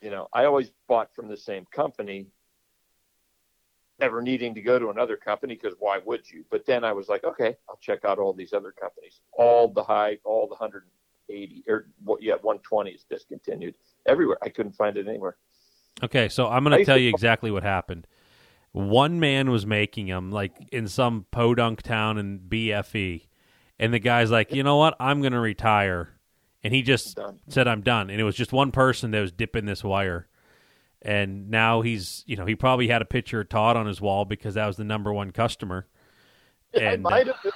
You 0.00 0.10
know, 0.10 0.28
I 0.32 0.44
always 0.44 0.70
bought 0.86 1.12
from 1.12 1.26
the 1.26 1.36
same 1.36 1.66
company, 1.72 2.28
never 3.98 4.22
needing 4.22 4.54
to 4.54 4.62
go 4.62 4.78
to 4.78 4.90
another 4.90 5.16
company 5.16 5.56
because 5.56 5.74
why 5.80 5.98
would 6.04 6.30
you? 6.30 6.44
But 6.52 6.66
then 6.66 6.84
I 6.84 6.92
was 6.92 7.08
like, 7.08 7.24
okay, 7.24 7.56
I'll 7.68 7.80
check 7.80 8.04
out 8.04 8.20
all 8.20 8.32
these 8.32 8.52
other 8.52 8.70
companies. 8.70 9.22
All 9.32 9.66
the 9.66 9.82
high, 9.82 10.18
all 10.24 10.46
the 10.46 10.54
180 11.28 11.64
or 11.68 11.86
what? 12.04 12.22
Yeah, 12.22 12.34
120 12.34 12.90
is 12.90 13.04
discontinued 13.04 13.74
everywhere. 14.06 14.38
I 14.42 14.48
couldn't 14.48 14.72
find 14.72 14.96
it 14.96 15.06
anywhere. 15.08 15.36
Okay, 16.02 16.28
so 16.28 16.48
I'm 16.48 16.64
going 16.64 16.78
to 16.78 16.84
tell 16.84 16.96
you 16.98 17.08
exactly 17.10 17.50
what 17.50 17.62
happened. 17.62 18.06
One 18.72 19.18
man 19.18 19.50
was 19.50 19.66
making 19.66 20.06
them, 20.06 20.30
like 20.30 20.52
in 20.72 20.86
some 20.88 21.26
podunk 21.30 21.82
town 21.82 22.18
in 22.18 22.38
BFE, 22.40 23.26
and 23.78 23.92
the 23.92 23.98
guy's 23.98 24.30
like, 24.30 24.52
you 24.54 24.62
know 24.62 24.76
what, 24.76 24.94
I'm 25.00 25.20
going 25.20 25.32
to 25.32 25.40
retire, 25.40 26.10
and 26.62 26.72
he 26.74 26.82
just 26.82 27.16
Done. 27.16 27.40
said 27.48 27.66
I'm 27.66 27.80
done, 27.80 28.10
and 28.10 28.20
it 28.20 28.24
was 28.24 28.36
just 28.36 28.52
one 28.52 28.70
person 28.70 29.10
that 29.10 29.20
was 29.20 29.32
dipping 29.32 29.64
this 29.64 29.82
wire, 29.82 30.28
and 31.02 31.50
now 31.50 31.80
he's 31.80 32.22
you 32.26 32.36
know 32.36 32.44
he 32.46 32.54
probably 32.54 32.88
had 32.88 33.02
a 33.02 33.06
picture 33.06 33.40
of 33.40 33.48
Todd 33.48 33.76
on 33.76 33.86
his 33.86 34.00
wall 34.00 34.24
because 34.24 34.54
that 34.54 34.66
was 34.66 34.76
the 34.76 34.84
number 34.84 35.12
one 35.12 35.30
customer. 35.32 35.86
it 36.72 36.82
And- 36.82 37.02
might 37.02 37.26
have 37.26 37.42
been 37.42 37.52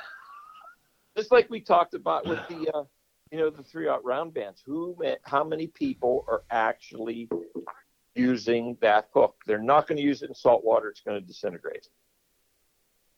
just 1.17 1.31
like 1.31 1.49
we 1.51 1.61
talked 1.61 1.93
about 1.95 2.27
with 2.27 2.41
the 2.49 2.71
uh, 2.75 2.85
you 3.33 3.39
know 3.39 3.49
the 3.49 3.63
three 3.63 3.89
out 3.89 4.05
round 4.05 4.35
bands. 4.35 4.63
Who 4.65 4.95
how 5.23 5.43
many 5.43 5.67
people 5.67 6.25
are 6.29 6.43
actually 6.51 7.31
using 8.15 8.77
that 8.83 9.09
hook? 9.15 9.37
They're 9.47 9.59
not 9.59 9.89
going 9.89 9.97
to 9.97 10.03
use 10.05 10.23
it 10.23 10.29
in 10.29 10.35
salt 10.35 10.63
water. 10.63 10.91
It's 10.91 11.01
going 11.01 11.19
to 11.19 11.27
disintegrate. 11.27 11.89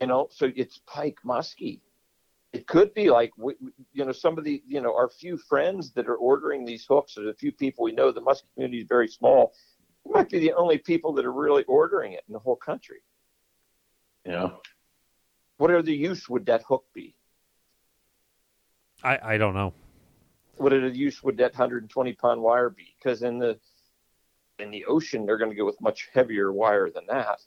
You 0.00 0.06
know, 0.06 0.28
so 0.30 0.52
it's 0.54 0.80
pike 0.86 1.18
muskie. 1.26 1.80
It 2.52 2.68
could 2.68 2.94
be 2.94 3.10
like 3.10 3.32
we, 3.36 3.54
we- 3.60 3.72
you 3.92 4.04
know 4.04 4.12
some 4.12 4.38
of 4.38 4.44
the 4.44 4.62
you 4.66 4.80
know 4.80 4.94
our 4.94 5.08
few 5.10 5.36
friends 5.36 5.90
that 5.94 6.06
are 6.06 6.14
ordering 6.16 6.64
these 6.64 6.86
hooks, 6.88 7.18
or 7.18 7.24
the 7.24 7.34
few 7.34 7.50
people 7.50 7.84
we 7.84 7.92
know. 7.92 8.12
The 8.12 8.22
muskie 8.22 8.44
community 8.54 8.82
is 8.82 8.86
very 8.88 9.08
small. 9.08 9.52
We 10.04 10.12
might 10.12 10.30
be 10.30 10.38
the 10.38 10.52
only 10.52 10.78
people 10.78 11.12
that 11.14 11.24
are 11.24 11.32
really 11.32 11.64
ordering 11.64 12.12
it 12.12 12.22
in 12.28 12.32
the 12.34 12.38
whole 12.38 12.56
country. 12.56 13.02
Yeah. 14.24 14.50
What 15.56 15.72
other 15.72 15.90
use 15.90 16.28
would 16.28 16.46
that 16.46 16.62
hook 16.62 16.84
be? 16.94 17.16
I 19.02 19.34
I 19.34 19.38
don't 19.38 19.54
know. 19.54 19.72
What 20.56 20.72
other 20.72 20.88
use 20.88 21.22
would 21.22 21.36
that 21.38 21.52
120 21.52 22.12
pound 22.14 22.40
wire 22.40 22.70
be? 22.70 22.94
Because 22.98 23.22
in 23.22 23.38
the 23.38 23.58
in 24.58 24.70
the 24.70 24.84
ocean, 24.86 25.26
they're 25.26 25.38
going 25.38 25.50
to 25.50 25.56
go 25.56 25.64
with 25.64 25.80
much 25.80 26.08
heavier 26.12 26.52
wire 26.52 26.88
than 26.90 27.04
that. 27.08 27.40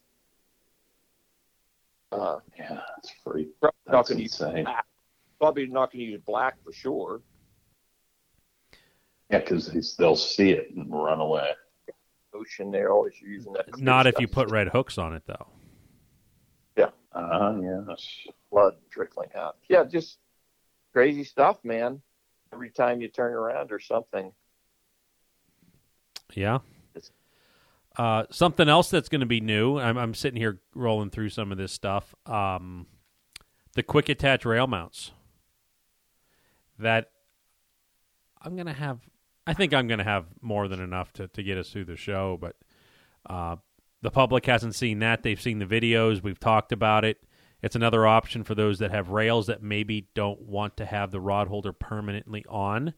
Uh, 2.12 2.40
Yeah, 2.58 2.82
it's 2.98 3.12
free. 3.24 3.48
probably 3.62 3.78
not 3.88 3.92
That's 3.94 4.10
going 4.10 4.18
to 4.18 4.24
use 4.24 4.40
insane. 4.42 4.64
black. 4.66 4.86
Probably 5.40 5.68
not 5.68 5.92
going 5.92 6.06
to 6.06 6.12
use 6.12 6.22
black 6.26 6.56
for 6.64 6.74
sure. 6.74 7.22
Yeah, 9.30 9.40
because 9.40 9.96
they'll 9.98 10.16
see 10.16 10.52
it 10.52 10.72
and 10.76 10.90
run 10.92 11.20
away. 11.20 11.52
Ocean, 12.34 12.72
they're 12.72 12.92
always 12.92 13.14
using 13.22 13.54
that. 13.54 13.78
Not 13.80 14.06
if 14.08 14.14
stuff. 14.14 14.22
you 14.22 14.28
put 14.28 14.50
red 14.52 14.68
hooks 14.70 14.98
on 14.98 15.14
it 15.14 15.24
though. 15.26 15.48
Yeah. 16.78 16.90
Ah, 17.14 17.56
yes. 17.60 18.28
blood 18.52 18.76
trickling 18.92 19.30
out. 19.36 19.58
Yeah, 19.70 19.84
just 19.86 20.18
crazy 20.94 21.24
stuff, 21.24 21.58
man. 21.64 22.02
Every 22.54 22.70
time 22.70 23.02
you 23.02 23.08
turn 23.08 23.34
around 23.34 23.72
or 23.72 23.80
something. 23.80 24.32
Yeah. 26.34 26.60
Uh, 27.98 28.26
something 28.30 28.70
else 28.70 28.92
that's 28.92 29.10
going 29.10 29.22
to 29.22 29.28
be 29.28 29.42
new. 29.42 29.80
I'm, 29.80 29.98
I'm 29.98 30.14
sitting 30.14 30.40
here 30.40 30.60
rolling 30.76 31.10
through 31.10 31.30
some 31.30 31.52
of 31.52 31.58
this 31.58 31.72
stuff. 31.72 32.14
Um, 32.28 32.86
the 33.74 33.82
quick 33.82 34.08
attach 34.08 34.46
rail 34.46 34.68
mounts. 34.68 35.12
That 36.78 37.10
I'm 38.40 38.56
going 38.56 38.68
to 38.68 38.74
have. 38.74 39.00
I 39.48 39.54
think 39.54 39.74
I'm 39.74 39.88
going 39.88 39.98
to 39.98 40.04
have 40.04 40.26
more 40.42 40.68
than 40.68 40.80
enough 40.80 41.12
to, 41.14 41.28
to 41.30 41.42
get 41.42 41.58
us 41.58 41.70
through 41.70 41.86
the 41.86 41.96
show, 41.96 42.38
but 42.40 42.56
uh, 43.28 43.56
the 44.02 44.12
public 44.12 44.46
hasn't 44.46 44.76
seen 44.76 45.00
that. 45.00 45.24
They've 45.24 45.42
seen 45.42 45.58
the 45.58 45.66
videos. 45.66 46.22
We've 46.22 46.40
talked 46.40 46.72
about 46.72 47.04
it. 47.04 47.24
It's 47.62 47.76
another 47.76 48.06
option 48.06 48.44
for 48.44 48.56
those 48.56 48.80
that 48.80 48.92
have 48.92 49.10
rails 49.10 49.48
that 49.48 49.64
maybe 49.64 50.08
don't 50.14 50.42
want 50.42 50.78
to 50.78 50.86
have 50.86 51.12
the 51.12 51.20
rod 51.20 51.48
holder 51.48 51.74
permanently 51.74 52.46
on. 52.48 52.94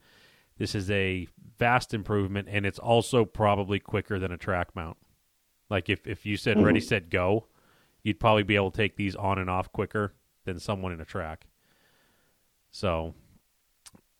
This 0.58 0.74
is 0.74 0.90
a 0.90 1.26
vast 1.58 1.94
improvement, 1.94 2.48
and 2.50 2.66
it's 2.66 2.78
also 2.78 3.24
probably 3.24 3.80
quicker 3.80 4.18
than 4.18 4.32
a 4.32 4.36
track 4.36 4.76
mount. 4.76 4.98
Like 5.70 5.88
if, 5.88 6.06
if 6.06 6.26
you 6.26 6.36
said 6.36 6.62
ready, 6.62 6.80
mm-hmm. 6.80 6.88
set, 6.88 7.08
go, 7.08 7.46
you'd 8.02 8.20
probably 8.20 8.42
be 8.42 8.56
able 8.56 8.70
to 8.70 8.76
take 8.76 8.96
these 8.96 9.16
on 9.16 9.38
and 9.38 9.48
off 9.48 9.72
quicker 9.72 10.14
than 10.44 10.58
someone 10.58 10.92
in 10.92 11.00
a 11.00 11.04
track. 11.06 11.46
So 12.70 13.14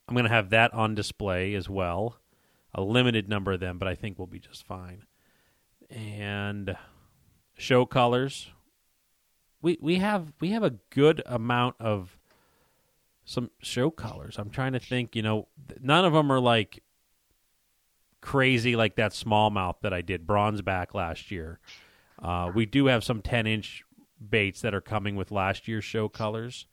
I'm 0.08 0.14
going 0.14 0.24
to 0.24 0.30
have 0.30 0.50
that 0.50 0.72
on 0.72 0.94
display 0.94 1.54
as 1.54 1.68
well. 1.68 2.16
A 2.74 2.82
limited 2.82 3.28
number 3.28 3.52
of 3.52 3.60
them, 3.60 3.78
but 3.78 3.88
I 3.88 3.94
think 3.94 4.18
we'll 4.18 4.26
be 4.26 4.38
just 4.38 4.66
fine. 4.66 5.04
And 5.90 6.76
show 7.58 7.84
colors. 7.84 8.50
We 9.62 9.78
we 9.80 9.96
have 9.96 10.32
we 10.40 10.50
have 10.50 10.62
a 10.62 10.74
good 10.90 11.22
amount 11.26 11.76
of 11.80 12.18
some 13.24 13.50
show 13.60 13.90
colors. 13.90 14.36
I'm 14.38 14.50
trying 14.50 14.72
to 14.72 14.80
think, 14.80 15.14
you 15.14 15.22
know, 15.22 15.48
none 15.80 16.04
of 16.04 16.12
them 16.12 16.32
are 16.32 16.40
like 16.40 16.82
crazy 18.20 18.76
like 18.76 18.96
that 18.96 19.12
smallmouth 19.12 19.76
that 19.82 19.92
I 19.92 20.02
did 20.02 20.26
bronze 20.26 20.62
back 20.62 20.94
last 20.94 21.30
year. 21.30 21.58
Uh, 22.20 22.50
we 22.54 22.66
do 22.66 22.86
have 22.86 23.04
some 23.04 23.22
10 23.22 23.46
inch 23.46 23.84
baits 24.28 24.60
that 24.62 24.74
are 24.74 24.80
coming 24.80 25.16
with 25.16 25.30
last 25.30 25.68
year's 25.68 25.84
show 25.84 26.08
colors, 26.08 26.66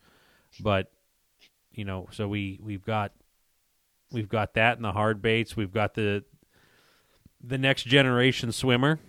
but 0.60 0.92
you 1.72 1.86
know, 1.86 2.08
so 2.12 2.28
we 2.28 2.60
we've 2.62 2.84
got 2.84 3.14
we've 4.12 4.28
got 4.30 4.56
that 4.56 4.78
in 4.78 4.84
the 4.84 4.92
hard 4.92 5.22
baits. 5.22 5.56
We've 5.56 5.72
got 5.72 5.94
the 5.94 6.24
the 7.42 7.58
next 7.58 7.84
generation 7.84 8.52
swimmer. 8.52 9.00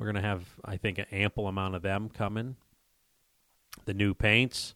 We're 0.00 0.06
gonna 0.06 0.22
have, 0.22 0.46
I 0.64 0.78
think, 0.78 0.96
an 0.96 1.04
ample 1.12 1.46
amount 1.46 1.74
of 1.74 1.82
them 1.82 2.08
coming. 2.08 2.56
The 3.84 3.92
new 3.92 4.14
paints 4.14 4.74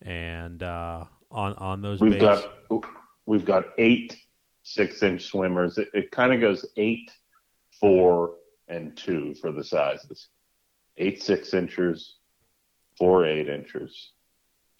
and 0.00 0.62
uh, 0.62 1.04
on 1.30 1.52
on 1.54 1.82
those 1.82 2.00
We've 2.00 2.12
baits. 2.18 2.42
got 2.70 2.84
we've 3.26 3.44
got 3.44 3.66
eight 3.76 4.16
six 4.62 5.02
inch 5.02 5.26
swimmers. 5.26 5.76
It, 5.76 5.88
it 5.92 6.10
kind 6.10 6.32
of 6.32 6.40
goes 6.40 6.64
eight, 6.78 7.10
four, 7.78 8.36
and 8.66 8.96
two 8.96 9.34
for 9.34 9.52
the 9.52 9.62
sizes. 9.62 10.28
Eight 10.96 11.22
six 11.22 11.52
inchers, 11.52 12.16
four 12.96 13.26
eight 13.26 13.50
inchers, 13.50 14.12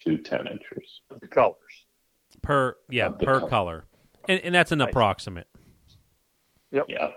two 0.03 0.17
ten 0.17 0.47
inchers. 0.47 1.01
The 1.21 1.27
colors. 1.27 1.55
per 2.41 2.75
yeah 2.89 3.09
per 3.09 3.39
color. 3.41 3.49
color, 3.49 3.85
and 4.27 4.39
and 4.41 4.55
that's 4.55 4.71
an 4.71 4.79
Nice. 4.79 4.89
approximate. 4.89 5.47
Yeah. 6.71 7.11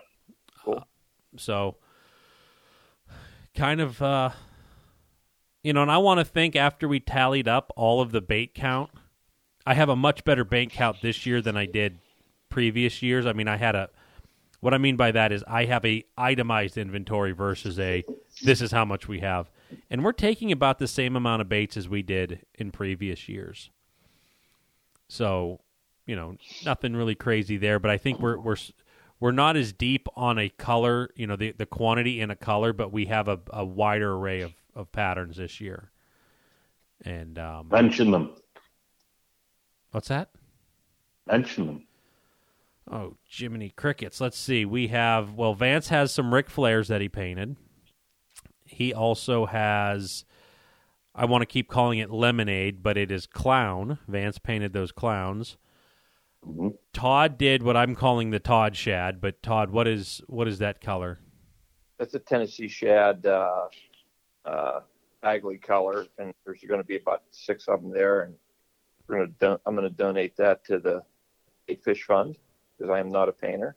So, 1.37 1.77
kind 3.59 3.81
of, 3.81 4.01
uh, 4.01 4.31
you 5.65 5.73
know, 5.73 5.83
and 5.83 5.91
I 5.91 5.99
want 5.99 6.21
to 6.21 6.25
think 6.25 6.55
after 6.55 6.87
we 6.87 7.01
tallied 7.01 7.49
up 7.49 7.73
all 7.77 8.01
of 8.01 8.13
the 8.13 8.21
bait 8.21 8.55
count, 8.55 8.91
I 9.67 9.75
have 9.75 9.89
a 9.89 9.97
much 9.97 10.25
better 10.25 10.45
bait 10.45 10.71
count 10.71 10.99
this 11.03 11.27
year 11.27 11.43
than 11.43 11.57
I 11.57 11.67
did 11.67 11.99
previous 12.49 13.03
years. 13.03 13.27
I 13.27 13.33
mean, 13.33 13.49
I 13.49 13.57
had 13.57 13.75
a. 13.75 13.91
What 14.61 14.75
I 14.75 14.79
mean 14.79 14.97
by 14.97 15.13
that 15.13 15.31
is 15.31 15.45
I 15.47 15.67
have 15.67 15.85
a 15.85 16.05
itemized 16.17 16.79
inventory 16.79 17.33
versus 17.33 17.79
a 17.79 18.05
this 18.43 18.61
is 18.61 18.73
how 18.73 18.85
much 18.85 19.07
we 19.07 19.21
have, 19.21 19.51
and 19.91 20.05
we're 20.05 20.13
taking 20.13 20.51
about 20.51 20.79
the 20.79 20.89
same 20.89 21.15
amount 21.15 21.43
of 21.43 21.49
baits 21.49 21.77
as 21.77 21.89
we 21.89 22.03
did 22.03 22.45
in 22.55 22.73
previous 22.73 23.29
years. 23.29 23.71
So, 25.09 25.61
you 26.07 26.17
know, 26.17 26.37
nothing 26.65 26.97
really 26.97 27.15
crazy 27.15 27.57
there, 27.57 27.79
but 27.79 27.91
I 27.91 27.99
think 27.99 28.19
we're 28.19 28.39
we're 28.39 28.57
we're 29.21 29.33
not 29.33 29.57
as 29.57 29.73
deep 29.73 30.09
on 30.17 30.39
a 30.39 30.49
color, 30.49 31.11
you 31.17 31.27
know, 31.27 31.37
the 31.37 31.53
the 31.53 31.67
quantity 31.67 32.21
in 32.21 32.31
a 32.31 32.37
color, 32.37 32.73
but 32.73 32.93
we 32.93 33.07
have 33.07 33.29
a, 33.29 33.41
a 33.53 33.65
wider 33.65 34.15
array 34.15 34.41
of, 34.43 34.53
of 34.75 34.93
patterns 34.93 35.37
this 35.37 35.61
year. 35.61 35.91
And 37.05 37.39
um, 37.39 37.69
Mention 37.71 38.11
them. 38.11 38.35
what's 39.93 40.09
that? 40.09 40.31
Mention 41.27 41.67
them. 41.67 41.87
Oh, 42.91 43.17
Jiminy 43.29 43.71
Crickets. 43.71 44.21
Let's 44.21 44.39
see. 44.39 44.65
We 44.65 44.89
have 44.89 45.35
well, 45.35 45.55
Vance 45.55 45.89
has 45.89 46.13
some 46.13 46.33
Ric 46.33 46.49
Flairs 46.49 46.89
that 46.89 47.01
he 47.01 47.09
painted. 47.09 47.57
He 48.65 48.93
also 48.95 49.47
has 49.47 50.25
I 51.15 51.25
want 51.25 51.43
to 51.43 51.47
keep 51.47 51.69
calling 51.69 51.99
it 51.99 52.11
lemonade, 52.11 52.83
but 52.83 52.97
it 52.97 53.11
is 53.11 53.27
clown. 53.27 53.99
Vance 54.07 54.39
painted 54.39 54.73
those 54.73 54.93
clowns. 54.93 55.57
Mhm. 56.49 56.77
Todd 56.93 57.39
did 57.39 57.63
what 57.63 57.77
I'm 57.77 57.95
calling 57.95 58.31
the 58.31 58.39
Todd 58.39 58.77
shad, 58.77 59.21
but 59.21 59.43
Todd, 59.43 59.71
what 59.71 59.87
is 59.87 60.23
what 60.27 60.49
is 60.49 60.59
that 60.59 60.81
color? 60.81 61.21
That's 61.99 62.15
a 62.15 62.19
Tennessee 62.19 62.69
shad, 62.69 63.27
uh, 63.27 63.67
uh, 64.45 64.81
Bagley 65.21 65.59
color, 65.59 66.07
and 66.19 66.33
there's 66.45 66.63
going 66.67 66.81
to 66.81 66.87
be 66.87 66.97
about 66.97 67.23
six 67.31 67.69
of 67.69 67.83
them 67.83 67.91
there, 67.91 68.23
and 68.23 68.35
we're 69.07 69.17
going 69.17 69.29
to 69.29 69.35
don- 69.39 69.59
I'm 69.67 69.75
going 69.75 69.89
to 69.89 69.95
donate 69.95 70.37
that 70.37 70.65
to 70.67 70.79
the 70.79 71.03
Eight 71.69 71.83
Fish 71.83 72.05
Fund 72.05 72.37
because 72.77 72.91
I 72.91 73.01
am 73.01 73.11
not 73.11 73.29
a 73.29 73.33
painter. 73.33 73.77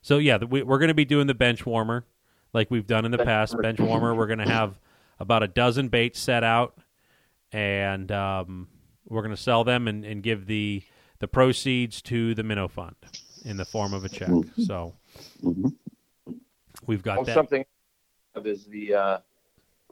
So 0.00 0.18
yeah, 0.18 0.38
we, 0.38 0.62
we're 0.62 0.78
going 0.78 0.88
to 0.88 0.94
be 0.94 1.04
doing 1.04 1.26
the 1.26 1.34
bench 1.34 1.66
warmer 1.66 2.06
like 2.54 2.70
we've 2.70 2.86
done 2.86 3.04
in 3.04 3.10
the 3.10 3.18
Bench 3.18 3.28
past. 3.28 3.52
warmer. 3.54 3.62
Bench 3.62 3.80
warmer. 3.80 4.14
We're 4.14 4.28
going 4.28 4.38
to 4.38 4.48
have 4.48 4.78
about 5.18 5.42
a 5.42 5.48
dozen 5.48 5.88
baits 5.88 6.20
set 6.20 6.44
out, 6.44 6.78
and 7.52 8.10
um, 8.12 8.68
we're 9.08 9.22
going 9.22 9.34
to 9.34 9.40
sell 9.42 9.64
them 9.64 9.88
and, 9.88 10.04
and 10.04 10.22
give 10.22 10.46
the 10.46 10.82
the 11.20 11.28
proceeds 11.28 12.00
to 12.02 12.34
the 12.34 12.42
minnow 12.42 12.68
fund 12.68 12.94
in 13.44 13.56
the 13.56 13.64
form 13.64 13.92
of 13.94 14.04
a 14.04 14.08
check. 14.08 14.30
So 14.56 14.94
Mhm. 15.42 15.74
we've 16.86 17.02
got 17.02 17.18
Oh, 17.18 17.24
that. 17.24 17.34
something 17.34 17.64
of 18.34 18.46
is 18.46 18.66
the 18.66 18.94
uh, 18.94 19.18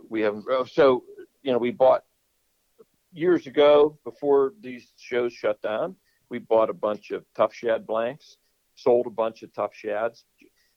we 0.08 0.20
have 0.20 0.44
oh, 0.48 0.64
so 0.64 1.04
you 1.42 1.52
know 1.52 1.58
we 1.58 1.70
bought 1.72 2.04
years 3.12 3.46
ago 3.46 3.98
before 4.04 4.52
these 4.60 4.92
shows 4.96 5.32
shut 5.32 5.60
down. 5.62 5.96
We 6.28 6.38
bought 6.38 6.70
a 6.70 6.74
bunch 6.74 7.10
of 7.12 7.24
tough 7.34 7.54
shad 7.54 7.86
blanks, 7.86 8.36
sold 8.74 9.06
a 9.06 9.10
bunch 9.10 9.42
of 9.42 9.52
tough 9.52 9.74
shads. 9.74 10.24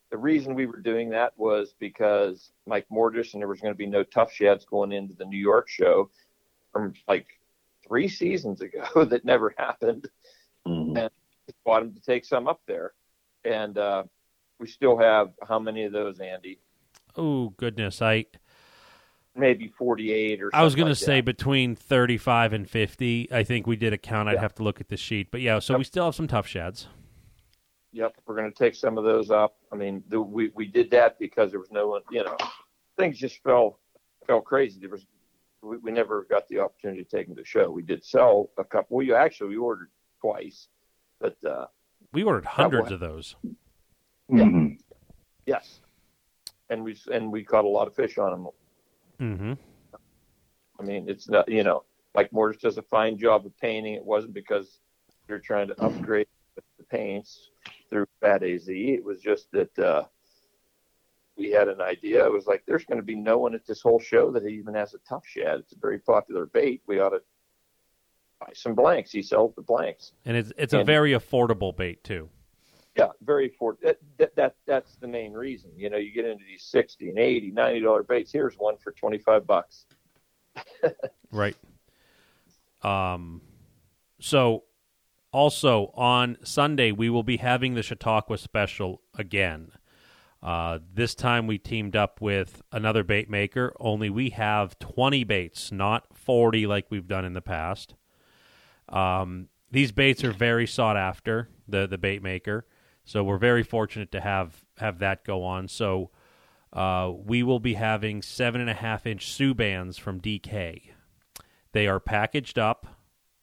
The 0.09 0.17
reason 0.17 0.55
we 0.55 0.65
were 0.65 0.79
doing 0.79 1.09
that 1.09 1.37
was 1.37 1.73
because 1.79 2.51
Mike 2.65 2.87
Mortis 2.89 3.33
and 3.33 3.41
there 3.41 3.47
was 3.47 3.61
going 3.61 3.73
to 3.73 3.77
be 3.77 3.85
no 3.85 4.03
tough 4.03 4.31
shads 4.31 4.65
going 4.65 4.91
into 4.91 5.13
the 5.15 5.25
New 5.25 5.37
York 5.37 5.69
show 5.69 6.09
from 6.71 6.93
like 7.07 7.27
three 7.87 8.07
seasons 8.07 8.61
ago 8.61 9.05
that 9.05 9.25
never 9.25 9.53
happened. 9.57 10.07
Mhm. 10.67 10.97
And 10.97 11.09
bought 11.65 11.81
him 11.83 11.93
to 11.93 12.01
take 12.01 12.25
some 12.25 12.47
up 12.47 12.61
there, 12.67 12.93
and 13.43 13.77
uh, 13.77 14.03
we 14.59 14.67
still 14.67 14.97
have 14.97 15.31
how 15.47 15.57
many 15.59 15.83
of 15.85 15.91
those, 15.93 16.19
Andy? 16.19 16.59
Oh 17.15 17.49
goodness, 17.57 18.01
I 18.01 18.25
Maybe 19.35 19.67
forty-eight 19.67 20.41
or. 20.41 20.49
I 20.53 20.63
was 20.63 20.75
going 20.75 20.87
like 20.89 20.97
to 20.97 21.03
say 21.03 21.17
that. 21.21 21.25
between 21.25 21.75
35 21.75 22.51
and 22.53 22.69
50. 22.69 23.31
I 23.31 23.43
think 23.43 23.67
we 23.67 23.75
did 23.77 23.93
a 23.93 23.97
count. 23.97 24.27
I'd 24.27 24.33
Yeah. 24.33 24.41
have 24.41 24.55
to 24.55 24.63
look 24.63 24.81
at 24.81 24.89
the 24.89 24.97
sheet. 24.97 25.31
But 25.31 25.41
yeah, 25.41 25.59
so 25.59 25.73
Yep. 25.73 25.77
we 25.77 25.83
still 25.85 26.05
have 26.05 26.15
some 26.15 26.27
tough 26.27 26.47
shads. 26.47 26.87
Yep, 27.93 28.17
we're 28.25 28.35
going 28.35 28.51
to 28.51 28.57
take 28.57 28.75
some 28.75 28.97
of 28.97 29.03
those 29.03 29.31
up. 29.31 29.55
I 29.71 29.75
mean, 29.75 30.03
the, 30.09 30.19
we 30.21 30.49
we 30.55 30.65
did 30.67 30.91
that 30.91 31.19
because 31.19 31.51
there 31.51 31.59
was 31.59 31.71
no 31.71 31.87
one. 31.87 32.01
You 32.11 32.23
know, 32.25 32.37
things 32.97 33.17
just 33.17 33.41
fell 33.43 33.79
fell 34.27 34.41
crazy. 34.41 34.79
There 34.79 34.89
was 34.89 35.05
we, 35.61 35.77
we 35.77 35.91
never 35.91 36.23
got 36.29 36.47
the 36.47 36.59
opportunity 36.59 37.03
to 37.03 37.09
take 37.09 37.27
them 37.27 37.35
to 37.37 37.45
show. 37.45 37.69
We 37.71 37.83
did 37.83 38.03
sell 38.03 38.49
a 38.57 38.63
couple. 38.63 38.97
We 38.97 39.13
actually 39.13 39.49
we 39.51 39.57
ordered 39.57 39.89
twice, 40.21 40.67
but 41.19 41.35
uh, 41.45 41.65
We 42.13 42.23
ordered 42.23 42.45
hundreds 42.45 42.91
of 42.91 42.99
those. 42.99 43.35
Mhm. 44.29 44.79
yes, 45.45 45.81
and 46.69 46.83
we 46.83 46.95
and 47.11 47.31
we 47.31 47.43
caught 47.43 47.65
a 47.65 47.69
lot 47.69 47.87
of 47.87 47.95
fish 47.95 48.17
on 48.17 48.31
them. 48.31 48.47
Mm-hmm. 49.19 49.53
I 50.79 50.83
mean, 50.83 51.09
it's 51.09 51.27
not 51.29 51.49
you 51.49 51.63
know 51.63 51.83
like 52.15 52.31
Mortis 52.31 52.61
does 52.61 52.77
a 52.77 52.81
fine 52.83 53.17
job 53.17 53.45
of 53.45 53.57
painting. 53.59 53.93
It 53.93 54.05
wasn't 54.05 54.33
because 54.33 54.79
they're 55.27 55.39
trying 55.39 55.67
to 55.67 55.81
upgrade 55.81 56.27
the 56.55 56.83
paints 56.85 57.49
through 57.89 58.05
Fat 58.21 58.43
AZ. 58.43 58.65
It 58.67 59.03
was 59.03 59.19
just 59.19 59.51
that 59.51 59.77
uh, 59.79 60.03
we 61.37 61.51
had 61.51 61.67
an 61.67 61.81
idea. 61.81 62.25
It 62.25 62.31
was 62.31 62.47
like 62.47 62.63
there's 62.65 62.85
going 62.85 62.97
to 62.99 63.05
be 63.05 63.15
no 63.15 63.37
one 63.37 63.53
at 63.55 63.65
this 63.65 63.81
whole 63.81 63.99
show 63.99 64.31
that 64.31 64.45
even 64.45 64.73
has 64.75 64.93
a 64.93 64.99
tough 65.07 65.25
shad. 65.25 65.59
It's 65.59 65.73
a 65.73 65.79
very 65.79 65.99
popular 65.99 66.45
bait. 66.47 66.81
We 66.87 66.99
ought 66.99 67.09
to 67.09 67.21
buy 68.39 68.51
some 68.53 68.75
blanks. 68.75 69.11
He 69.11 69.21
sells 69.21 69.53
the 69.55 69.61
blanks. 69.61 70.13
And 70.25 70.37
it's 70.37 70.51
it's 70.57 70.73
a 70.73 70.83
very 70.83 71.11
affordable 71.11 71.75
bait 71.75 72.03
too. 72.03 72.29
Yeah, 72.95 73.09
very 73.21 73.49
affordable. 73.49 73.81
That, 73.83 73.97
that, 74.17 74.35
that 74.35 74.55
that's 74.65 74.95
the 74.97 75.07
main 75.07 75.33
reason. 75.33 75.71
You 75.75 75.89
know, 75.89 75.97
you 75.97 76.11
get 76.11 76.25
into 76.25 76.43
these 76.45 76.63
sixty 76.63 77.09
and 77.09 77.19
eighty, 77.19 77.51
ninety 77.51 77.81
dollar 77.81 78.03
baits. 78.03 78.31
Here's 78.31 78.55
one 78.55 78.77
for 78.77 78.91
twenty 78.91 79.17
five 79.17 79.45
bucks. 79.45 79.85
Right. 81.31 81.55
Um, 82.81 83.41
so 84.19 84.63
also 85.31 85.91
on 85.93 86.37
Sunday 86.43 86.91
we 86.91 87.07
will 87.07 87.21
be 87.21 87.37
having 87.37 87.75
the 87.75 87.83
Chautauqua 87.83 88.37
special 88.39 89.01
again. 89.15 89.71
Uh, 90.41 90.79
this 90.91 91.13
time 91.13 91.45
we 91.45 91.59
teamed 91.59 91.95
up 91.95 92.19
with 92.19 92.63
another 92.71 93.03
bait 93.03 93.29
maker. 93.29 93.75
Only 93.79 94.09
we 94.09 94.31
have 94.31 94.79
twenty 94.79 95.23
baits, 95.23 95.71
not 95.71 96.17
forty 96.17 96.65
like 96.65 96.87
we've 96.89 97.07
done 97.07 97.25
in 97.25 97.33
the 97.33 97.41
past. 97.41 97.93
Um, 98.89 99.47
these 99.71 99.91
baits 99.91 100.23
are 100.23 100.31
very 100.31 100.67
sought 100.67 100.97
after. 100.97 101.49
The 101.67 101.85
the 101.87 101.99
bait 101.99 102.23
maker, 102.23 102.65
so 103.05 103.23
we're 103.23 103.37
very 103.37 103.63
fortunate 103.63 104.11
to 104.13 104.21
have 104.21 104.65
have 104.77 104.99
that 104.99 105.23
go 105.23 105.43
on. 105.43 105.67
So. 105.67 106.11
Uh, 106.71 107.11
we 107.25 107.41
will 107.41 107.59
be 107.59 107.73
having 107.73 108.21
seven 108.21 108.61
and 108.61 108.69
a 108.69 108.75
half 108.75 109.07
inch 109.07 109.31
Sue 109.31 109.55
bands 109.55 109.97
from 109.97 110.21
DK. 110.21 110.91
They 111.71 111.87
are 111.87 111.99
packaged 111.99 112.59
up 112.59 112.99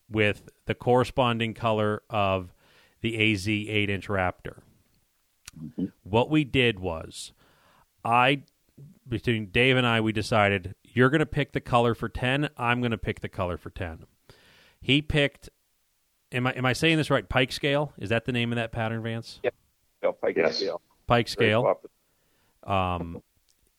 with 0.09 0.49
the 0.67 0.75
corresponding 0.75 1.55
color 1.55 2.03
of 2.09 2.53
the 3.01 3.33
AZ 3.33 3.49
8 3.49 3.91
inch 3.91 4.09
Raptor. 4.09 4.61
What 6.03 6.31
we 6.31 6.45
did 6.45 6.79
was, 6.79 7.33
I, 8.05 8.43
between 9.09 9.47
Dave 9.47 9.77
and 9.77 9.87
I, 9.87 10.01
we 10.01 10.13
decided 10.13 10.75
you're 10.85 11.11
going 11.11 11.21
to 11.21 11.27
pick 11.27 11.53
the 11.53 11.61
color 11.61 11.95
for 11.95 12.09
10, 12.09 12.51
I'm 12.57 12.81
going 12.81 12.91
to 12.91 12.99
pick 12.99 13.21
the 13.21 13.29
color 13.29 13.57
for 13.57 13.71
10. 13.71 14.05
He 14.81 15.03
picked, 15.03 15.49
am 16.33 16.47
I, 16.47 16.53
am 16.53 16.65
I 16.67 16.73
saying 16.73 16.97
this 16.97 17.11
right? 17.11 17.29
Pike 17.29 17.53
scale? 17.53 17.93
Is 17.99 18.11
that 18.11 18.25
the 18.25 18.33
name 18.33 18.53
of 18.53 18.57
that 18.57 18.73
pattern, 18.73 19.03
Vance? 19.03 19.41
So 20.03 20.13
pike 20.13 20.37
Yes. 20.37 20.59
scale. 20.59 20.81
Pike 21.07 21.29
scale. 21.29 21.81
Um, 22.65 23.23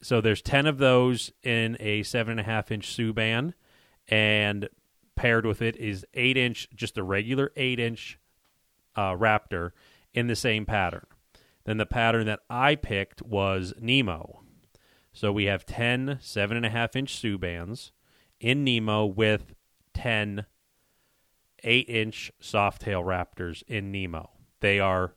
so 0.01 0.21
there's 0.21 0.41
ten 0.41 0.65
of 0.65 0.77
those 0.77 1.31
in 1.43 1.77
a 1.79 2.03
seven 2.03 2.31
and 2.31 2.39
a 2.39 2.43
half 2.43 2.71
inch 2.71 2.87
Sue 2.93 3.13
band, 3.13 3.53
and 4.07 4.69
paired 5.15 5.45
with 5.45 5.61
it 5.61 5.75
is 5.77 6.05
eight 6.13 6.37
inch, 6.37 6.67
just 6.75 6.97
a 6.97 7.03
regular 7.03 7.51
eight 7.55 7.79
inch 7.79 8.19
uh, 8.95 9.11
Raptor 9.13 9.71
in 10.13 10.27
the 10.27 10.35
same 10.35 10.65
pattern. 10.65 11.05
Then 11.65 11.77
the 11.77 11.85
pattern 11.85 12.25
that 12.27 12.39
I 12.49 12.75
picked 12.75 13.21
was 13.21 13.73
Nemo. 13.79 14.41
So 15.11 15.31
we 15.31 15.45
have 15.45 15.65
10 15.65 16.19
seven 16.21 16.55
and 16.55 16.65
a 16.65 16.69
half 16.69 16.95
inch 16.95 17.15
Sue 17.15 17.37
bands 17.37 17.91
in 18.39 18.63
Nemo 18.63 19.05
with 19.05 19.53
10 19.93 20.45
eight 21.63 21.89
inch 21.89 22.31
softtail 22.41 23.03
Raptors 23.03 23.63
in 23.67 23.91
Nemo. 23.91 24.29
They 24.59 24.79
are 24.79 25.13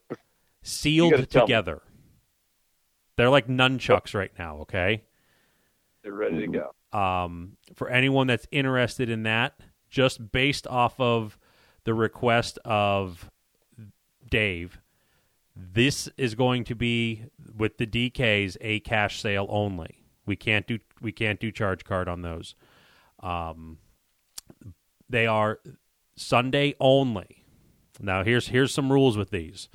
sealed 0.62 1.12
gotta 1.12 1.22
me. 1.22 1.26
together. 1.26 1.82
They're 3.16 3.30
like 3.30 3.49
nunchucks 3.49 4.14
right 4.14 4.32
now, 4.38 4.59
okay? 4.59 5.05
They're 6.03 6.12
ready 6.12 6.47
to 6.47 6.70
go. 6.93 6.99
um, 6.99 7.57
for 7.74 7.88
anyone 7.91 8.26
that's 8.26 8.47
interested 8.51 9.11
in 9.11 9.24
that, 9.24 9.61
just 9.91 10.32
based 10.32 10.66
off 10.66 10.99
of 10.99 11.38
the 11.84 11.93
request 11.95 12.59
of 12.64 13.30
Dave, 14.30 14.80
this 15.55 16.09
is 16.16 16.34
going 16.34 16.64
to 16.64 16.74
be 16.74 17.24
with 17.57 17.76
the 17.76 17.86
DKs 17.86 18.57
a 18.61 18.80
cash 18.80 19.20
sale 19.20 19.47
only. 19.51 20.05
We 20.24 20.36
can't 20.36 20.66
do 20.66 20.78
we 21.03 21.12
can't 21.12 21.41
do 21.41 21.51
charge 21.51 21.84
card 21.84 22.09
on 22.09 22.22
those. 22.22 22.55
Um, 23.22 23.78
they 25.09 25.26
are 25.26 25.59
Sunday 26.20 26.74
only. 26.78 27.44
Now 27.98 28.22
here's 28.22 28.48
here's 28.48 28.74
some 28.74 28.92
rules 28.92 29.16
with 29.16 29.30
these. 29.30 29.68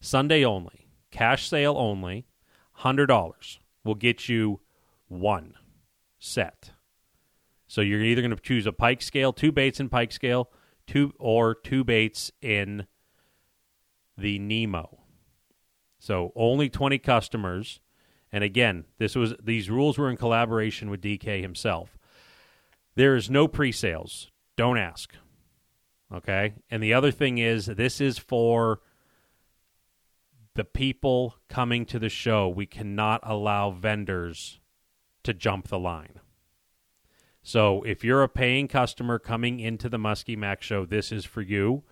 Sunday 0.00 0.44
only, 0.44 0.88
cash 1.10 1.48
sale 1.48 1.76
only, 1.76 2.26
hundred 2.72 3.06
dollars 3.06 3.60
will 3.84 3.94
get 3.94 4.28
you 4.28 4.60
one 5.08 5.54
set. 6.18 6.70
So 7.66 7.82
you're 7.82 8.02
either 8.02 8.22
going 8.22 8.34
to 8.34 8.42
choose 8.42 8.66
a 8.66 8.72
pike 8.72 9.02
scale, 9.02 9.32
two 9.32 9.52
baits 9.52 9.78
in 9.78 9.88
pike 9.88 10.10
scale, 10.10 10.50
two 10.86 11.12
or 11.18 11.54
two 11.54 11.84
baits 11.84 12.32
in 12.40 12.86
the 14.16 14.38
Nemo. 14.38 15.04
So 15.98 16.32
only 16.34 16.68
20 16.68 16.98
customers. 16.98 17.80
And 18.32 18.42
again, 18.42 18.86
this 18.98 19.14
was 19.14 19.34
these 19.42 19.70
rules 19.70 19.98
were 19.98 20.10
in 20.10 20.16
collaboration 20.16 20.88
with 20.88 21.02
DK 21.02 21.42
himself. 21.42 21.98
There 22.96 23.14
is 23.14 23.30
no 23.30 23.46
pre-sales. 23.46 24.30
Don't 24.56 24.78
ask. 24.78 25.14
Okay? 26.12 26.54
And 26.70 26.82
the 26.82 26.94
other 26.94 27.10
thing 27.10 27.38
is 27.38 27.66
this 27.66 28.00
is 28.00 28.18
for 28.18 28.80
the 30.54 30.64
people 30.64 31.36
coming 31.48 31.86
to 31.86 31.98
the 31.98 32.08
show. 32.08 32.48
We 32.48 32.66
cannot 32.66 33.20
allow 33.22 33.70
vendors 33.70 34.60
to 35.22 35.32
jump 35.32 35.68
the 35.68 35.78
line. 35.78 36.20
So 37.42 37.82
if 37.82 38.04
you're 38.04 38.22
a 38.22 38.28
paying 38.28 38.68
customer 38.68 39.18
coming 39.18 39.60
into 39.60 39.88
the 39.88 39.98
Muskie 39.98 40.36
Mac 40.36 40.62
show, 40.62 40.84
this 40.84 41.10
is 41.12 41.24
for 41.24 41.40
you. 41.40 41.84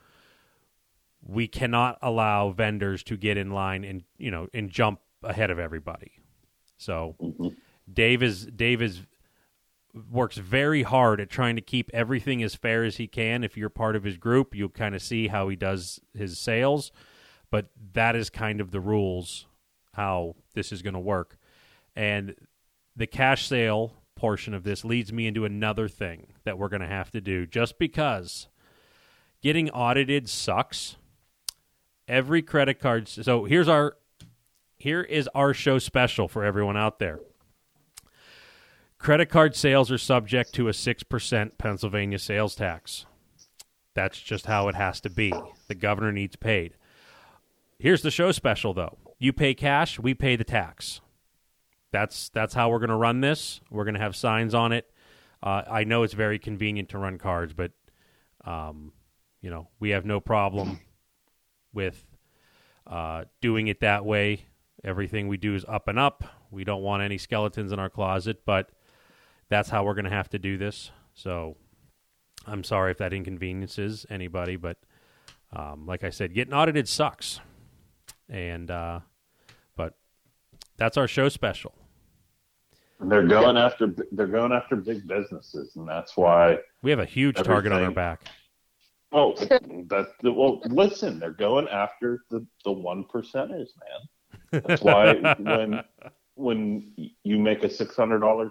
We 1.23 1.49
cannot 1.49 1.99
allow 2.03 2.51
vendors 2.51 3.03
to 3.05 3.16
get 3.16 3.37
in 3.37 3.51
line 3.51 3.85
and 3.85 4.05
you 4.19 4.31
know 4.31 4.49
and 4.53 4.71
jump 4.71 5.01
ahead 5.23 5.51
of 5.51 5.59
everybody. 5.59 6.12
So 6.77 7.16
Mhm. 7.21 7.57
Dave 7.93 8.23
is 8.23 8.47
Dave 8.47 8.83
is 8.83 9.03
works 10.11 10.36
very 10.36 10.82
hard 10.82 11.20
at 11.20 11.30
trying 11.30 11.57
to 11.57 11.62
keep 11.62 11.91
everything 11.93 12.43
as 12.43 12.55
fair 12.55 12.84
as 12.84 12.97
he 12.97 13.07
can. 13.07 13.43
If 13.43 13.57
you're 13.57 13.68
part 13.68 13.97
of 13.97 14.05
his 14.05 14.16
group, 14.16 14.55
you'll 14.55 14.68
kind 14.68 14.95
of 14.95 15.03
see 15.03 15.28
how 15.28 15.49
he 15.49 15.57
does 15.57 16.01
his 16.14 16.39
sales, 16.39 16.93
but 17.51 17.70
that 17.93 18.14
is 18.14 18.30
kind 18.30 18.61
of 18.61 18.70
the 18.70 18.80
rules 18.80 19.47
how 19.95 20.36
this 20.55 20.70
is 20.72 20.82
going 20.82 20.95
to 20.95 21.01
work. 21.01 21.39
And 21.97 22.34
the 22.95 23.07
cash 23.07 23.49
sale 23.49 23.95
portion 24.14 24.55
of 24.55 24.64
this 24.64 24.84
leads 24.84 25.12
me 25.12 25.26
into 25.26 25.45
another 25.45 25.89
thing 25.89 26.28
that 26.45 26.59
we're 26.59 26.68
going 26.68 26.82
to 26.82 26.89
have 26.89 27.11
to 27.12 27.20
do 27.20 27.47
just 27.47 27.78
because 27.78 28.49
getting 29.43 29.70
audited 29.70 30.28
sucks. 30.28 30.97
Every 32.07 32.43
credit 32.43 32.80
card 32.80 33.07
so 33.07 33.45
here's 33.45 33.68
our 33.68 33.97
here 34.78 35.03
is 35.03 35.28
our 35.34 35.53
show 35.53 35.78
special 35.78 36.26
for 36.26 36.45
everyone 36.45 36.76
out 36.76 36.99
there. 36.99 37.20
Credit 38.99 39.26
card 39.26 39.55
sales 39.55 39.92
are 39.92 39.99
subject 39.99 40.53
to 40.55 40.68
a 40.68 40.72
6% 40.72 41.51
Pennsylvania 41.57 42.18
sales 42.18 42.55
tax. 42.55 43.07
That's 43.94 44.20
just 44.20 44.46
how 44.46 44.68
it 44.68 44.74
has 44.74 45.01
to 45.03 45.11
be. 45.11 45.32
The 45.68 45.74
governor 45.74 46.12
needs 46.12 46.36
paid. 46.36 46.74
Here's 47.78 48.03
the 48.03 48.11
show 48.11 48.32
special 48.32 48.74
though. 48.74 48.99
You 49.18 49.32
pay 49.32 49.55
cash, 49.55 49.99
we 49.99 50.14
pay 50.14 50.36
the 50.36 50.44
tax. 50.44 51.01
That's 51.90 52.28
that's 52.28 52.55
how 52.55 52.70
we're 52.70 52.80
going 52.80 52.90
to 52.90 52.96
run 52.96 53.20
this. 53.20 53.61
We're 53.70 53.84
going 53.84 53.94
to 53.94 54.01
have 54.01 54.14
signs 54.14 54.55
on 54.55 54.72
it. 54.72 54.90
Uh, 55.42 55.62
I 55.70 55.84
know 55.84 56.03
it's 56.03 56.14
very 56.14 56.38
convenient 56.38 56.90
to 56.90 56.99
run 56.99 57.18
cards, 57.18 57.55
but 57.55 57.72
um, 58.44 58.92
you 59.40 59.51
know 59.51 59.68
we 59.80 59.90
have 59.90 60.05
no 60.05 60.20
problem 60.20 60.80
with 61.72 62.05
uh, 62.86 63.24
doing 63.40 63.68
it 63.68 63.80
that 63.80 64.05
way. 64.05 64.46
Everything 64.84 65.28
we 65.28 65.36
do 65.36 65.55
is 65.55 65.64
up 65.66 65.88
and 65.88 65.99
up. 65.99 66.24
We 66.51 66.64
don't 66.64 66.82
want 66.82 67.03
any 67.03 67.18
skeletons 67.18 67.72
in 67.72 67.78
our 67.78 67.90
closet, 67.90 68.44
but 68.44 68.70
that's 69.49 69.68
how 69.68 69.84
we're 69.84 69.94
going 69.94 70.05
to 70.05 70.11
have 70.11 70.28
to 70.30 70.38
do 70.38 70.59
this. 70.59 70.90
So 71.14 71.57
I'm 72.46 72.64
sorry 72.64 72.90
if 72.92 72.99
that 72.99 73.12
inconveniences 73.12 74.07
anybody, 74.11 74.57
but 74.57 74.78
um, 75.53 75.86
like 75.86 76.05
I 76.05 76.11
said, 76.11 76.34
getting 76.34 76.55
audited 76.55 76.88
sucks. 76.88 77.40
And 78.28 78.70
uh, 78.70 79.01
but 79.76 79.94
that's 80.76 80.96
our 80.96 81.09
show 81.09 81.28
special. 81.28 81.74
They're 83.01 83.26
going 83.26 83.57
after 83.57 83.94
they're 84.12 84.26
going 84.26 84.53
after 84.53 84.76
big 84.76 85.07
businesses, 85.07 85.76
and 85.76 85.88
that's 85.88 86.16
why. 86.16 86.59
We 86.82 86.90
have 86.90 87.01
a 87.01 87.07
huge 87.07 87.36
target 87.36 87.72
on 87.72 87.82
our 87.82 87.90
back. 87.90 88.22
Oh, 89.12 89.34
that 89.34 90.11
well, 90.22 90.61
listen, 90.66 91.18
they're 91.18 91.30
going 91.30 91.68
after 91.68 92.24
the 92.28 92.44
the 92.64 92.72
one 92.72 93.05
percenters, 93.05 93.68
man. 93.80 94.62
That's 94.66 94.82
why 94.82 95.14
when 95.38 95.80
when 96.34 96.92
you 97.22 97.38
make 97.38 97.64
a 97.64 97.70
six 97.70 97.96
hundred 97.96 98.18
dollar 98.18 98.51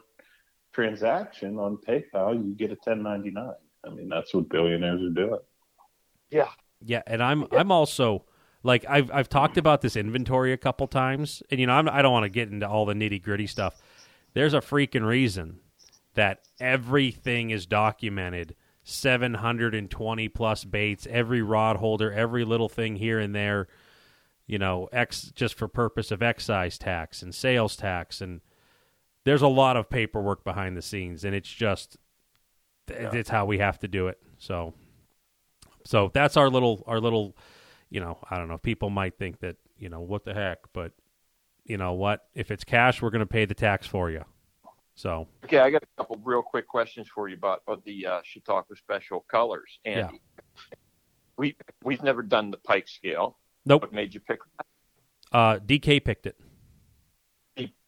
transaction 0.78 1.58
on 1.58 1.78
PayPal, 1.78 2.36
you 2.36 2.54
get 2.54 2.72
a 2.72 2.76
ten 2.76 3.02
ninety 3.02 3.32
nine. 3.32 3.54
I 3.86 3.90
mean, 3.90 4.10
that's 4.10 4.34
what 4.34 4.48
billionaires 4.50 5.02
are 5.02 5.10
doing. 5.10 5.40
Yeah. 6.30 6.50
Yeah, 6.86 7.02
and 7.08 7.24
I'm 7.24 7.48
I'm 7.52 7.72
also 7.72 8.26
like 8.62 8.86
I've 8.88 9.10
I've 9.12 9.30
talked 9.30 9.58
about 9.58 9.82
this 9.82 9.96
inventory 9.96 10.54
a 10.54 10.58
couple 10.58 10.86
times, 10.88 11.42
and 11.50 11.60
you 11.60 11.66
know 11.66 11.74
I'm, 11.74 11.90
I 11.90 12.04
don't 12.04 12.14
want 12.14 12.26
to 12.26 12.30
get 12.30 12.50
into 12.50 12.70
all 12.70 12.86
the 12.86 12.94
nitty 12.94 13.24
gritty 13.24 13.48
stuff. 13.48 13.82
There's 14.34 14.54
a 14.54 14.60
freaking 14.60 15.06
reason 15.06 15.60
that 16.14 16.42
everything 16.60 17.50
is 17.50 17.66
documented. 17.66 18.56
720 18.84 20.30
plus 20.30 20.64
baits, 20.64 21.06
every 21.10 21.42
rod 21.42 21.76
holder, 21.76 22.14
every 22.14 22.46
little 22.46 22.70
thing 22.70 22.96
here 22.96 23.20
and 23.20 23.36
there, 23.36 23.68
you 24.46 24.58
know, 24.58 24.88
X 24.94 25.30
just 25.36 25.56
for 25.56 25.68
purpose 25.68 26.10
of 26.10 26.24
excise 26.24 26.78
tax 26.78 27.22
and 27.22 27.36
sales 27.36 27.76
tax 27.76 28.22
and 28.22 28.40
there's 29.28 29.42
a 29.42 29.48
lot 29.48 29.76
of 29.76 29.90
paperwork 29.90 30.46
behind 30.46 30.78
the 30.78 30.82
scenes 30.82 31.26
and 31.26 31.36
it's 31.36 31.50
just 31.52 31.98
Yeah. 32.90 33.12
it's 33.14 33.30
how 33.30 33.46
we 33.46 33.58
have 33.58 33.78
to 33.80 33.88
do 33.90 34.08
it. 34.08 34.18
So 34.38 34.74
so 35.84 36.10
that's 36.14 36.38
our 36.38 36.50
little 36.50 36.82
our 36.88 37.02
little 37.02 37.36
you 37.90 38.00
know, 38.00 38.18
I 38.30 38.38
don't 38.38 38.48
know, 38.48 38.58
people 38.58 38.90
might 38.90 39.18
think 39.18 39.40
that, 39.40 39.58
you 39.78 39.90
know, 39.90 40.00
what 40.00 40.24
the 40.24 40.34
heck, 40.34 40.60
but 40.74 40.94
you 41.66 41.78
know 41.78 41.92
what? 41.94 42.26
If 42.36 42.52
it's 42.52 42.64
cash, 42.64 43.02
we're 43.02 43.10
going 43.10 43.20
to 43.20 43.26
pay 43.26 43.44
the 43.46 43.54
tax 43.54 43.86
for 43.86 44.10
you. 44.10 44.24
So, 44.96 45.28
Okay, 45.44 45.60
I 45.60 45.70
got 45.70 45.84
a 45.84 45.88
couple 45.98 46.20
real 46.24 46.42
quick 46.42 46.68
questions 46.68 47.08
for 47.14 47.28
you 47.30 47.36
about, 47.36 47.62
about 47.68 47.84
the 47.86 48.06
uh, 48.08 48.22
Chautauqua 48.24 48.76
Special 48.78 49.26
colors. 49.30 49.80
Andy, 49.86 50.22
we 51.38 51.56
we've 51.84 52.02
never 52.02 52.22
done 52.24 52.50
the 52.52 52.58
pike 52.58 52.88
scale. 52.88 53.38
nope. 53.66 53.82
What 53.84 53.94
made 53.94 54.14
you 54.14 54.22
pick 54.22 54.40
that? 54.58 54.66
Uh, 55.38 55.60
DK 55.60 56.04
picked 56.04 56.26
it. 56.28 56.38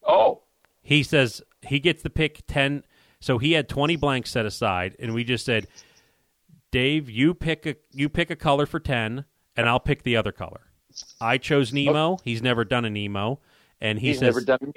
Oh, 0.04 0.44
He 0.90 1.04
says 1.04 1.44
he 1.62 1.80
gets 1.80 2.02
the 2.02 2.10
pick 2.10 2.42
10. 2.48 2.84
So 3.20 3.38
he 3.38 3.52
had 3.52 3.70
20 3.70 3.96
blanks 3.96 4.32
set 4.32 4.48
aside, 4.48 4.96
and 4.98 5.14
we 5.14 5.24
just 5.24 5.46
said, 5.46 5.68
Dave, 6.72 7.12
you 7.12 7.36
pick 7.36 7.68
a 7.68 7.76
you 7.92 8.10
pick 8.10 8.32
a 8.32 8.36
color 8.36 8.66
for 8.66 8.80
10, 8.80 9.24
and 9.56 9.70
I'll 9.70 9.80
pick 9.80 10.02
the 10.02 10.16
other 10.18 10.32
color. 10.32 10.62
I 11.22 11.38
chose 11.38 11.72
Nemo. 11.72 12.18
He's 12.24 12.42
never 12.42 12.66
done 12.66 12.86
a 12.86 12.90
Nemo, 12.90 13.40
and 13.80 14.00
he 14.00 14.08
he's 14.08 14.18
says 14.18 14.34
never 14.36 14.42
done. 14.42 14.74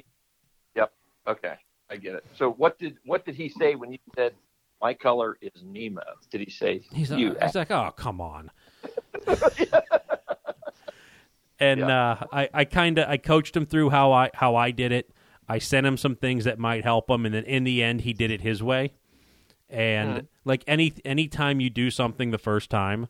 Yep. 0.76 0.92
Okay, 1.28 1.54
I 1.88 1.96
get 1.96 2.14
it. 2.16 2.26
So 2.36 2.50
what 2.50 2.78
did 2.78 2.98
what 3.06 3.24
did 3.24 3.34
he 3.34 3.48
say 3.48 3.74
when 3.74 3.90
you 3.90 3.98
said 4.14 4.34
my 4.82 4.92
color 4.92 5.38
is 5.40 5.62
Nemo? 5.64 6.02
Did 6.30 6.42
he 6.42 6.50
say 6.50 6.82
He's, 6.92 7.10
you? 7.10 7.36
he's 7.40 7.54
like, 7.54 7.70
oh, 7.70 7.90
come 7.96 8.20
on. 8.20 8.50
and 11.58 11.80
Yeah. 11.80 12.10
uh, 12.10 12.26
I, 12.32 12.48
I 12.52 12.64
kind 12.66 12.98
of 12.98 13.08
I 13.08 13.16
coached 13.16 13.56
him 13.56 13.64
through 13.64 13.88
how 13.90 14.12
I 14.12 14.28
how 14.34 14.56
I 14.56 14.72
did 14.72 14.92
it. 14.92 15.10
I 15.48 15.58
sent 15.58 15.86
him 15.86 15.96
some 15.96 16.16
things 16.16 16.44
that 16.44 16.58
might 16.58 16.84
help 16.84 17.10
him, 17.10 17.26
and 17.26 17.34
then 17.34 17.44
in 17.44 17.64
the 17.64 17.82
end, 17.82 18.02
he 18.02 18.12
did 18.12 18.30
it 18.30 18.40
his 18.40 18.62
way. 18.62 18.92
And 19.68 20.28
like 20.44 20.64
any 20.66 20.92
any 21.04 21.28
time 21.28 21.60
you 21.60 21.70
do 21.70 21.90
something 21.90 22.30
the 22.30 22.38
first 22.38 22.68
time, 22.68 23.08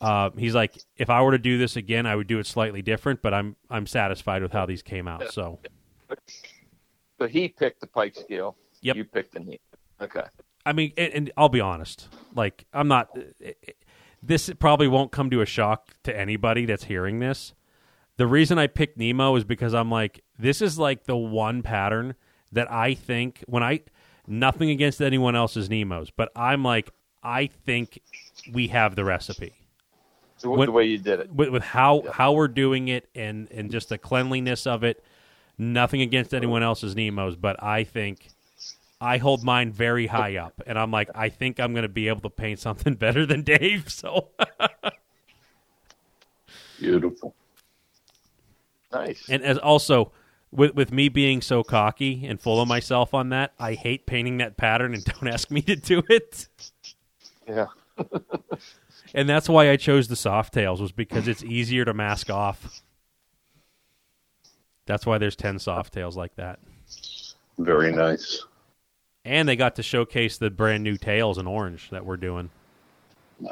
uh, 0.00 0.30
he's 0.36 0.54
like, 0.54 0.78
if 0.96 1.10
I 1.10 1.20
were 1.22 1.32
to 1.32 1.38
do 1.38 1.58
this 1.58 1.76
again, 1.76 2.06
I 2.06 2.16
would 2.16 2.26
do 2.26 2.38
it 2.38 2.46
slightly 2.46 2.80
different. 2.80 3.20
But 3.20 3.34
I'm 3.34 3.56
I'm 3.68 3.86
satisfied 3.86 4.42
with 4.42 4.52
how 4.52 4.64
these 4.64 4.82
came 4.82 5.06
out. 5.06 5.30
So 5.32 5.58
so 7.18 7.26
he 7.26 7.48
picked 7.48 7.80
the 7.80 7.86
pike 7.86 8.14
scale. 8.14 8.56
Yep. 8.80 8.96
You 8.96 9.04
picked 9.04 9.34
the 9.34 9.40
Nemo. 9.40 9.58
Okay. 10.00 10.24
I 10.64 10.72
mean, 10.72 10.92
and, 10.96 11.12
and 11.12 11.32
I'll 11.36 11.48
be 11.48 11.60
honest. 11.60 12.08
Like, 12.34 12.64
I'm 12.72 12.88
not. 12.88 13.16
This 14.22 14.50
probably 14.58 14.88
won't 14.88 15.12
come 15.12 15.30
to 15.30 15.40
a 15.40 15.46
shock 15.46 15.88
to 16.04 16.16
anybody 16.16 16.64
that's 16.64 16.84
hearing 16.84 17.18
this. 17.20 17.54
The 18.16 18.26
reason 18.26 18.58
I 18.58 18.66
picked 18.66 18.98
Nemo 18.98 19.36
is 19.36 19.44
because 19.44 19.74
I'm 19.74 19.90
like, 19.90 20.22
this 20.38 20.62
is 20.62 20.78
like 20.78 21.04
the 21.04 21.16
one 21.16 21.62
pattern 21.62 22.14
that 22.52 22.70
I 22.70 22.94
think 22.94 23.44
when 23.46 23.62
I. 23.62 23.80
Nothing 24.30 24.68
against 24.68 25.00
anyone 25.00 25.34
else's 25.34 25.70
Nemos, 25.70 26.10
but 26.14 26.30
I'm 26.36 26.62
like, 26.62 26.90
I 27.22 27.46
think 27.46 27.98
we 28.52 28.68
have 28.68 28.94
the 28.94 29.02
recipe 29.02 29.54
So 30.36 30.50
When- 30.50 30.66
the 30.66 30.72
way 30.72 30.84
you 30.84 30.98
did 30.98 31.20
it. 31.20 31.32
with, 31.32 31.48
with 31.48 31.62
how 31.62 32.02
how 32.12 32.32
we're 32.34 32.46
doing 32.48 32.88
it 32.88 33.08
and 33.14 33.50
and 33.50 33.70
just 33.70 33.88
the 33.88 33.96
cleanliness 33.96 34.66
of 34.66 34.84
it. 34.84 35.02
Nothing 35.56 36.02
against 36.02 36.34
anyone 36.34 36.62
else's 36.62 36.94
Nemos, 36.94 37.36
but 37.36 37.60
I 37.62 37.84
think 37.84 38.28
I 39.00 39.16
hold 39.16 39.42
mine 39.44 39.72
very 39.72 40.06
high 40.08 40.36
up, 40.36 40.60
and 40.66 40.78
I'm 40.78 40.90
like, 40.90 41.08
I 41.14 41.30
think 41.30 41.58
I'm 41.58 41.72
going 41.72 41.84
to 41.84 41.88
be 41.88 42.08
able 42.08 42.20
to 42.20 42.30
paint 42.30 42.58
something 42.60 42.94
better 43.06 43.24
than 43.24 43.42
Dave. 43.42 43.88
So, 43.90 44.28
Beautiful. 46.78 47.34
Nice. 48.92 49.26
and 49.28 49.42
as 49.42 49.58
also 49.58 50.12
with 50.50 50.74
with 50.74 50.92
me 50.92 51.08
being 51.08 51.40
so 51.42 51.62
cocky 51.62 52.26
and 52.26 52.40
full 52.40 52.60
of 52.60 52.68
myself 52.68 53.14
on 53.14 53.28
that, 53.30 53.52
I 53.58 53.74
hate 53.74 54.06
painting 54.06 54.38
that 54.38 54.56
pattern, 54.56 54.94
and 54.94 55.04
don't 55.04 55.28
ask 55.28 55.50
me 55.50 55.62
to 55.62 55.76
do 55.76 56.02
it. 56.08 56.48
yeah. 57.46 57.66
And 59.14 59.26
that's 59.26 59.48
why 59.48 59.70
I 59.70 59.76
chose 59.76 60.08
the 60.08 60.16
soft 60.16 60.52
tails 60.52 60.82
was 60.82 60.92
because 60.92 61.28
it's 61.28 61.42
easier 61.42 61.82
to 61.86 61.94
mask 61.94 62.28
off. 62.28 62.82
That's 64.84 65.06
why 65.06 65.16
there's 65.16 65.34
ten 65.34 65.58
soft 65.58 65.94
tails 65.94 66.14
like 66.14 66.36
that. 66.36 66.58
Very 67.58 67.90
nice. 67.90 68.44
And 69.24 69.48
they 69.48 69.56
got 69.56 69.76
to 69.76 69.82
showcase 69.82 70.36
the 70.36 70.50
brand 70.50 70.84
new 70.84 70.96
tails 70.98 71.38
in 71.38 71.46
orange 71.46 71.88
that 71.90 72.04
we're 72.04 72.18
doing. 72.18 72.50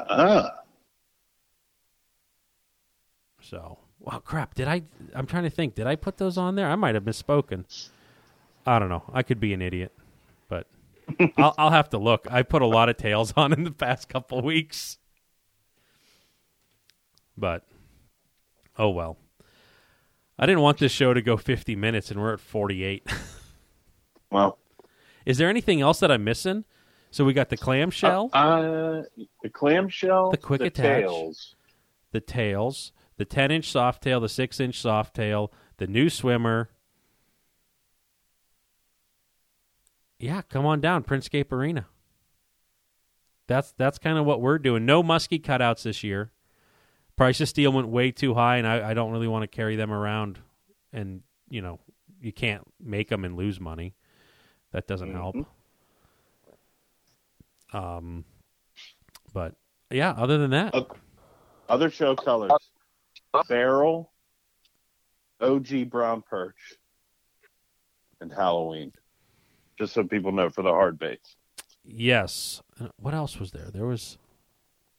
Ah, 0.09 0.51
So, 3.41 3.79
wow, 4.07 4.19
crap. 4.19 4.55
Did 4.55 4.67
I? 4.67 4.83
I'm 5.13 5.25
trying 5.25 5.43
to 5.43 5.49
think. 5.49 5.75
Did 5.75 5.85
I 5.87 5.95
put 5.95 6.17
those 6.17 6.37
on 6.37 6.55
there? 6.55 6.67
I 6.69 6.75
might 6.75 6.95
have 6.95 7.03
misspoken. 7.03 7.65
I 8.65 8.79
don't 8.79 8.89
know. 8.89 9.03
I 9.13 9.21
could 9.23 9.39
be 9.39 9.53
an 9.53 9.61
idiot, 9.61 9.91
but 10.49 10.67
I'll, 11.37 11.53
I'll 11.57 11.71
have 11.71 11.89
to 11.89 11.97
look. 11.97 12.27
I 12.29 12.43
put 12.43 12.61
a 12.61 12.65
lot 12.67 12.89
of 12.89 12.97
tails 12.97 13.33
on 13.37 13.53
in 13.53 13.63
the 13.63 13.71
past 13.71 14.09
couple 14.09 14.41
weeks, 14.41 14.97
but 17.37 17.63
oh 18.77 18.89
well. 18.89 19.17
I 20.39 20.45
didn't 20.45 20.61
want 20.61 20.77
this 20.77 20.91
show 20.91 21.15
to 21.15 21.21
go 21.21 21.35
50 21.35 21.75
minutes, 21.75 22.11
and 22.11 22.21
we're 22.21 22.33
at 22.33 22.39
48. 22.39 23.07
well, 24.31 24.59
Is 25.25 25.39
there 25.39 25.49
anything 25.49 25.81
else 25.81 25.99
that 25.99 26.11
I'm 26.11 26.23
missing? 26.23 26.63
So 27.09 27.25
we 27.25 27.33
got 27.33 27.49
the 27.49 27.57
clamshell. 27.57 28.29
Uh, 28.33 29.01
the 29.41 29.49
clamshell, 29.51 30.29
The 30.29 30.37
quick 30.37 30.59
the 30.59 30.67
attach. 30.67 30.83
tails. 31.01 31.55
the 32.11 32.19
tails, 32.21 32.91
the 33.17 33.25
10 33.25 33.51
inch 33.51 33.69
soft 33.69 34.03
tail, 34.03 34.19
the 34.19 34.29
6 34.29 34.59
inch 34.59 34.79
soft 34.79 35.15
tail, 35.15 35.51
the 35.77 35.87
new 35.87 36.09
swimmer. 36.09 36.69
Yeah, 40.19 40.41
come 40.41 40.65
on 40.65 40.81
down, 40.81 41.03
Princescape 41.03 41.51
Arena. 41.51 41.85
That's 43.47 43.71
that's 43.77 43.97
kind 43.97 44.17
of 44.17 44.25
what 44.25 44.41
we're 44.41 44.57
doing. 44.59 44.85
No 44.85 45.03
muskie 45.03 45.41
cutouts 45.41 45.83
this 45.83 46.03
year. 46.03 46.31
Price 47.15 47.39
of 47.39 47.47
steel 47.49 47.71
went 47.71 47.87
way 47.87 48.11
too 48.11 48.33
high, 48.33 48.57
and 48.57 48.67
I, 48.67 48.91
I 48.91 48.93
don't 48.93 49.11
really 49.11 49.27
want 49.27 49.43
to 49.43 49.47
carry 49.47 49.75
them 49.75 49.91
around. 49.91 50.39
And 50.91 51.21
you 51.49 51.61
know, 51.61 51.79
you 52.21 52.33
can't 52.33 52.63
make 52.79 53.09
them 53.09 53.23
and 53.25 53.35
lose 53.37 53.59
money. 53.59 53.95
That 54.71 54.85
doesn't 54.87 55.13
help. 55.13 55.35
Um, 57.73 58.25
but 59.33 59.55
yeah, 59.89 60.11
other 60.11 60.37
than 60.37 60.51
that, 60.51 60.73
Other 61.69 61.89
show 61.89 62.15
colors: 62.15 62.51
barrel, 63.47 64.11
OG 65.41 65.89
brown 65.89 66.23
perch, 66.27 66.75
and 68.21 68.31
Halloween. 68.31 68.91
Just 69.77 69.93
so 69.93 70.03
people 70.03 70.31
know 70.31 70.49
for 70.49 70.63
the 70.63 70.71
hard 70.71 70.97
baits. 70.97 71.35
Yes. 71.87 72.61
What 72.97 73.13
else 73.13 73.39
was 73.39 73.51
there? 73.51 73.69
There 73.71 73.85
was, 73.85 74.17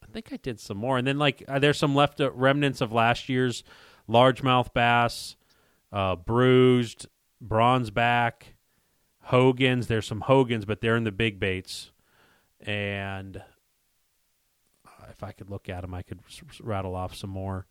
I 0.02 0.06
think 0.06 0.32
I 0.32 0.36
did 0.36 0.60
some 0.60 0.78
more, 0.78 0.98
and 0.98 1.06
then 1.06 1.18
like 1.18 1.44
uh, 1.48 1.58
there's 1.58 1.78
some 1.78 1.94
left 1.94 2.20
uh, 2.20 2.30
remnants 2.32 2.80
of 2.80 2.92
last 2.92 3.28
year's 3.28 3.62
largemouth 4.08 4.72
bass, 4.72 5.36
uh, 5.92 6.16
bruised, 6.16 7.06
bronze 7.40 7.90
back, 7.90 8.54
Hogan's. 9.24 9.86
There's 9.88 10.06
some 10.06 10.22
Hogan's, 10.22 10.64
but 10.64 10.80
they're 10.80 10.96
in 10.96 11.04
the 11.04 11.12
big 11.12 11.38
baits, 11.38 11.90
and 12.60 13.42
uh, 14.86 15.06
if 15.10 15.22
I 15.22 15.32
could 15.32 15.50
look 15.50 15.68
at 15.68 15.82
them, 15.82 15.92
I 15.92 16.02
could 16.02 16.20
rattle 16.60 16.94
off 16.94 17.14
some 17.14 17.30
more. 17.30 17.66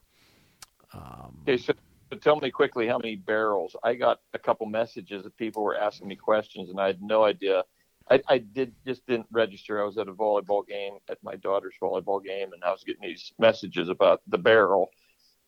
Um, 0.94 1.40
Okay, 1.44 1.58
so, 1.58 1.74
so 2.12 2.18
tell 2.18 2.38
me 2.38 2.52
quickly 2.52 2.88
how 2.88 2.98
many 2.98 3.16
barrels. 3.16 3.76
I 3.84 3.96
got 3.96 4.22
a 4.34 4.40
couple 4.40 4.66
messages 4.66 5.24
that 5.24 5.36
people 5.38 5.64
were 5.64 5.78
asking 5.78 6.08
me 6.08 6.16
questions, 6.16 6.70
and 6.70 6.80
I 6.80 6.88
had 6.88 7.02
no 7.02 7.24
idea 7.24 7.64
I, 8.10 8.22
I 8.28 8.38
did 8.38 8.74
just 8.86 9.06
didn't 9.06 9.28
register. 9.32 9.82
I 9.82 9.86
was 9.86 9.98
at 9.98 10.08
a 10.08 10.14
volleyball 10.14 10.66
game 10.66 10.94
at 11.10 11.18
my 11.24 11.36
daughter's 11.36 11.76
volleyball 11.82 12.24
game, 12.24 12.54
and 12.54 12.64
I 12.64 12.72
was 12.72 12.84
getting 12.84 13.08
these 13.08 13.34
messages 13.40 13.90
about 13.90 14.22
the 14.28 14.38
barrel 14.38 14.90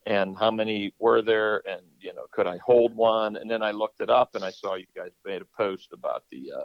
and 0.06 0.36
how 0.36 0.50
many 0.50 0.94
were 0.98 1.22
there, 1.22 1.62
and 1.68 1.82
you 2.00 2.14
know, 2.14 2.24
could 2.32 2.46
I 2.46 2.58
hold 2.58 2.94
one? 2.94 3.36
And 3.36 3.50
then 3.50 3.62
I 3.62 3.70
looked 3.70 4.00
it 4.00 4.10
up, 4.10 4.34
and 4.34 4.44
I 4.44 4.50
saw 4.50 4.74
you 4.74 4.86
guys 4.96 5.10
made 5.24 5.42
a 5.42 5.46
post 5.56 5.90
about 5.92 6.24
the 6.30 6.52
uh, 6.56 6.62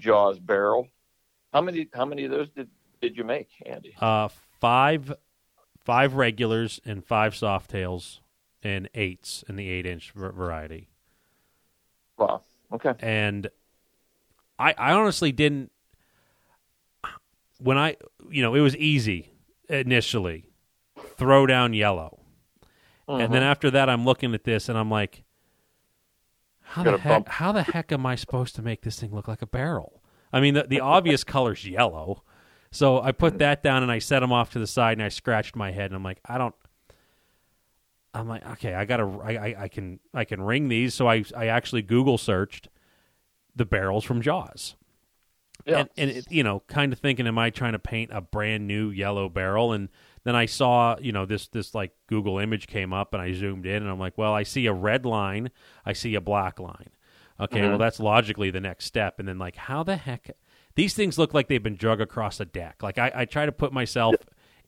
Jaws 0.00 0.38
barrel. 0.38 0.88
How 1.52 1.60
many? 1.60 1.88
How 1.92 2.04
many 2.04 2.24
of 2.24 2.30
those 2.30 2.48
did 2.50 2.68
did 3.00 3.16
you 3.16 3.24
make, 3.24 3.48
Andy? 3.64 3.94
Uh, 4.00 4.28
five, 4.60 5.12
five 5.86 6.14
regulars 6.14 6.80
and 6.84 7.04
five 7.04 7.34
soft 7.36 7.70
tails 7.70 8.20
and 8.62 8.90
eights 8.94 9.44
in 9.48 9.54
the 9.54 9.68
eight 9.70 9.86
inch 9.86 10.10
variety. 10.10 10.88
Wow. 12.18 12.42
Okay. 12.72 12.92
And 12.98 13.48
I, 14.58 14.74
I 14.76 14.92
honestly 14.92 15.30
didn't. 15.30 15.70
When 17.60 17.78
I, 17.78 17.96
you 18.28 18.42
know, 18.42 18.54
it 18.54 18.60
was 18.60 18.76
easy 18.76 19.30
initially. 19.68 20.44
Throw 21.16 21.46
down 21.46 21.72
yellow, 21.72 22.20
and 23.08 23.32
then 23.32 23.40
Mhm. 23.42 23.46
after 23.46 23.70
that, 23.70 23.88
I'm 23.88 24.04
looking 24.04 24.34
at 24.34 24.44
this 24.44 24.68
and 24.68 24.76
I'm 24.76 24.90
like, 24.90 25.22
how 26.60 26.82
the 26.82 26.98
heck? 26.98 27.04
bump. 27.04 27.28
How 27.28 27.52
the 27.52 27.62
heck 27.62 27.92
am 27.92 28.04
I 28.04 28.16
supposed 28.16 28.54
to 28.56 28.62
make 28.62 28.82
this 28.82 28.98
thing 29.00 29.14
look 29.14 29.28
like 29.28 29.40
a 29.40 29.46
barrel? 29.46 30.02
I 30.32 30.40
mean, 30.40 30.54
the, 30.54 30.64
the 30.64 30.80
obvious 30.80 31.22
color's 31.24 31.66
yellow. 31.66 32.22
So 32.76 33.00
I 33.00 33.12
put 33.12 33.38
that 33.38 33.62
down 33.62 33.82
and 33.82 33.90
I 33.90 34.00
set 34.00 34.20
them 34.20 34.32
off 34.32 34.50
to 34.50 34.58
the 34.58 34.66
side 34.66 34.98
and 34.98 35.02
I 35.02 35.08
scratched 35.08 35.56
my 35.56 35.70
head 35.70 35.86
and 35.86 35.94
I'm 35.94 36.02
like, 36.02 36.20
I 36.26 36.36
don't. 36.36 36.54
I'm 38.12 38.28
like, 38.28 38.46
okay, 38.52 38.74
I 38.74 38.84
gotta, 38.84 39.04
I, 39.22 39.30
I, 39.30 39.62
I 39.64 39.68
can, 39.68 39.98
I 40.12 40.24
can 40.24 40.42
ring 40.42 40.68
these. 40.68 40.92
So 40.92 41.08
I, 41.08 41.24
I 41.34 41.46
actually 41.46 41.80
Google 41.82 42.18
searched 42.18 42.68
the 43.54 43.64
barrels 43.64 44.04
from 44.04 44.20
Jaws, 44.20 44.76
yeah. 45.66 45.80
and, 45.80 45.88
and 45.96 46.10
it, 46.10 46.30
you 46.30 46.42
know, 46.42 46.62
kind 46.66 46.92
of 46.92 46.98
thinking, 46.98 47.26
am 47.26 47.38
I 47.38 47.48
trying 47.48 47.72
to 47.72 47.78
paint 47.78 48.10
a 48.12 48.20
brand 48.20 48.66
new 48.66 48.90
yellow 48.90 49.30
barrel? 49.30 49.72
And 49.72 49.88
then 50.24 50.36
I 50.36 50.44
saw, 50.44 50.96
you 50.98 51.12
know, 51.12 51.24
this, 51.24 51.48
this 51.48 51.74
like 51.74 51.92
Google 52.08 52.38
image 52.38 52.66
came 52.66 52.92
up 52.92 53.14
and 53.14 53.22
I 53.22 53.32
zoomed 53.32 53.64
in 53.64 53.82
and 53.82 53.90
I'm 53.90 53.98
like, 53.98 54.18
well, 54.18 54.34
I 54.34 54.42
see 54.42 54.66
a 54.66 54.72
red 54.72 55.06
line, 55.06 55.50
I 55.86 55.94
see 55.94 56.14
a 56.14 56.20
black 56.20 56.58
line. 56.60 56.90
Okay, 57.40 57.60
Mhm. 57.60 57.68
well, 57.70 57.78
that's 57.78 58.00
logically 58.00 58.50
the 58.50 58.60
next 58.60 58.84
step. 58.86 59.18
And 59.18 59.26
then 59.28 59.38
like, 59.38 59.56
how 59.56 59.82
the 59.82 59.96
heck? 59.96 60.30
These 60.76 60.94
things 60.94 61.18
look 61.18 61.34
like 61.34 61.48
they've 61.48 61.62
been 61.62 61.76
drug 61.76 62.00
across 62.00 62.38
a 62.38 62.44
deck. 62.44 62.82
Like 62.82 62.98
I, 62.98 63.10
I 63.14 63.24
try 63.24 63.46
to 63.46 63.52
put 63.52 63.72
myself 63.72 64.14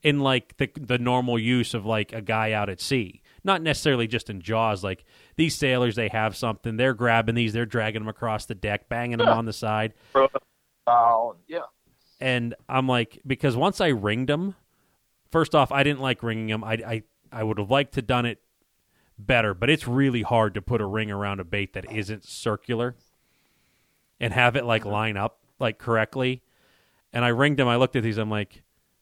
in 0.01 0.19
like 0.19 0.57
the 0.57 0.69
the 0.75 0.97
normal 0.97 1.37
use 1.37 1.73
of 1.73 1.85
like 1.85 2.13
a 2.13 2.21
guy 2.21 2.51
out 2.51 2.69
at 2.69 2.81
sea, 2.81 3.21
not 3.43 3.61
necessarily 3.61 4.07
just 4.07 4.29
in 4.29 4.41
Jaws. 4.41 4.83
Like 4.83 5.05
these 5.35 5.55
sailors, 5.55 5.95
they 5.95 6.07
have 6.09 6.35
something. 6.35 6.77
They're 6.77 6.93
grabbing 6.93 7.35
these, 7.35 7.53
they're 7.53 7.65
dragging 7.65 8.01
them 8.01 8.09
across 8.09 8.45
the 8.45 8.55
deck, 8.55 8.89
banging 8.89 9.19
them 9.19 9.29
on 9.29 9.45
the 9.45 9.53
side. 9.53 9.93
Yeah. 11.47 11.59
And 12.19 12.55
I'm 12.67 12.87
like, 12.87 13.21
because 13.25 13.55
once 13.55 13.79
I 13.79 13.89
ringed 13.89 14.29
them, 14.29 14.55
first 15.31 15.55
off, 15.55 15.71
I 15.71 15.83
didn't 15.83 16.01
like 16.01 16.23
ringing 16.23 16.47
them. 16.47 16.63
I 16.63 16.73
I 16.73 17.03
I 17.31 17.43
would 17.43 17.59
have 17.59 17.69
liked 17.69 17.93
to 17.93 18.01
done 18.01 18.25
it 18.25 18.41
better, 19.19 19.53
but 19.53 19.69
it's 19.69 19.87
really 19.87 20.23
hard 20.23 20.55
to 20.55 20.61
put 20.61 20.81
a 20.81 20.85
ring 20.85 21.11
around 21.11 21.39
a 21.39 21.43
bait 21.43 21.73
that 21.73 21.91
isn't 21.91 22.23
circular 22.23 22.95
and 24.19 24.33
have 24.33 24.55
it 24.55 24.65
like 24.65 24.85
line 24.85 25.17
up 25.17 25.38
like 25.59 25.77
correctly. 25.77 26.41
And 27.13 27.25
I 27.25 27.29
ringed 27.29 27.59
him. 27.59 27.67
I 27.67 27.75
looked 27.77 27.95
at 27.95 28.03
these. 28.03 28.17
I'm 28.17 28.29
like, 28.29 28.61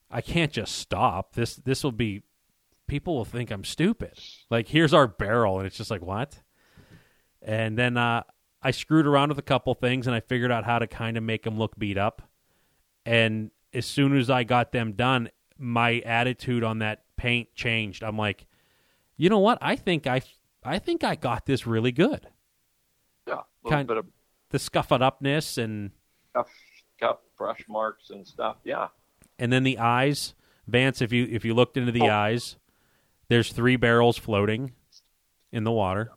I 0.10 0.22
can't 0.22 0.52
just 0.52 0.76
stop. 0.78 1.34
This 1.34 1.56
this 1.58 1.84
will 1.84 1.92
be. 1.92 2.24
People 2.88 3.16
will 3.18 3.26
think 3.26 3.52
I'm 3.52 3.66
stupid. 3.66 4.18
Like 4.50 4.68
here's 4.70 4.94
our 4.94 5.08
barrel, 5.08 5.58
and 5.58 5.68
it's 5.68 5.76
just 5.78 5.92
like 5.92 6.02
what? 6.02 6.40
And 7.42 7.78
then 7.78 7.98
uh, 7.98 8.24
I 8.62 8.72
screwed 8.72 9.06
around 9.06 9.30
with 9.30 9.38
a 9.40 9.44
couple 9.44 9.74
things, 9.74 10.08
and 10.08 10.16
I 10.16 10.22
figured 10.22 10.52
out 10.52 10.64
how 10.64 10.80
to 10.80 10.88
kind 10.88 11.18
of 11.18 11.24
make 11.24 11.44
them 11.44 11.58
look 11.58 11.78
beat 11.78 11.98
up. 11.98 12.22
And 13.06 13.52
as 13.74 13.86
soon 13.86 14.18
as 14.18 14.30
I 14.30 14.44
got 14.44 14.72
them 14.72 14.94
done, 14.94 15.30
my 15.58 16.00
attitude 16.00 16.64
on 16.64 16.80
that 16.80 17.04
paint 17.18 17.54
changed. 17.56 18.04
I'm 18.04 18.18
like, 18.18 18.46
you 19.18 19.30
know 19.30 19.40
what? 19.40 19.58
I 19.62 19.76
think 19.76 20.08
I 20.08 20.22
I 20.64 20.80
think 20.80 21.04
I 21.04 21.16
got 21.16 21.46
this 21.46 21.68
really 21.68 21.92
good. 21.92 22.28
Yeah. 23.28 23.34
A 23.34 23.44
little 23.64 23.72
Kind- 23.78 23.88
bit 23.90 23.98
of 23.98 24.06
The 24.50 24.60
scuff 24.60 24.92
it 24.94 25.02
upness 25.02 25.58
and 25.58 25.92
scuff, 26.38 26.50
scuff 26.98 27.18
brush 27.38 27.64
marks 27.68 28.10
and 28.10 28.26
stuff. 28.28 28.58
Yeah. 28.64 28.88
and 29.40 29.52
then 29.52 29.64
the 29.64 29.78
eyes. 29.80 30.34
Vance, 30.68 31.02
if 31.02 31.14
you 31.14 31.26
if 31.32 31.46
you 31.46 31.54
looked 31.54 31.78
into 31.78 31.92
the 31.94 32.02
Oh. 32.10 32.10
eyes, 32.10 32.58
there's 33.30 33.54
three 33.54 33.76
barrels 33.78 34.18
floating 34.18 34.74
in 35.52 35.64
the 35.64 35.72
water. 35.72 36.12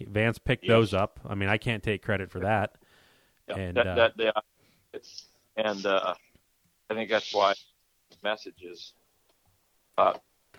Vance 0.00 0.38
picked 0.38 0.66
those 0.66 0.94
up. 0.94 1.20
I 1.28 1.34
mean, 1.34 1.48
I 1.48 1.58
can't 1.58 1.82
take 1.82 2.02
credit 2.02 2.30
for 2.30 2.40
that. 2.40 2.76
Yeah. 3.48 3.56
And, 3.56 3.76
that, 3.76 3.86
uh, 3.86 3.94
that, 3.96 4.12
yeah. 4.16 4.30
It's, 4.94 5.26
and 5.56 5.84
uh, 5.84 6.14
I 6.88 6.94
think 6.94 7.10
that's 7.10 7.34
why 7.34 7.52
messages 8.22 8.92
uh, 9.98 10.14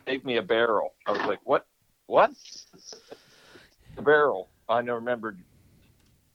gave 0.05 0.23
me 0.25 0.37
a 0.37 0.41
barrel. 0.43 0.93
I 1.07 1.11
was 1.11 1.21
like, 1.21 1.39
what? 1.43 1.65
What? 2.05 2.31
a 3.97 4.01
barrel. 4.01 4.49
I 4.69 4.81
never 4.81 4.99
remembered 4.99 5.39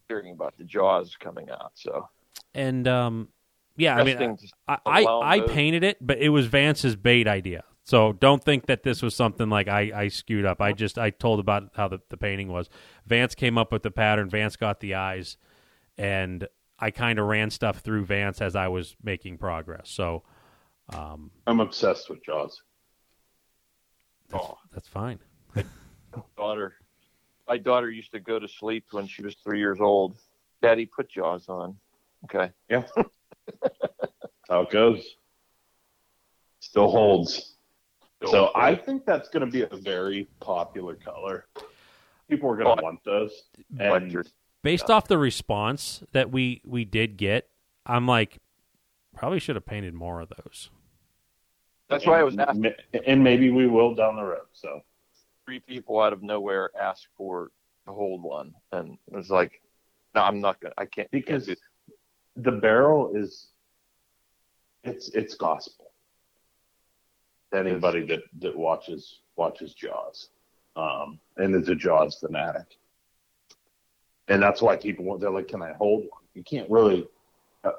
hearing 0.09 0.32
about 0.32 0.57
the 0.57 0.64
Jaws 0.64 1.16
coming 1.18 1.50
out. 1.50 1.72
So, 1.74 2.09
And 2.54 2.86
um, 2.88 3.28
yeah, 3.76 3.96
I 3.96 4.04
mean, 4.04 4.38
I, 4.68 4.78
I, 4.86 5.04
I 5.04 5.40
painted 5.40 5.84
it, 5.84 5.98
but 6.00 6.18
it 6.18 6.30
was 6.30 6.46
Vance's 6.46 6.96
bait 6.96 7.28
idea. 7.28 7.64
So 7.84 8.12
don't 8.14 8.42
think 8.42 8.66
that 8.66 8.82
this 8.82 9.00
was 9.00 9.14
something 9.14 9.48
like 9.48 9.68
I, 9.68 9.92
I 9.94 10.09
skewed 10.09 10.44
up. 10.44 10.61
I 10.61 10.72
just 10.72 10.98
I 10.98 11.11
told 11.11 11.38
about 11.38 11.70
how 11.76 11.86
the, 11.86 12.00
the 12.09 12.16
painting 12.16 12.48
was. 12.48 12.68
Vance 13.07 13.36
came 13.36 13.57
up 13.57 13.70
with 13.70 13.84
the 13.84 13.92
pattern. 13.92 14.28
Vance 14.28 14.57
got 14.57 14.80
the 14.80 14.94
eyes, 14.96 15.36
and 15.96 16.48
I 16.80 16.90
kind 16.90 17.20
of 17.20 17.26
ran 17.26 17.50
stuff 17.50 17.78
through 17.78 18.04
Vance 18.07 18.40
as 18.40 18.57
I 18.57 18.66
was 18.68 18.96
making 19.04 19.38
progress. 19.38 19.88
So 19.88 20.24
um, 20.92 21.30
I'm 21.46 21.61
obsessed 21.61 22.11
with 22.11 22.24
Jaws. 22.24 22.61
that's, 24.30 24.44
that's 24.72 24.88
fine. 24.88 25.20
daughter, 26.36 26.74
my 27.49 27.57
daughter 27.59 27.90
used 27.90 28.12
to 28.12 28.20
go 28.20 28.38
to 28.38 28.49
sleep 28.49 28.84
when 28.90 29.07
she 29.07 29.22
was 29.22 29.34
three 29.42 29.59
years 29.59 29.78
old. 29.80 30.16
Daddy, 30.62 30.86
put 30.86 31.09
Jaws 31.11 31.49
on. 31.49 31.76
Okay. 32.24 32.51
Yeah. 32.68 32.82
How 34.49 34.62
it 34.62 34.70
goes. 34.70 35.05
Still 36.61 36.90
holds. 36.90 37.55
So 38.26 38.51
I 38.55 38.74
think 38.74 39.05
that's 39.05 39.28
going 39.28 39.44
to 39.44 39.51
be 39.51 39.62
a 39.62 39.76
very 39.80 40.26
popular 40.40 40.94
color. 40.94 41.47
People 42.28 42.51
are 42.51 42.57
going 42.57 42.76
to 42.76 42.82
want 42.82 43.05
those. 43.05 43.42
And 43.78 44.11
you're- 44.11 44.24
Based 44.62 44.90
off 44.90 45.07
the 45.07 45.18
response 45.18 46.03
that 46.11 46.32
we 46.32 46.61
we 46.64 46.84
did 46.84 47.16
get, 47.16 47.49
I'm 47.84 48.05
like, 48.09 48.38
probably 49.14 49.38
should 49.38 49.55
have 49.55 49.64
painted 49.66 49.94
more 49.94 50.20
of 50.20 50.28
those. 50.30 50.70
that's 51.88 52.05
why 52.05 52.18
I 52.18 52.24
was 52.24 52.36
asking. 52.36 52.72
And 53.07 53.22
maybe 53.22 53.51
we 53.51 53.68
will 53.68 53.94
down 53.94 54.16
the 54.16 54.24
road. 54.24 54.47
So 54.53 54.80
Three 55.47 55.61
people 55.61 56.01
out 56.01 56.12
of 56.12 56.22
nowhere 56.22 56.70
asked 56.78 57.09
for 57.16 57.51
to 57.86 57.92
hold 57.92 58.22
one, 58.22 58.53
and 58.72 58.99
it 59.11 59.16
was 59.16 59.30
like, 59.30 59.62
no, 60.14 60.22
I'm 60.22 60.40
not 60.40 60.61
gonna. 60.61 60.74
I 60.76 60.86
can't. 60.86 61.11
because 61.12 61.47
can't 61.47 61.59
the 62.36 62.53
barrel 62.53 63.12
is 63.14 63.49
it's 64.82 65.09
it's 65.11 65.36
gospel. 65.36 65.92
Anybody 67.55 68.05
that 68.07 68.22
that 68.40 68.57
watches 68.57 69.20
watches 69.36 69.72
Jaws, 69.72 70.30
um, 70.74 71.20
and 71.36 71.55
is 71.55 71.68
a 71.68 71.74
Jaws 71.74 72.18
fanatic, 72.18 72.76
and 74.28 74.42
that's 74.42 74.61
why 74.61 74.76
people 74.76 75.05
want. 75.05 75.20
They're 75.20 75.30
like, 75.30 75.49
"Can 75.49 75.62
I 75.62 75.74
hold 75.74 76.03
one?" 76.03 76.24
You 76.34 76.42
can't 76.42 76.68
really. 76.68 77.07
A, 77.64 77.70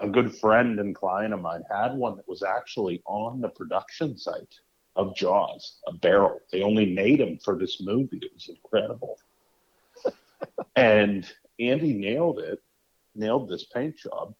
a 0.00 0.08
good 0.08 0.36
friend 0.36 0.80
and 0.80 0.94
client 0.94 1.32
of 1.32 1.40
mine 1.40 1.62
had 1.70 1.94
one 1.94 2.16
that 2.16 2.28
was 2.28 2.42
actually 2.42 3.00
on 3.06 3.40
the 3.40 3.48
production 3.48 4.18
site 4.18 4.58
of 4.96 5.16
Jaws, 5.16 5.78
a 5.86 5.92
barrel. 5.92 6.40
They 6.50 6.62
only 6.62 6.86
made 6.86 7.20
them 7.20 7.38
for 7.42 7.58
this 7.58 7.80
movie. 7.80 8.18
It 8.22 8.32
was 8.34 8.48
incredible. 8.48 9.18
and 10.76 11.30
Andy 11.58 11.94
nailed 11.94 12.40
it, 12.40 12.62
nailed 13.14 13.48
this 13.48 13.64
paint 13.64 13.96
job. 13.96 14.34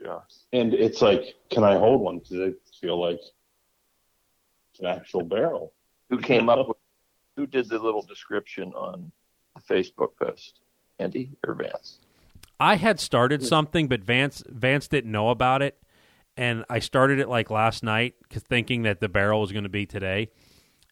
yeah. 0.00 0.20
And 0.52 0.74
it's 0.74 1.02
like, 1.02 1.34
can 1.50 1.64
I 1.64 1.76
hold 1.76 2.00
one? 2.00 2.18
Because 2.18 2.40
I 2.40 2.52
feel 2.80 3.00
like 3.00 3.20
it's 4.70 4.80
an 4.80 4.86
actual 4.86 5.24
barrel. 5.24 5.72
Who 6.10 6.18
came 6.18 6.48
up 6.48 6.68
with? 6.68 6.76
Who 7.36 7.46
did 7.46 7.68
the 7.68 7.78
little 7.78 8.02
description 8.02 8.72
on 8.74 9.12
the 9.54 9.62
Facebook 9.62 10.10
post? 10.20 10.60
Andy 10.98 11.30
or 11.46 11.54
Vance? 11.54 11.98
I 12.60 12.76
had 12.76 12.98
started 12.98 13.40
hmm. 13.40 13.46
something, 13.46 13.88
but 13.88 14.00
Vance 14.00 14.42
Vance 14.48 14.88
didn't 14.88 15.12
know 15.12 15.30
about 15.30 15.62
it, 15.62 15.78
and 16.38 16.64
I 16.70 16.78
started 16.78 17.18
it 17.18 17.28
like 17.28 17.50
last 17.50 17.82
night, 17.82 18.14
thinking 18.30 18.82
that 18.82 19.00
the 19.00 19.08
barrel 19.08 19.40
was 19.40 19.50
going 19.50 19.64
to 19.64 19.68
be 19.68 19.86
today, 19.86 20.30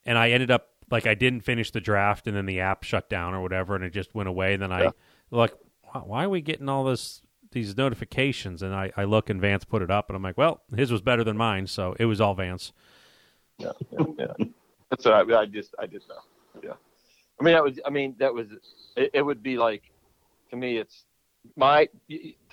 and 0.04 0.18
I 0.18 0.30
ended 0.30 0.50
up 0.50 0.70
like 0.90 1.06
I 1.06 1.14
didn't 1.14 1.42
finish 1.42 1.70
the 1.70 1.80
draft, 1.80 2.26
and 2.26 2.36
then 2.36 2.46
the 2.46 2.60
app 2.60 2.82
shut 2.82 3.08
down 3.08 3.32
or 3.32 3.40
whatever, 3.40 3.76
and 3.76 3.84
it 3.84 3.90
just 3.90 4.12
went 4.14 4.28
away. 4.28 4.54
And 4.54 4.62
then 4.62 4.72
I 4.72 4.90
like, 5.30 5.54
why 5.82 6.00
why 6.00 6.24
are 6.24 6.28
we 6.28 6.40
getting 6.40 6.68
all 6.68 6.82
this 6.84 7.22
these 7.52 7.76
notifications? 7.76 8.60
And 8.60 8.74
I, 8.74 8.90
I 8.96 9.04
look, 9.04 9.30
and 9.30 9.40
Vance 9.40 9.64
put 9.64 9.82
it 9.82 9.90
up, 9.90 10.10
and 10.10 10.16
I'm 10.16 10.22
like, 10.22 10.36
well, 10.36 10.62
his 10.74 10.90
was 10.90 11.00
better 11.00 11.22
than 11.22 11.36
mine, 11.36 11.68
so 11.68 11.94
it 11.98 12.06
was 12.06 12.20
all 12.20 12.34
Vance. 12.34 12.72
Yeah, 13.58 13.70
yeah, 13.92 14.04
yeah. 14.18 14.46
That's 14.90 15.04
what 15.04 15.14
I, 15.14 15.40
I 15.42 15.46
just 15.46 15.74
I 15.78 15.86
just 15.86 16.08
know. 16.08 16.16
Yeah, 16.62 16.72
I 17.40 17.44
mean 17.44 17.54
that 17.54 17.62
was 17.62 17.78
I 17.86 17.90
mean 17.90 18.16
that 18.18 18.34
was 18.34 18.48
it, 18.96 19.10
it 19.14 19.22
would 19.22 19.44
be 19.44 19.58
like 19.58 19.84
to 20.50 20.56
me 20.56 20.78
it's 20.78 21.04
my 21.54 21.88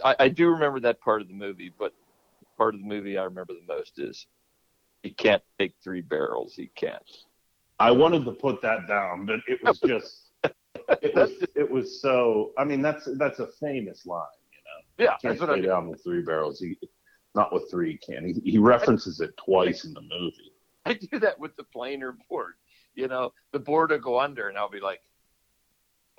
I, 0.06 0.16
I 0.20 0.28
do 0.30 0.50
remember 0.50 0.80
that 0.82 1.02
part 1.02 1.24
of 1.24 1.28
the 1.28 1.34
movie, 1.34 1.72
but 1.78 1.94
part 2.58 2.76
of 2.76 2.82
the 2.82 2.88
movie 2.88 3.18
I 3.18 3.24
remember 3.24 3.54
the 3.54 3.74
most 3.74 4.00
is 4.00 4.28
he 5.04 5.12
can't 5.12 5.44
take 5.60 5.74
three 5.84 6.02
barrels. 6.02 6.54
He 6.56 6.68
can't. 6.76 7.04
I 7.80 7.92
wanted 7.92 8.24
to 8.26 8.32
put 8.32 8.62
that 8.62 8.88
down, 8.88 9.26
but 9.26 9.40
it 9.48 9.60
was 9.64 9.80
just 9.86 10.30
it 11.02 11.16
was 11.16 11.32
it 11.56 11.70
was 11.70 12.02
so. 12.02 12.52
I 12.58 12.64
mean, 12.64 12.82
that's 12.82 13.08
that's 13.18 13.40
a 13.40 13.48
famous 13.60 14.06
line, 14.06 14.26
you 14.52 15.04
know. 15.06 15.06
Yeah, 15.06 15.18
Can't 15.22 15.22
that's 15.38 15.42
what 15.42 15.50
I 15.50 15.56
mean. 15.56 15.66
down 15.66 15.90
with 15.90 16.04
three 16.04 16.22
barrels. 16.22 16.60
He 16.60 16.78
not 17.36 17.52
with 17.52 17.70
three. 17.70 17.98
Can 17.98 18.26
he, 18.26 18.52
he 18.52 18.58
references 18.58 19.20
it 19.20 19.36
twice 19.38 19.86
in 19.86 19.94
the 19.94 20.02
movie. 20.02 20.52
I 20.86 20.94
do 20.94 21.20
that 21.20 21.40
with 21.40 21.56
the 21.56 21.64
planer 21.64 22.16
board. 22.30 22.54
You 22.96 23.08
know, 23.08 23.34
the 23.52 23.60
board 23.60 23.90
will 23.92 24.00
go 24.00 24.20
under, 24.20 24.50
and 24.50 24.58
I'll 24.58 24.70
be 24.70 24.80
like, 24.80 25.02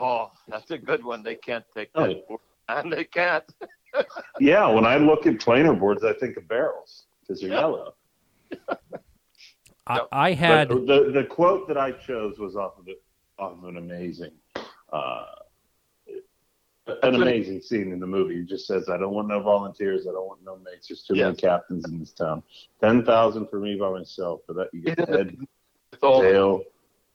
"Oh, 0.00 0.30
that's 0.48 0.70
a 0.70 0.78
good 0.78 1.04
one. 1.04 1.22
They 1.22 1.36
can't 1.36 1.64
take 1.74 1.90
oh, 1.94 2.06
that 2.06 2.16
Oh. 2.16 2.24
board, 2.28 2.40
and 2.68 2.92
they 2.92 3.04
can't." 3.04 3.44
Yeah, 4.40 4.66
when 4.68 4.84
I 4.84 4.96
look 4.96 5.26
at 5.26 5.38
planer 5.40 5.74
boards, 5.74 6.04
I 6.04 6.12
think 6.12 6.36
of 6.36 6.48
barrels 6.48 7.04
because 7.20 7.40
they're 7.40 7.50
Yeah. 7.50 7.60
yellow. 7.60 7.94
I, 9.86 10.00
I 10.12 10.32
had 10.32 10.68
But 10.68 10.86
the 10.86 11.10
the 11.12 11.24
quote 11.24 11.68
that 11.68 11.76
I 11.76 11.92
chose 11.92 12.38
was 12.38 12.56
off 12.56 12.78
of 12.78 12.88
it 12.88 13.02
off 13.38 13.52
of 13.58 13.64
an 13.64 13.76
amazing 13.76 14.32
uh, 14.92 15.26
an 17.02 17.14
amazing 17.14 17.60
scene 17.60 17.92
in 17.92 18.00
the 18.00 18.06
movie. 18.06 18.36
He 18.36 18.42
just 18.44 18.66
says, 18.66 18.88
"I 18.88 18.96
don't 18.96 19.12
want 19.12 19.28
no 19.28 19.40
volunteers. 19.40 20.06
I 20.06 20.12
don't 20.12 20.26
want 20.26 20.42
no 20.44 20.56
mates. 20.56 20.88
There's 20.88 21.02
too 21.04 21.14
many 21.14 21.36
captains 21.36 21.84
in 21.88 21.98
this 21.98 22.12
town. 22.12 22.42
Ten 22.80 23.04
thousand 23.04 23.48
for 23.48 23.58
me 23.58 23.76
by 23.76 23.90
myself. 23.90 24.40
For 24.46 24.52
that, 24.54 24.68
you 24.72 24.82
get 24.82 24.96
the 24.96 25.06
head, 25.06 25.36
all 26.02 26.20
tail, 26.20 26.62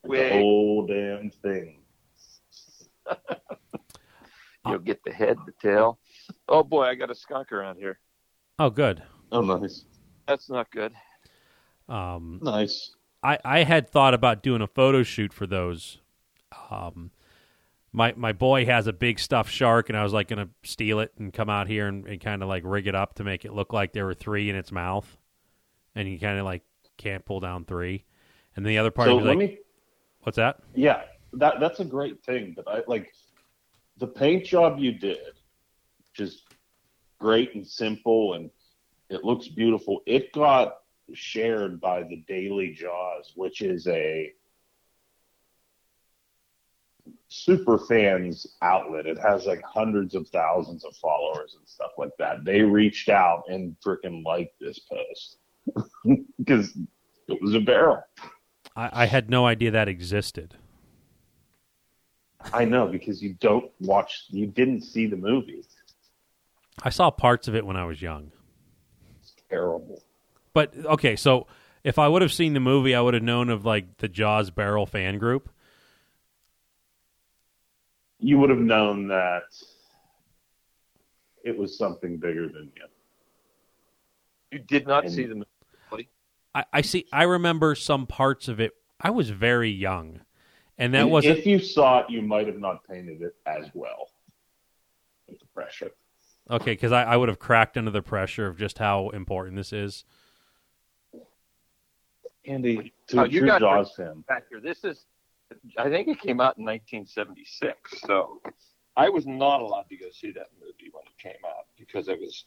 the 0.04 0.30
whole 0.30 0.86
damn 0.86 1.30
thing." 1.32 1.82
You'll 4.68 4.80
get 4.80 5.02
the 5.04 5.12
head, 5.12 5.38
the 5.46 5.54
tail. 5.62 5.98
Oh 6.50 6.64
boy, 6.64 6.84
I 6.84 6.96
got 6.96 7.10
a 7.12 7.16
skunk 7.16 7.54
around 7.54 7.78
here. 7.78 8.00
oh 8.60 8.70
good. 8.70 9.04
Oh, 9.32 9.42
nice, 9.42 9.86
That's 10.28 10.50
not 10.50 10.70
good. 10.72 10.94
Um, 11.88 12.40
nice. 12.42 12.96
I, 13.24 13.38
I 13.44 13.64
had 13.64 13.90
thought 13.90 14.14
about 14.14 14.44
doing 14.44 14.62
a 14.62 14.68
photo 14.68 15.04
shoot 15.04 15.34
for 15.34 15.46
those. 15.48 16.00
Um, 16.70 17.12
my 17.92 18.14
my 18.16 18.34
boy 18.34 18.66
has 18.66 18.88
a 18.88 18.94
big 18.94 19.20
stuffed 19.20 19.52
shark, 19.52 19.90
and 19.90 19.98
I 19.98 20.04
was 20.04 20.14
like 20.14 20.28
going 20.30 20.46
to 20.46 20.70
steal 20.70 21.00
it 21.00 21.14
and 21.18 21.34
come 21.34 21.50
out 21.50 21.68
here 21.68 21.88
and, 21.88 22.06
and 22.08 22.22
kind 22.22 22.44
of 22.44 22.50
like 22.50 22.64
rig 22.66 22.88
it 22.88 22.96
up 22.96 23.16
to 23.16 23.24
make 23.24 23.46
it 23.46 23.54
look 23.54 23.74
like 23.74 23.94
there 23.94 24.06
were 24.06 24.14
three 24.14 24.50
in 24.50 24.56
its 24.56 24.72
mouth, 24.72 25.18
and 25.96 26.08
you 26.08 26.20
kind 26.20 26.40
of 26.40 26.46
like 26.46 26.64
can't 26.98 27.26
pull 27.26 27.40
down 27.40 27.66
three. 27.66 28.06
And 28.56 28.66
the 28.66 28.78
other 28.78 28.92
part 28.92 29.08
So 29.10 29.16
was 29.18 29.26
let 29.26 29.38
like, 29.38 29.38
me. 29.38 29.58
what's 30.22 30.38
that? 30.38 30.60
Yeah, 30.76 31.04
that 31.34 31.60
that's 31.60 31.80
a 31.80 31.86
great 31.86 32.24
thing. 32.24 32.54
But 32.56 32.68
I 32.68 32.84
like 32.88 33.12
the 33.98 34.08
paint 34.08 34.46
job 34.46 34.80
you 34.80 34.92
did, 34.94 35.39
just 36.20 36.44
great 37.20 37.56
and 37.56 37.66
simple, 37.66 38.34
and 38.34 38.52
it 39.10 39.24
looks 39.24 39.48
beautiful. 39.48 40.02
It 40.06 40.32
got 40.34 40.80
shared 41.14 41.80
by 41.82 42.04
the 42.04 42.18
Daily 42.28 42.74
Jaws, 42.74 43.32
which 43.36 43.62
is 43.62 43.88
a 43.88 44.32
super 47.30 47.78
fans 47.78 48.46
outlet. 48.62 49.06
It 49.06 49.18
has 49.18 49.46
like 49.46 49.62
hundreds 49.64 50.14
of 50.14 50.28
thousands 50.28 50.84
of 50.84 50.96
followers 50.98 51.56
and 51.58 51.68
stuff 51.68 51.92
like 51.98 52.16
that. 52.20 52.44
They 52.44 52.62
reached 52.62 53.08
out 53.08 53.44
and 53.48 53.76
freaking 53.84 54.24
liked 54.26 54.60
this 54.60 54.80
post 54.80 55.38
because 56.38 56.78
it 57.28 57.42
was 57.42 57.56
a 57.56 57.62
barrel. 57.62 58.04
I, 58.76 58.90
I 58.92 59.06
had 59.06 59.30
no 59.30 59.46
idea 59.46 59.72
that 59.72 59.88
existed. 59.88 60.56
I 62.54 62.66
know 62.66 62.88
because 62.88 63.22
you 63.22 63.34
don't 63.34 63.70
watch, 63.80 64.26
you 64.30 64.48
didn't 64.48 64.82
see 64.82 65.06
the 65.06 65.18
movie. 65.18 65.64
I 66.84 66.90
saw 66.90 67.12
parts 67.12 67.48
of 67.48 67.56
it 67.56 67.66
when 67.66 67.76
I 67.76 67.86
was 67.86 68.02
young. 68.02 68.32
It's 69.22 69.36
terrible. 69.50 70.02
But 70.54 70.74
okay, 70.78 71.16
so 71.16 71.48
if 71.84 72.00
I 72.00 72.08
would 72.08 72.22
have 72.22 72.34
seen 72.34 72.54
the 72.54 72.60
movie, 72.60 72.96
I 72.96 73.02
would 73.02 73.14
have 73.14 73.24
known 73.24 73.50
of 73.50 73.66
like 73.66 73.98
the 73.98 74.08
Jaws 74.08 74.50
Barrel 74.52 74.86
fan 74.86 75.18
group. 75.18 75.50
You 78.20 78.38
would 78.40 78.50
have 78.50 78.60
known 78.60 79.08
that 79.10 79.44
it 81.44 81.58
was 81.58 81.78
something 81.78 82.18
bigger 82.18 82.48
than 82.48 82.72
you. 82.76 82.84
You 84.52 84.60
did 84.60 84.88
not 84.88 85.06
And- 85.06 85.14
see 85.14 85.26
the 85.26 85.46
I, 86.56 86.66
I 86.74 86.82
see. 86.82 87.06
I 87.14 87.24
remember 87.24 87.76
some 87.76 88.08
parts 88.08 88.48
of 88.48 88.60
it. 88.60 88.74
I 89.00 89.12
was 89.12 89.30
very 89.30 89.70
young, 89.70 90.22
and 90.80 90.96
that 90.96 91.08
wasn't. 91.08 91.38
If 91.38 91.46
you 91.46 91.60
saw 91.60 92.00
it, 92.00 92.10
you 92.10 92.24
might 92.24 92.48
have 92.48 92.58
not 92.58 92.84
painted 92.88 93.22
it 93.22 93.36
as 93.46 93.70
well 93.76 94.10
with 95.28 95.40
the 95.40 95.46
pressure. 95.54 95.92
Okay, 96.50 96.72
because 96.74 96.92
I, 96.92 97.04
I 97.04 97.16
would 97.18 97.30
have 97.30 97.40
cracked 97.40 97.78
under 97.78 97.92
the 97.92 98.02
pressure 98.02 98.48
of 98.48 98.58
just 98.58 98.80
how 98.80 99.10
important 99.10 99.56
this 99.56 99.72
is. 99.72 100.04
Andy, 102.46 102.94
to 103.08 103.20
Oh, 103.22 103.24
a 103.26 103.28
you 103.28 103.46
got- 103.46 103.60
Jaws 103.62 103.94
fan, 103.96 104.24
factor. 104.28 104.60
This 104.60 104.84
is, 104.84 105.06
I 105.78 105.90
think 105.90 106.08
it 106.08 106.20
came 106.20 106.40
out 106.42 106.58
in 106.58 106.66
1976. 106.66 108.02
So 108.08 108.42
I 108.98 109.10
was 109.10 109.28
not 109.28 109.62
allowed 109.62 109.88
to 109.90 109.98
go 109.98 110.08
see 110.12 110.32
that 110.32 110.48
movie 110.60 110.90
when 110.92 111.04
it 111.06 111.18
came 111.22 111.40
out 111.46 111.68
because 111.78 112.10
I 112.10 112.14
was 112.14 112.46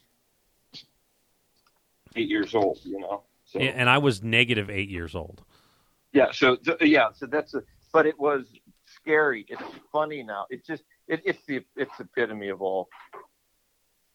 eight 2.16 2.28
years 2.28 2.54
old. 2.54 2.80
You 2.84 2.98
know. 3.00 3.22
So 3.44 3.58
And 3.60 3.76
and 3.76 3.90
I 3.90 3.98
was 3.98 4.22
negative 4.22 4.68
eight 4.70 4.88
years 4.88 5.14
old. 5.14 5.42
yeah. 6.12 6.30
So 6.32 6.56
th- 6.56 6.78
yeah. 6.82 7.08
So 7.14 7.26
that's 7.26 7.54
a. 7.54 7.62
But 7.92 8.06
it 8.06 8.18
was 8.18 8.46
scary. 8.86 9.44
It's 9.48 9.62
funny 9.92 10.22
now. 10.22 10.46
It 10.50 10.64
just 10.66 10.82
it, 11.08 11.20
it's 11.24 11.44
the 11.46 11.60
it's 11.76 11.96
the 11.98 12.04
epitome 12.04 12.48
of 12.48 12.62
all 12.62 12.88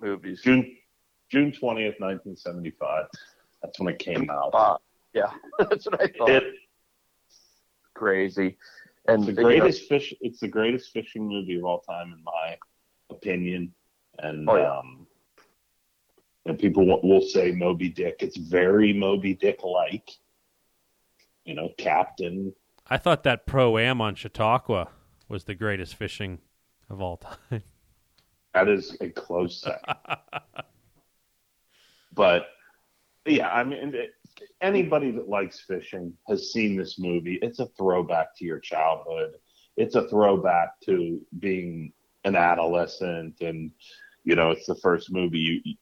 movies. 0.02 0.42
June 0.44 0.76
June 1.32 1.52
twentieth, 1.52 1.96
nineteen 2.00 2.36
seventy 2.36 2.72
five. 2.72 3.06
That's 3.62 3.80
when 3.80 3.94
it 3.94 4.00
came 4.00 4.30
out. 4.30 4.52
Uh, 4.54 4.78
yeah, 5.14 5.32
that's 5.60 5.86
what 5.86 6.02
I 6.02 6.08
thought. 6.18 6.30
It, 6.30 6.54
Crazy. 7.94 8.58
And 9.08 9.24
the 9.24 9.32
you 9.32 9.38
know, 9.38 9.44
greatest 9.44 9.88
fish. 9.90 10.14
It's 10.22 10.40
the 10.40 10.48
greatest 10.48 10.92
fishing 10.92 11.28
movie 11.28 11.58
of 11.58 11.64
all 11.66 11.80
time, 11.82 12.14
in 12.14 12.24
my 12.24 12.58
opinion. 13.10 13.74
And 14.20 14.48
Oh, 14.50 14.56
yeah. 14.56 14.78
um, 14.78 15.08
and 16.46 16.60
people 16.60 16.86
will, 16.86 17.02
will 17.02 17.22
say 17.22 17.52
Moby 17.52 17.90
Dick. 17.90 18.18
It's 18.20 18.38
very 18.38 18.94
Moby 18.94 19.34
Dick 19.34 19.64
like. 19.64 20.10
You 21.46 21.56
know, 21.56 21.70
Captain. 21.78 22.54
I 22.88 22.98
thought 22.98 23.24
that 23.24 23.46
pro 23.46 23.78
am 23.78 24.02
on 24.02 24.16
Chautauqua 24.16 24.90
was 25.30 25.46
the 25.46 25.56
greatest 25.56 25.96
fishing 25.96 26.40
of 26.90 27.02
all 27.02 27.18
time. 27.18 27.64
That 28.58 28.70
is 28.70 28.98
a 29.02 29.10
close 29.10 29.62
second. 29.62 29.96
but 32.16 32.48
yeah, 33.28 33.50
I 33.50 33.64
mean, 33.64 33.94
it, 33.94 34.14
anybody 34.62 35.12
that 35.12 35.30
likes 35.30 35.60
fishing 35.60 36.14
has 36.28 36.52
seen 36.52 36.76
this 36.76 36.98
movie. 36.98 37.38
It's 37.44 37.60
a 37.60 37.68
throwback 37.78 38.36
to 38.38 38.46
your 38.46 38.60
childhood. 38.60 39.36
It's 39.76 39.94
a 39.94 40.08
throwback 40.10 40.80
to 40.86 41.22
being 41.38 41.94
an 42.24 42.36
adolescent, 42.36 43.36
and 43.42 43.70
you 44.24 44.36
know, 44.36 44.50
it's 44.50 44.66
the 44.66 44.76
first 44.76 45.12
movie 45.12 45.38
you 45.38 45.76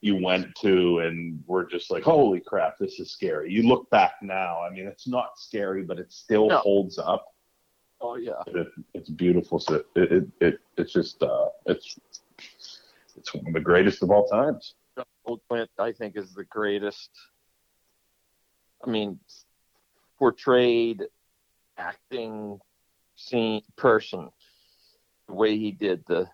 you 0.00 0.22
went 0.22 0.54
to 0.60 1.00
and 1.00 1.42
were 1.44 1.64
just 1.64 1.90
like, 1.90 2.04
"Holy 2.04 2.38
crap, 2.38 2.78
this 2.78 3.00
is 3.00 3.10
scary." 3.10 3.50
You 3.50 3.66
look 3.66 3.90
back 3.90 4.12
now. 4.22 4.62
I 4.62 4.70
mean, 4.70 4.86
it's 4.86 5.08
not 5.08 5.38
scary, 5.38 5.82
but 5.82 5.98
it 5.98 6.12
still 6.12 6.50
No. 6.50 6.58
holds 6.58 6.98
up. 6.98 7.33
Oh 8.04 8.16
yeah. 8.16 8.42
It, 8.46 8.68
it's 8.92 9.10
beautiful. 9.10 9.58
So 9.58 9.76
it, 9.76 9.86
it, 10.12 10.24
it 10.40 10.60
it's 10.76 10.92
just 10.92 11.22
uh, 11.22 11.48
it's 11.66 11.98
it's 13.16 13.34
one 13.34 13.46
of 13.48 13.54
the 13.54 13.60
greatest 13.60 14.02
of 14.02 14.10
all 14.10 14.26
times. 14.26 14.74
Old 15.24 15.40
Clint, 15.48 15.70
I 15.78 15.92
think, 15.92 16.16
is 16.16 16.34
the 16.34 16.44
greatest. 16.44 17.10
I 18.86 18.90
mean, 18.90 19.18
portrayed 20.18 21.02
acting 21.78 22.58
scene 23.16 23.62
person, 23.76 24.28
the 25.26 25.34
way 25.34 25.56
he 25.56 25.70
did 25.72 26.04
the 26.06 26.28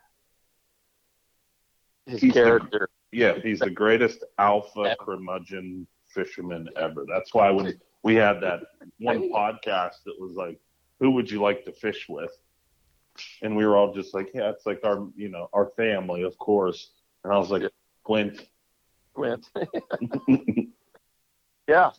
his 2.07 2.21
He's 2.21 2.35
the- 2.35 2.41
character. 2.41 2.89
Yeah, 3.13 3.35
he's 3.43 3.59
the 3.59 3.71
greatest 3.71 4.23
alpha 4.39 4.95
curmudgeon 5.01 5.85
fisherman 6.15 6.69
ever. 6.77 7.05
That's 7.09 7.35
why 7.35 7.51
when 7.51 7.75
we 8.05 8.15
had 8.15 8.41
that 8.41 8.61
one 9.01 9.31
podcast 9.33 10.05
that 10.07 10.15
was 10.21 10.33
like, 10.37 10.61
"Who 11.01 11.11
would 11.13 11.31
you 11.31 11.43
like 11.43 11.65
to 11.65 11.73
fish 11.73 12.09
with?" 12.09 12.37
and 13.43 13.57
we 13.57 13.67
were 13.67 13.77
all 13.77 13.93
just 13.93 14.15
like, 14.15 14.31
"Yeah, 14.35 14.51
it's 14.51 14.67
like 14.67 14.81
our 14.85 15.07
you 15.17 15.29
know 15.29 15.49
our 15.53 15.67
family, 15.77 16.23
of 16.23 16.37
course." 16.39 16.93
And 17.25 17.33
I 17.33 17.39
was 17.39 17.51
like, 17.51 17.63
"Quint, 18.05 18.47
Clint. 19.15 19.47
yeah, 21.69 21.91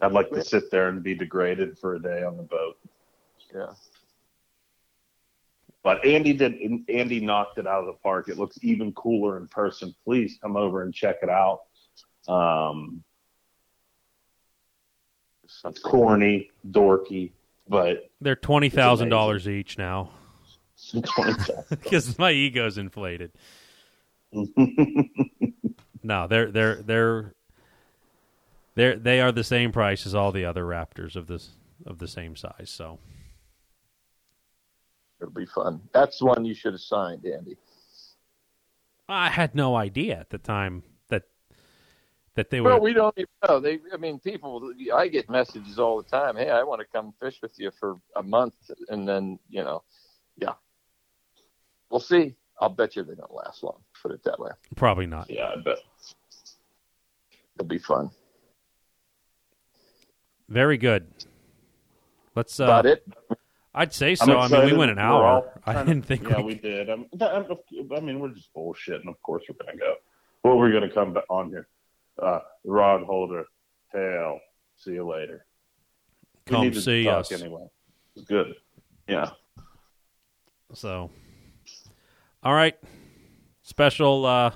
I'd 0.00 0.12
like 0.12 0.30
to 0.30 0.44
sit 0.44 0.70
there 0.70 0.88
and 0.88 1.02
be 1.02 1.14
degraded 1.14 1.78
for 1.78 1.94
a 1.94 2.02
day 2.02 2.22
on 2.22 2.36
the 2.36 2.42
boat." 2.42 2.76
yeah. 3.54 3.72
But 5.82 6.04
Andy 6.04 6.32
did. 6.32 6.58
Andy 6.88 7.20
knocked 7.20 7.58
it 7.58 7.66
out 7.66 7.80
of 7.80 7.86
the 7.86 8.00
park. 8.02 8.28
It 8.28 8.38
looks 8.38 8.58
even 8.62 8.92
cooler 8.92 9.36
in 9.36 9.46
person. 9.46 9.94
Please 10.04 10.36
come 10.42 10.56
over 10.56 10.82
and 10.82 10.92
check 10.92 11.18
it 11.22 11.28
out. 11.28 11.60
Um, 12.26 13.04
corny, 15.84 16.50
dorky, 16.70 17.30
but 17.68 18.10
They're 18.20 18.36
twenty 18.36 18.68
thousand 18.68 19.08
dollars 19.08 19.48
each 19.48 19.78
now. 19.78 20.10
Because 21.70 22.18
my 22.18 22.32
ego's 22.32 22.78
inflated. 22.78 23.32
No, 26.06 26.28
they're 26.28 26.52
they're 26.52 26.76
they're 26.82 27.34
they're 28.76 28.96
they 28.96 29.20
are 29.20 29.32
the 29.32 29.42
same 29.42 29.72
price 29.72 30.06
as 30.06 30.14
all 30.14 30.30
the 30.30 30.44
other 30.44 30.62
Raptors 30.62 31.16
of 31.16 31.26
this 31.26 31.50
of 31.84 31.98
the 31.98 32.06
same 32.06 32.36
size. 32.36 32.70
So 32.70 33.00
It'll 35.20 35.32
be 35.32 35.46
fun. 35.46 35.80
That's 35.92 36.20
the 36.20 36.26
one 36.26 36.44
you 36.44 36.54
should 36.54 36.74
have 36.74 36.80
signed, 36.80 37.24
Andy. 37.24 37.56
I 39.08 39.30
had 39.30 39.56
no 39.56 39.74
idea 39.74 40.20
at 40.20 40.30
the 40.30 40.38
time 40.38 40.84
that 42.36 42.50
they 42.50 42.60
were. 42.60 42.70
Well, 42.70 42.80
we 42.80 42.92
don't 42.92 43.14
even 43.16 43.28
know. 43.48 43.58
They, 43.58 43.80
I 43.92 43.96
mean, 43.96 44.18
people. 44.20 44.72
I 44.94 45.08
get 45.08 45.28
messages 45.28 45.78
all 45.78 46.00
the 46.00 46.08
time. 46.08 46.36
Hey, 46.36 46.50
I 46.50 46.62
want 46.62 46.80
to 46.80 46.86
come 46.86 47.12
fish 47.20 47.38
with 47.42 47.52
you 47.58 47.70
for 47.80 47.96
a 48.14 48.22
month, 48.22 48.54
and 48.88 49.08
then 49.08 49.38
you 49.50 49.64
know, 49.64 49.82
yeah, 50.36 50.52
we'll 51.90 52.00
see. 52.00 52.34
I'll 52.60 52.68
bet 52.70 52.96
you 52.96 53.02
they 53.02 53.14
don't 53.14 53.34
last 53.34 53.62
long. 53.62 53.80
Put 54.00 54.12
it 54.12 54.22
that 54.24 54.38
way. 54.38 54.50
Probably 54.76 55.06
not. 55.06 55.28
Yeah, 55.28 55.48
I 55.48 55.56
bet. 55.62 55.78
It'll 57.56 57.66
be 57.68 57.78
fun. 57.78 58.10
Very 60.48 60.78
good. 60.78 61.06
Let's. 62.34 62.60
Uh, 62.60 62.64
About 62.64 62.86
it. 62.86 63.06
I'd 63.74 63.92
say 63.92 64.14
so. 64.14 64.38
I 64.38 64.48
mean, 64.48 64.64
we 64.64 64.72
went 64.72 64.90
an 64.90 64.98
hour. 64.98 65.52
I 65.66 65.84
didn't 65.84 66.02
think 66.06 66.22
Yeah, 66.28 66.38
we. 66.38 66.44
we 66.44 66.54
did. 66.54 66.88
Um, 66.88 67.06
that- 67.14 67.30
I 67.34 68.00
mean, 68.00 68.20
we're 68.20 68.30
just 68.30 68.52
bullshitting. 68.54 69.06
Of 69.08 69.20
course, 69.22 69.42
we're 69.48 69.62
gonna 69.66 69.76
go. 69.76 69.96
Well, 70.44 70.56
we're 70.58 70.72
gonna 70.72 70.90
come 70.90 71.16
on 71.28 71.48
here. 71.50 71.66
Uh, 72.20 72.40
rod 72.64 73.02
holder, 73.04 73.44
tail. 73.92 74.38
See 74.76 74.92
you 74.92 75.06
later. 75.08 75.44
We 76.48 76.52
Come 76.54 76.70
to 76.70 76.80
see 76.80 77.08
us. 77.08 77.30
anyway. 77.32 77.66
It's 78.14 78.24
good. 78.26 78.54
Yeah. 79.08 79.30
So, 80.74 81.10
all 82.42 82.54
right, 82.54 82.76
special 83.62 84.26
uh, 84.26 84.50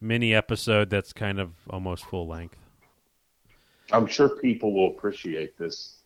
mini 0.00 0.34
episode 0.34 0.90
that's 0.90 1.12
kind 1.12 1.38
of 1.38 1.52
almost 1.70 2.04
full 2.04 2.26
length. 2.26 2.58
I'm 3.92 4.06
sure 4.06 4.28
people 4.28 4.72
will 4.74 4.88
appreciate 4.96 5.56
this 5.58 6.02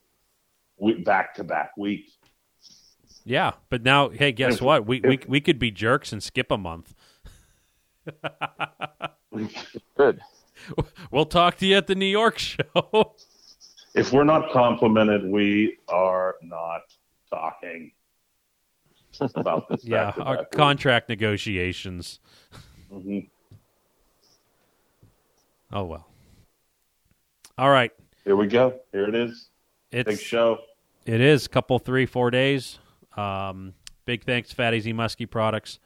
back 1.05 1.35
to 1.37 1.45
back 1.45 1.77
weeks. 1.77 2.13
Yeah, 3.25 3.53
but 3.71 3.83
now, 3.83 4.09
hey, 4.11 4.33
guess 4.33 4.55
If- 4.57 4.63
what? 4.63 4.87
We 4.87 5.01
we 5.01 5.15
if- 5.15 5.29
we 5.29 5.41
could 5.41 5.59
be 5.59 5.71
jerks 5.71 6.13
and 6.13 6.23
skip 6.23 6.51
a 6.51 6.59
month. 6.59 6.95
Good. 9.97 10.21
We'll 11.11 11.27
talk 11.27 11.57
to 11.59 11.67
you 11.67 11.77
at 11.77 11.87
the 11.87 11.95
New 11.95 12.07
York 12.07 12.39
show. 12.39 13.15
If 13.95 14.11
we're 14.11 14.25
not 14.25 14.51
complimented, 14.53 15.23
we 15.27 15.77
are 15.87 16.37
not 16.41 16.81
talking 17.29 17.93
about 19.35 19.69
this. 19.69 19.85
yeah, 19.85 20.13
our 20.19 20.47
contract 20.47 21.11
negotiations. 21.11 22.19
Mhm. 22.91 23.29
Oh 25.71 25.85
well. 25.85 26.07
All 27.59 27.69
right, 27.69 27.93
Here 28.25 28.35
we 28.35 28.47
go. 28.47 28.81
Here 28.93 29.07
it 29.07 29.15
is. 29.15 29.51
Big 29.91 30.09
it's 30.09 30.23
show. 30.23 30.61
it 31.05 31.21
is 31.21 31.45
a 31.45 31.49
couple 31.51 31.79
three 31.79 32.07
four 32.07 32.31
days. 32.31 32.79
Um, 33.15 33.75
big 34.07 34.25
thanks 34.25 34.49
to 34.49 34.55
Fat 34.55 34.73
AZ 34.73 34.87
Muskie 34.87 35.29
Products, 35.29 35.79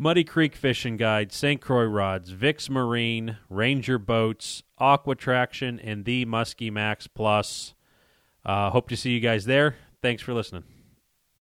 Muddy 0.00 0.22
Creek 0.22 0.54
Fishing 0.54 0.96
Guide, 0.96 1.32
St. 1.32 1.60
Croix 1.60 1.82
Rods, 1.84 2.30
Vic's 2.30 2.70
Marine, 2.70 3.36
Ranger 3.50 3.98
Boats, 3.98 4.62
Aquatraction, 4.80 5.80
and 5.80 6.04
the 6.04 6.24
Muskie 6.24 6.70
Max 6.70 7.08
Plus. 7.08 7.74
Uh, 8.44 8.70
hope 8.70 8.88
to 8.90 8.96
see 8.96 9.10
you 9.10 9.18
guys 9.18 9.44
there. 9.44 9.74
Thanks 10.00 10.22
for 10.22 10.32
listening. 10.32 10.62